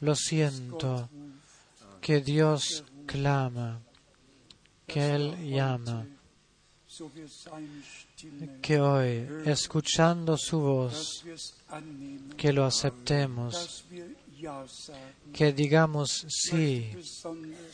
Lo 0.00 0.14
siento 0.14 1.08
que 2.00 2.20
Dios 2.20 2.84
clama, 3.06 3.80
que 4.86 5.14
Él 5.14 5.50
llama, 5.50 6.06
que 8.62 8.80
hoy, 8.80 9.28
escuchando 9.44 10.36
su 10.36 10.60
voz, 10.60 11.24
que 12.36 12.52
lo 12.52 12.64
aceptemos, 12.64 13.84
que 15.32 15.52
digamos 15.52 16.26
sí, 16.28 16.92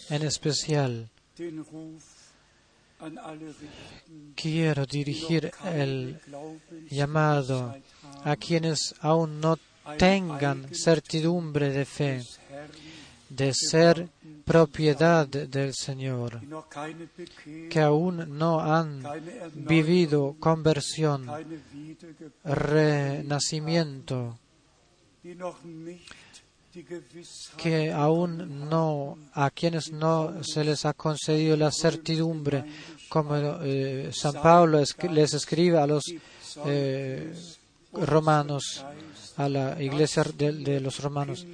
en 0.09 0.23
especial 0.23 1.11
quiero 4.35 4.87
dirigir 4.87 5.51
el 5.65 6.21
llamado 6.91 7.75
a 8.25 8.37
quienes 8.37 8.95
aún 9.01 9.41
no 9.41 9.59
tengan 9.99 10.69
certidumbre 10.73 11.71
de 11.71 11.85
fe, 11.85 12.23
de 13.29 13.53
ser 13.55 14.09
propiedad 14.45 15.27
del 15.27 15.75
Señor, 15.75 16.41
que 17.71 17.81
aún 17.81 18.39
no 18.39 18.61
han 18.61 19.03
vivido 19.55 20.37
conversión, 20.39 21.27
renacimiento, 22.45 24.39
que 27.57 27.93
aún 27.93 28.69
no, 28.69 29.19
a 29.35 29.51
quienes 29.51 29.93
no 29.93 30.43
se 30.43 30.65
les 30.65 30.85
ha 30.87 30.95
concedido 30.95 31.57
la 31.57 31.71
certidumbre, 31.71 32.65
como 33.09 33.37
eh, 33.63 34.11
San 34.13 34.35
Pablo 34.35 34.79
es- 34.79 34.97
les 35.11 35.35
escribe 35.35 35.79
a 35.79 35.87
los 35.87 36.03
eh, 36.67 37.33
romanos, 37.93 38.85
a 39.37 39.49
la 39.49 39.83
iglesia 39.83 40.25
de, 40.37 40.81
los 40.81 40.99
romanos. 41.01 41.47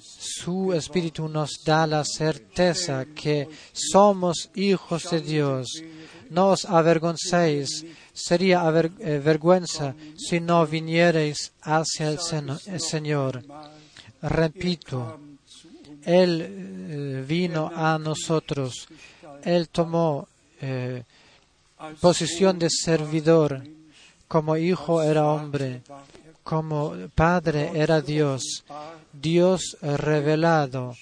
Su 0.00 0.72
espíritu 0.72 1.28
nos 1.28 1.50
da 1.64 1.86
la 1.86 2.04
certeza 2.04 3.06
que 3.06 3.48
somos 3.72 4.50
hijos 4.54 5.10
de 5.10 5.20
Dios. 5.20 5.82
No 6.30 6.48
os 6.50 6.64
avergoncéis. 6.64 7.84
Sería 8.12 8.62
eh, 8.98 9.20
vergüenza 9.24 9.94
si 10.16 10.40
no 10.40 10.66
vinierais 10.66 11.52
hacia 11.62 12.10
el 12.10 12.18
Señor. 12.80 13.44
Repito, 14.22 15.20
Él 16.04 16.42
eh, 16.42 17.24
vino 17.26 17.70
a 17.74 17.98
nosotros. 17.98 18.88
Él 19.44 19.68
tomó 19.68 20.28
eh, 20.60 21.04
posición 22.00 22.58
de 22.58 22.68
servidor. 22.70 23.62
Como 24.26 24.56
hijo 24.56 25.02
era 25.02 25.26
hombre. 25.26 25.82
Como 26.42 26.94
padre 27.14 27.70
era 27.74 28.00
Dios. 28.00 28.64
Dios 29.12 29.76
revelado 29.80 30.94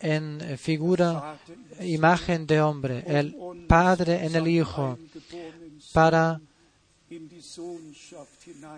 en 0.00 0.58
figura, 0.58 1.38
imagen 1.80 2.46
de 2.46 2.60
hombre. 2.60 3.04
El 3.06 3.34
Padre 3.66 4.26
en 4.26 4.36
el 4.36 4.46
Hijo. 4.48 4.98
Para, 5.92 6.40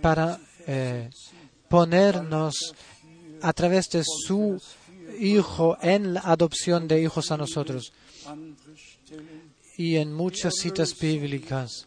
para 0.00 0.38
eh, 0.66 1.10
ponernos 1.68 2.74
a 3.42 3.52
través 3.52 3.88
de 3.90 4.02
su 4.04 4.60
Hijo 5.18 5.78
en 5.80 6.14
la 6.14 6.20
adopción 6.20 6.86
de 6.88 7.00
hijos 7.00 7.30
a 7.30 7.36
nosotros. 7.38 7.92
Y 9.78 9.96
en 9.96 10.12
muchas 10.12 10.54
citas 10.60 10.94
bíblicas, 10.98 11.86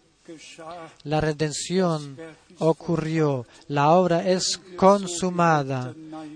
la 1.04 1.22
redención 1.22 2.18
ocurrió, 2.60 3.46
la 3.68 3.92
obra 3.92 4.28
es 4.28 4.60
consumada 4.76 5.94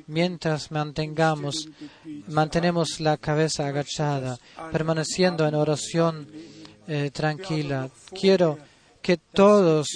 mientras 0.08 0.72
mantengamos, 0.72 1.68
mantenemos 2.28 3.00
la 3.00 3.18
cabeza 3.18 3.68
agachada, 3.68 4.38
permaneciendo 4.72 5.48
en 5.48 5.56
oración 5.56 6.28
eh, 6.88 7.10
tranquila. 7.12 7.90
Quiero 8.20 8.60
que 9.02 9.18
todos 9.18 9.88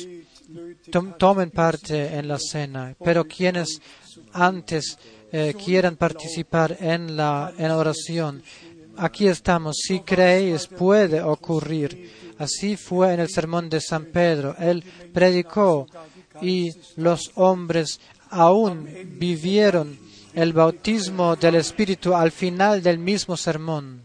tom- 0.92 1.14
tomen 1.18 1.52
parte 1.52 2.16
en 2.18 2.28
la 2.28 2.40
cena, 2.40 2.96
pero 3.04 3.26
quienes 3.26 3.82
antes 4.34 4.98
eh, 5.32 5.54
quieran 5.54 5.96
participar 5.96 6.78
en 6.80 7.18
la 7.18 7.54
en 7.58 7.72
oración, 7.72 8.44
aquí 8.98 9.28
estamos. 9.28 9.78
Si 9.78 10.02
creéis, 10.02 10.68
puede 10.68 11.22
ocurrir. 11.22 12.12
Así 12.38 12.78
fue 12.78 13.14
en 13.14 13.20
el 13.20 13.30
sermón 13.30 13.70
de 13.70 13.82
San 13.82 14.06
Pedro. 14.06 14.56
Él 14.60 14.84
predicó 15.14 15.88
y 16.42 16.72
los 16.98 17.32
hombres 17.36 18.00
aún 18.30 18.88
vivieron 19.20 19.98
el 20.34 20.54
bautismo 20.54 21.36
del 21.36 21.56
Espíritu 21.56 22.14
al 22.14 22.32
final 22.32 22.84
del 22.84 23.00
mismo 23.00 23.36
sermón. 23.36 24.04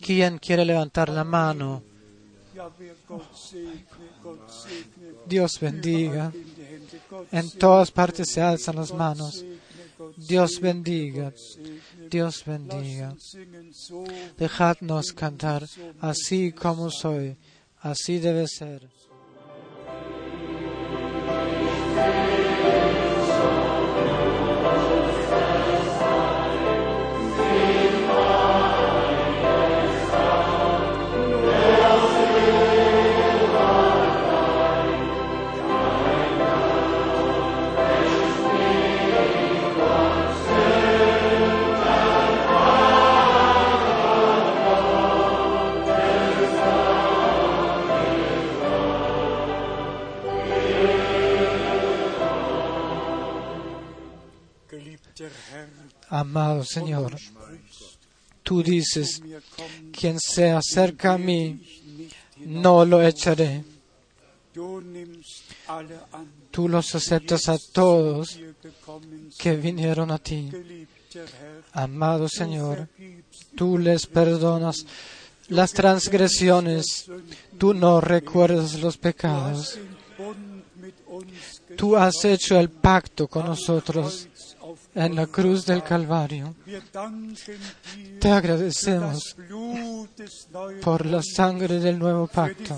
¿Quién 0.00 0.38
quiere 0.38 0.64
levantar 0.64 1.08
la 1.08 1.24
mano? 1.24 1.82
Dios 5.26 5.58
bendiga. 5.60 6.32
En 7.32 7.50
todas 7.50 7.90
partes 7.90 8.30
se 8.30 8.40
alzan 8.40 8.76
las 8.76 8.92
manos. 8.92 9.44
Dios 10.16 10.60
bendiga. 10.60 11.32
Dios 12.10 12.44
bendiga. 12.44 13.14
Dejadnos 14.38 15.12
cantar 15.12 15.66
así 16.00 16.52
como 16.52 16.90
soy. 16.90 17.36
Así 17.80 18.18
debe 18.18 18.46
ser. 18.46 18.88
Amado 56.08 56.64
Señor, 56.64 57.16
tú 58.42 58.62
dices, 58.62 59.22
quien 59.92 60.18
se 60.18 60.50
acerca 60.50 61.14
a 61.14 61.18
mí, 61.18 61.60
no 62.38 62.84
lo 62.84 63.02
echaré. 63.02 63.64
Tú 66.50 66.68
los 66.68 66.94
aceptas 66.94 67.48
a 67.48 67.56
todos 67.72 68.40
que 69.38 69.56
vinieron 69.56 70.10
a 70.10 70.18
ti. 70.18 70.50
Amado 71.72 72.28
Señor, 72.28 72.88
tú 73.54 73.78
les 73.78 74.06
perdonas 74.06 74.84
las 75.48 75.72
transgresiones, 75.72 77.06
tú 77.58 77.74
no 77.74 78.00
recuerdas 78.00 78.80
los 78.80 78.96
pecados. 78.96 79.78
Tú 81.76 81.96
has 81.96 82.24
hecho 82.24 82.58
el 82.58 82.70
pacto 82.70 83.28
con 83.28 83.46
nosotros 83.46 84.28
en 84.94 85.14
la 85.14 85.26
cruz 85.26 85.64
del 85.66 85.82
Calvario. 85.82 86.54
Te 88.20 88.30
agradecemos 88.30 89.36
por 90.82 91.06
la 91.06 91.22
sangre 91.22 91.78
del 91.78 91.98
nuevo 91.98 92.26
pacto, 92.26 92.76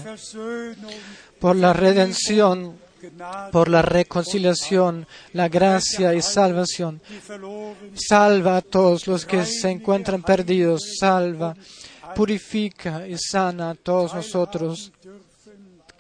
por 1.41 1.57
la 1.57 1.73
redención, 1.73 2.77
por 3.51 3.69
la 3.69 3.83
reconciliación, 3.83 5.07
la 5.33 5.49
gracia 5.49 6.15
y 6.15 6.23
salvación. 6.23 7.01
Salva 7.95 8.59
a 8.59 8.63
todos 8.63 9.07
los 9.07 9.25
que 9.25 9.45
se 9.45 9.71
encuentran 9.71 10.23
perdidos, 10.23 10.97
salva, 10.99 11.57
purifica 12.15 13.07
y 13.09 13.17
sana 13.19 13.71
a 13.71 13.75
todos 13.75 14.15
nosotros 14.15 14.93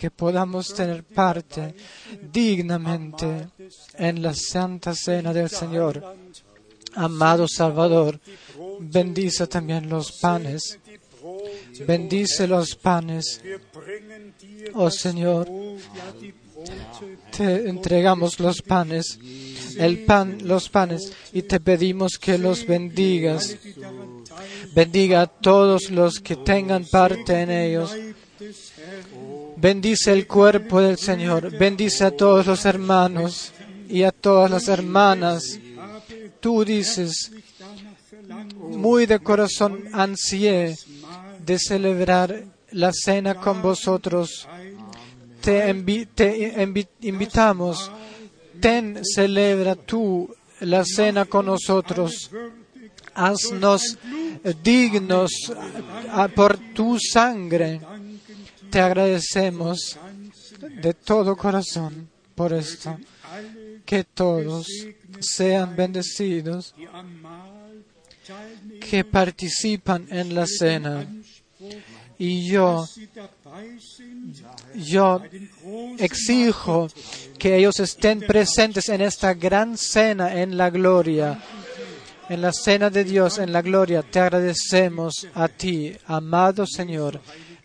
que 0.03 0.11
podamos 0.11 0.75
tener 0.75 1.05
parte 1.05 1.77
dignamente 2.33 3.51
en 3.95 4.21
la 4.21 4.35
santa 4.35 4.97
cena 4.97 5.33
del 5.33 5.49
Señor. 5.49 6.17
Amado 6.95 7.47
Salvador, 7.47 8.19
bendice 8.81 9.47
también 9.47 9.89
los 9.89 10.11
panes, 10.21 10.77
bendice 11.87 12.49
los 12.49 12.75
panes. 12.75 13.41
Oh 14.75 14.91
Señor, 14.91 15.49
te 17.31 17.69
entregamos 17.69 18.41
los 18.41 18.61
panes, 18.61 19.21
el 19.79 20.05
pan, 20.05 20.39
los 20.43 20.69
panes, 20.69 21.13
y 21.33 21.43
te 21.43 21.61
pedimos 21.61 22.19
que 22.21 22.39
los 22.39 22.67
bendigas. 22.67 23.57
Bendiga 24.75 25.21
a 25.21 25.27
todos 25.29 25.91
los 25.93 26.19
que 26.19 26.35
tengan 26.35 26.87
parte 26.87 27.41
en 27.41 27.53
ellos. 27.53 27.95
Bendice 29.57 30.13
el 30.13 30.27
cuerpo 30.27 30.81
del 30.81 30.99
Señor. 30.99 31.57
Bendice 31.57 32.05
a 32.05 32.11
todos 32.11 32.47
los 32.47 32.65
hermanos 32.65 33.53
y 33.89 34.03
a 34.03 34.11
todas 34.13 34.51
las 34.51 34.69
hermanas. 34.69 35.59
Tú 36.41 36.65
dices, 36.65 37.31
muy 38.59 39.07
de 39.07 39.19
corazón 39.21 39.85
ansié 39.93 40.77
de 41.45 41.59
celebrar 41.59 42.45
la 42.71 42.91
cena 42.93 43.35
con 43.35 43.63
vosotros. 43.63 44.49
Te, 45.41 45.69
invitamos. 47.01 47.91
Ten, 48.61 49.01
celebra 49.05 49.75
tú 49.75 50.35
la 50.61 50.85
cena 50.85 51.25
con 51.25 51.47
nosotros. 51.47 52.31
Haznos 53.15 53.99
dignos 54.63 55.31
a- 56.11 56.29
por 56.29 56.57
tu 56.75 56.99
sangre. 56.99 57.81
Te 58.73 58.81
agradecemos 58.81 59.99
de 60.83 60.95
todo 60.95 61.37
corazón 61.37 62.09
por 62.35 62.55
esto. 62.55 62.99
Que 63.85 64.03
todos 64.03 64.67
sean 65.21 65.77
bendecidos, 65.77 66.75
que 68.81 69.05
participan 69.05 70.07
en 70.09 70.35
la 70.35 70.47
cena. 70.47 71.07
Y 72.19 72.49
yo, 72.49 72.89
yo 74.75 75.23
exijo 75.99 76.89
que 77.39 77.57
ellos 77.57 77.79
estén 77.79 78.21
presentes 78.21 78.89
en 78.89 79.03
esta 79.03 79.35
gran 79.35 79.77
cena 79.77 80.41
en 80.41 80.57
la 80.57 80.71
gloria, 80.71 81.39
en 82.31 82.41
la 82.41 82.55
cena 82.55 82.89
de 82.89 83.05
Dios, 83.05 83.37
en 83.37 83.53
la 83.53 83.61
gloria. 83.61 84.03
Te 84.03 84.21
agradecemos 84.21 85.27
a 85.35 85.49
ti, 85.49 85.95
amado 86.07 86.67
Señor, 86.67 87.21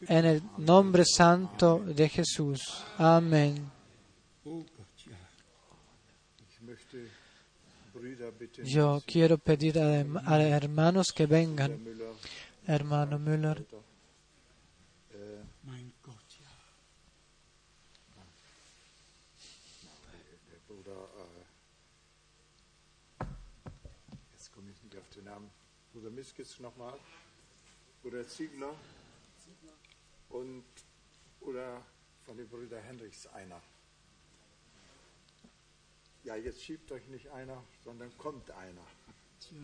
en 0.08 0.26
el 0.26 0.42
nombre 0.58 1.04
santo 1.06 1.80
de 1.80 2.10
Jesús. 2.10 2.84
Amén. 2.98 3.72
Yo 8.64 9.02
quiero 9.06 9.38
pedir 9.38 9.80
a, 9.80 10.06
a 10.26 10.42
hermanos 10.42 11.08
que 11.14 11.26
vengan. 11.26 11.84
Hermano 12.66 13.18
Müller, 13.18 13.66
Bruder, 20.68 21.08
äh, 28.02 28.87
und 30.38 30.64
oder 31.42 31.82
von 32.26 32.38
den 32.38 32.48
Brüder 32.48 32.80
Henrichs 32.82 33.26
einer. 33.28 33.62
Ja, 36.24 36.36
jetzt 36.36 36.62
schiebt 36.64 36.92
euch 36.92 37.08
nicht 37.08 37.30
einer, 37.30 37.64
sondern 37.84 38.16
kommt 38.18 38.52
einer. 38.52 38.86
Tja. 39.40 39.58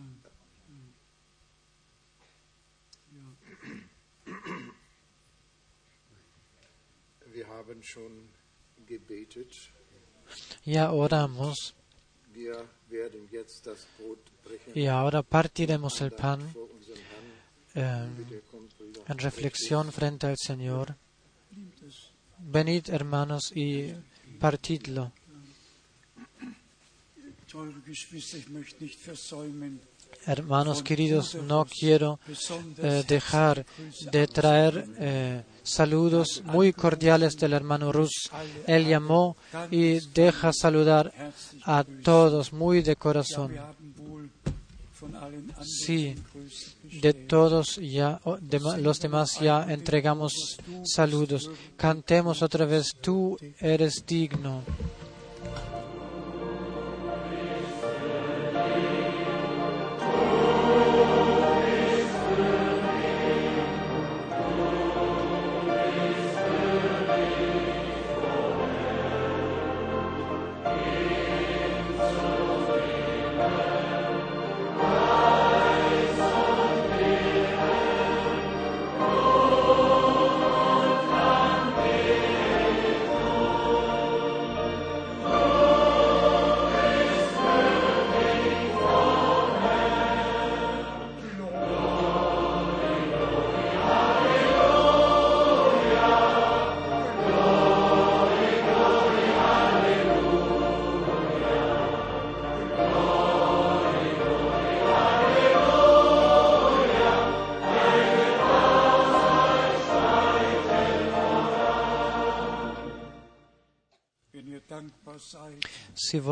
Wir 7.32 7.48
haben 7.48 7.82
schon 7.82 8.28
gebetet. 8.86 9.52
ya 10.64 10.90
oramos 10.92 11.74
Wir 12.32 12.68
werden 12.88 13.28
jetzt 13.30 13.66
das 13.66 13.86
Brot 13.98 14.18
brechen. 14.42 14.72
y 14.74 14.88
ahora 14.88 15.22
partiremos 15.22 16.00
el 16.00 16.10
pan 16.10 16.40
Vor 16.52 16.70
unserem 16.70 16.98
Herrn. 16.98 17.33
En 17.74 19.18
reflexión 19.18 19.92
frente 19.92 20.26
al 20.26 20.36
Señor. 20.36 20.96
Venid, 22.38 22.90
hermanos, 22.90 23.52
y 23.54 23.92
partidlo. 24.38 25.12
Hermanos 30.26 30.82
queridos, 30.82 31.34
no 31.34 31.66
quiero 31.66 32.18
eh, 32.78 33.04
dejar 33.06 33.66
de 34.10 34.26
traer 34.26 34.86
eh, 34.98 35.42
saludos 35.62 36.42
muy 36.44 36.72
cordiales 36.72 37.36
del 37.36 37.52
hermano 37.52 37.92
Rus. 37.92 38.30
Él 38.66 38.86
llamó 38.86 39.36
y 39.70 40.00
deja 40.12 40.52
saludar 40.52 41.12
a 41.64 41.84
todos 41.84 42.52
muy 42.52 42.82
de 42.82 42.96
corazón. 42.96 43.54
Sí, 45.62 46.14
Grüßen 46.32 46.74
de 47.00 47.12
todos 47.12 47.76
ya, 47.76 48.20
de 48.40 48.60
los 48.78 49.00
demás 49.00 49.38
ya 49.40 49.64
entregamos 49.68 50.58
saludos. 50.84 51.50
Cantemos 51.76 52.42
otra 52.42 52.66
vez, 52.66 52.92
tú 53.00 53.36
eres 53.58 54.04
digno. 54.06 54.62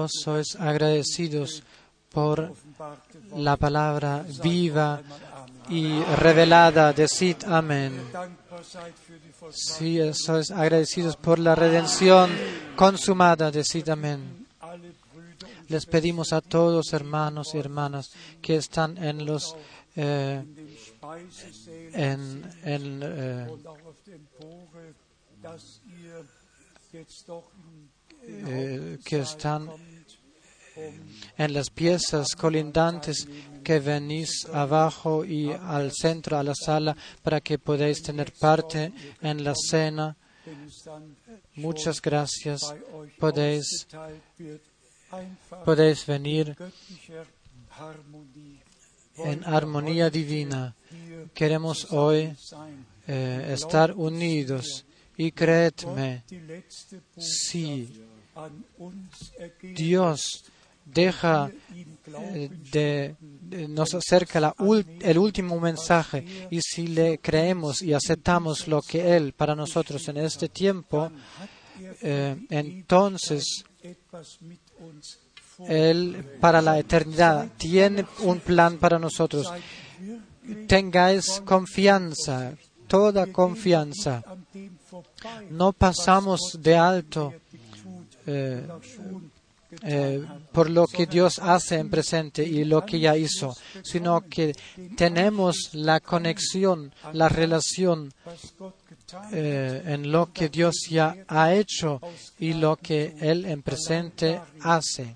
Sois 0.08 0.56
agradecidos 0.56 1.62
por 2.10 2.52
la 3.36 3.56
palabra 3.56 4.24
viva 4.42 5.00
y 5.68 6.02
revelada, 6.02 6.92
decid 6.92 7.44
amén. 7.46 7.92
Si 9.50 9.98
sois 10.12 10.50
agradecidos 10.50 11.16
por 11.16 11.38
la 11.38 11.54
redención 11.54 12.30
consumada, 12.76 13.50
decid 13.50 13.88
amén. 13.88 14.46
Les 15.68 15.86
pedimos 15.86 16.32
a 16.32 16.40
todos, 16.40 16.92
hermanos 16.92 17.54
y 17.54 17.58
hermanas, 17.58 18.10
que 18.42 18.56
están 18.56 18.98
en 19.02 19.24
los 19.24 19.56
eh, 19.96 20.44
eh, 21.94 22.16
eh, 28.24 28.98
que 29.04 29.18
están 29.20 29.68
en 31.36 31.52
las 31.52 31.70
piezas 31.70 32.34
colindantes 32.36 33.26
que 33.62 33.80
venís 33.80 34.46
abajo 34.52 35.24
y 35.24 35.52
al 35.52 35.92
centro, 35.92 36.38
a 36.38 36.42
la 36.42 36.54
sala, 36.54 36.96
para 37.22 37.40
que 37.40 37.58
podáis 37.58 38.02
tener 38.02 38.32
parte 38.32 38.92
en 39.20 39.44
la 39.44 39.54
cena. 39.54 40.16
Muchas 41.54 42.00
gracias. 42.00 42.60
Podéis, 43.18 43.86
podéis 45.64 46.06
venir 46.06 46.56
en 49.18 49.44
armonía 49.44 50.10
divina. 50.10 50.74
Queremos 51.34 51.92
hoy 51.92 52.34
eh, 53.06 53.50
estar 53.52 53.92
unidos 53.92 54.84
y 55.16 55.30
creedme, 55.32 56.24
si 57.18 57.88
Dios 59.60 60.44
deja 60.84 61.50
eh, 62.06 62.50
de, 62.70 63.16
nos 63.68 63.94
acerca 63.94 64.54
el 65.00 65.18
último 65.18 65.58
mensaje 65.60 66.48
y 66.50 66.60
si 66.60 66.88
le 66.88 67.18
creemos 67.18 67.82
y 67.82 67.92
aceptamos 67.92 68.66
lo 68.68 68.80
que 68.82 69.16
Él 69.16 69.32
para 69.32 69.54
nosotros 69.54 70.06
en 70.08 70.18
este 70.18 70.48
tiempo, 70.48 71.10
eh, 72.02 72.36
entonces. 72.50 73.64
Él 75.68 76.38
para 76.40 76.60
la 76.60 76.78
eternidad 76.78 77.48
tiene 77.56 78.04
un 78.20 78.40
plan 78.40 78.78
para 78.78 78.98
nosotros. 78.98 79.52
Tengáis 80.66 81.40
confianza, 81.44 82.54
toda 82.88 83.26
confianza. 83.28 84.22
No 85.50 85.72
pasamos 85.72 86.58
de 86.58 86.76
alto 86.76 87.34
eh, 88.26 88.66
eh, 89.82 90.22
por 90.52 90.68
lo 90.68 90.86
que 90.86 91.06
Dios 91.06 91.38
hace 91.38 91.76
en 91.76 91.88
presente 91.88 92.44
y 92.44 92.64
lo 92.64 92.84
que 92.84 93.00
ya 93.00 93.16
hizo, 93.16 93.56
sino 93.82 94.20
que 94.28 94.54
tenemos 94.96 95.70
la 95.72 96.00
conexión, 96.00 96.92
la 97.12 97.28
relación 97.28 98.12
eh, 99.32 99.82
en 99.86 100.12
lo 100.12 100.32
que 100.32 100.48
Dios 100.48 100.86
ya 100.90 101.16
ha 101.28 101.54
hecho 101.54 102.00
y 102.38 102.52
lo 102.54 102.76
que 102.76 103.14
Él 103.20 103.46
en 103.46 103.62
presente 103.62 104.40
hace. 104.60 105.14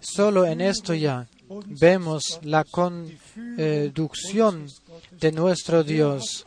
Solo 0.00 0.44
en 0.46 0.60
esto 0.60 0.94
ya 0.94 1.28
vemos 1.66 2.40
la 2.42 2.64
conducción 2.64 3.06
de 5.10 5.32
nuestro 5.32 5.82
Dios. 5.84 6.46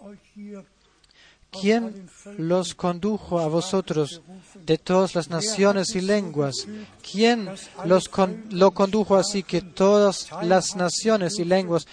¿Quién 1.59 2.09
los 2.37 2.75
condujo 2.75 3.39
a 3.39 3.47
vosotros 3.47 4.21
de 4.65 4.77
todas 4.77 5.15
las 5.15 5.29
naciones 5.29 5.95
y 5.95 6.01
lenguas? 6.01 6.67
¿Quién 7.01 7.49
los 7.85 8.09
lo 8.49 8.71
condujo 8.71 9.15
así 9.15 9.43
que 9.43 9.61
todas 9.61 10.29
las 10.41 10.75
naciones 10.75 11.39
y 11.39 11.45
lenguas 11.45 11.87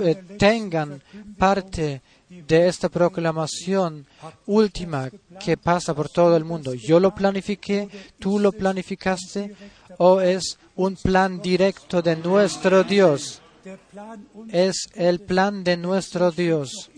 eh, 0.00 0.14
tengan 0.38 1.02
parte 1.38 2.02
de 2.28 2.68
esta 2.68 2.88
proclamación 2.88 4.06
última 4.46 5.10
que 5.42 5.56
pasa 5.56 5.94
por 5.94 6.08
todo 6.08 6.36
el 6.36 6.44
mundo. 6.44 6.74
Yo 6.74 6.98
lo 6.98 7.14
planifiqué, 7.14 7.88
tú 8.18 8.38
lo 8.38 8.52
planificaste, 8.52 9.54
o 9.98 10.20
es 10.20 10.58
un 10.74 10.96
plan 10.96 11.40
directo 11.40 12.02
de 12.02 12.16
nuestro 12.16 12.82
Dios. 12.82 13.40
Es 14.50 14.88
el 14.94 15.20
plan 15.20 15.64
de 15.64 15.76
nuestro 15.76 16.30
Dios. 16.30 16.90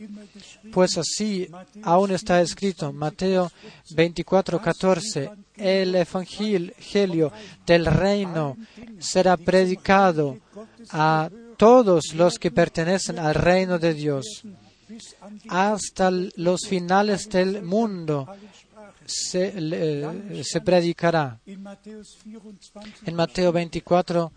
Pues 0.73 0.99
así 0.99 1.49
aún 1.83 2.11
está 2.11 2.41
escrito, 2.41 2.93
Mateo 2.93 3.51
24, 3.91 4.61
14, 4.61 5.31
el 5.57 5.95
Evangelio 5.95 7.33
del 7.67 7.87
reino 7.87 8.57
será 8.99 9.37
predicado 9.37 10.39
a 10.91 11.31
todos 11.57 12.15
los 12.15 12.39
que 12.39 12.51
pertenecen 12.51 13.19
al 13.19 13.35
reino 13.35 13.79
de 13.79 13.95
Dios. 13.95 14.43
Hasta 15.49 16.11
los 16.11 16.67
finales 16.67 17.29
del 17.29 17.63
mundo 17.63 18.27
se, 19.09 19.61
le- 19.61 20.45
se 20.45 20.61
predicará. 20.61 21.41
En 23.07 23.15
Mateo 23.15 23.53
24 23.53 24.33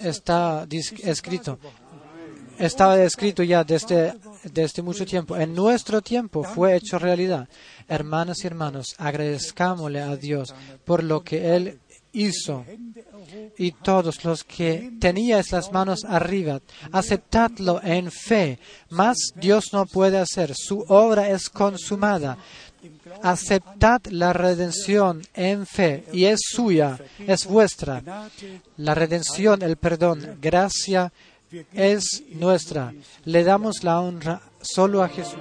está 0.00 0.66
escrito, 1.02 1.58
estaba 2.58 3.02
escrito 3.02 3.42
ya 3.42 3.64
desde, 3.64 4.14
desde 4.52 4.82
mucho 4.82 5.04
tiempo. 5.04 5.36
En 5.36 5.54
nuestro 5.54 6.00
tiempo 6.02 6.42
fue 6.44 6.76
hecho 6.76 6.98
realidad. 6.98 7.48
Hermanas 7.88 8.42
y 8.42 8.46
hermanos, 8.46 8.94
agradezcámosle 8.98 10.00
a 10.00 10.16
Dios 10.16 10.54
por 10.84 11.02
lo 11.04 11.22
que 11.22 11.54
Él 11.56 11.78
hizo. 12.12 12.64
Y 13.58 13.72
todos 13.72 14.24
los 14.24 14.44
que 14.44 14.92
teníais 15.00 15.50
las 15.50 15.72
manos 15.72 16.04
arriba, 16.04 16.60
aceptadlo 16.92 17.80
en 17.82 18.10
fe. 18.12 18.58
Más 18.90 19.16
Dios 19.34 19.72
no 19.72 19.86
puede 19.86 20.18
hacer. 20.18 20.52
Su 20.54 20.84
obra 20.88 21.28
es 21.30 21.48
consumada. 21.50 22.38
Aceptad 23.22 24.02
la 24.10 24.32
redención 24.32 25.22
en 25.34 25.66
fe 25.66 26.04
y 26.12 26.24
es 26.26 26.40
suya, 26.42 26.98
es 27.18 27.46
vuestra. 27.46 28.02
La 28.76 28.94
redención, 28.94 29.62
el 29.62 29.76
perdón, 29.76 30.38
gracia 30.40 31.12
es 31.72 32.22
nuestra. 32.30 32.92
Le 33.24 33.44
damos 33.44 33.82
la 33.82 34.00
honra 34.00 34.40
solo 34.60 35.02
a 35.02 35.08
Jesús. 35.08 35.38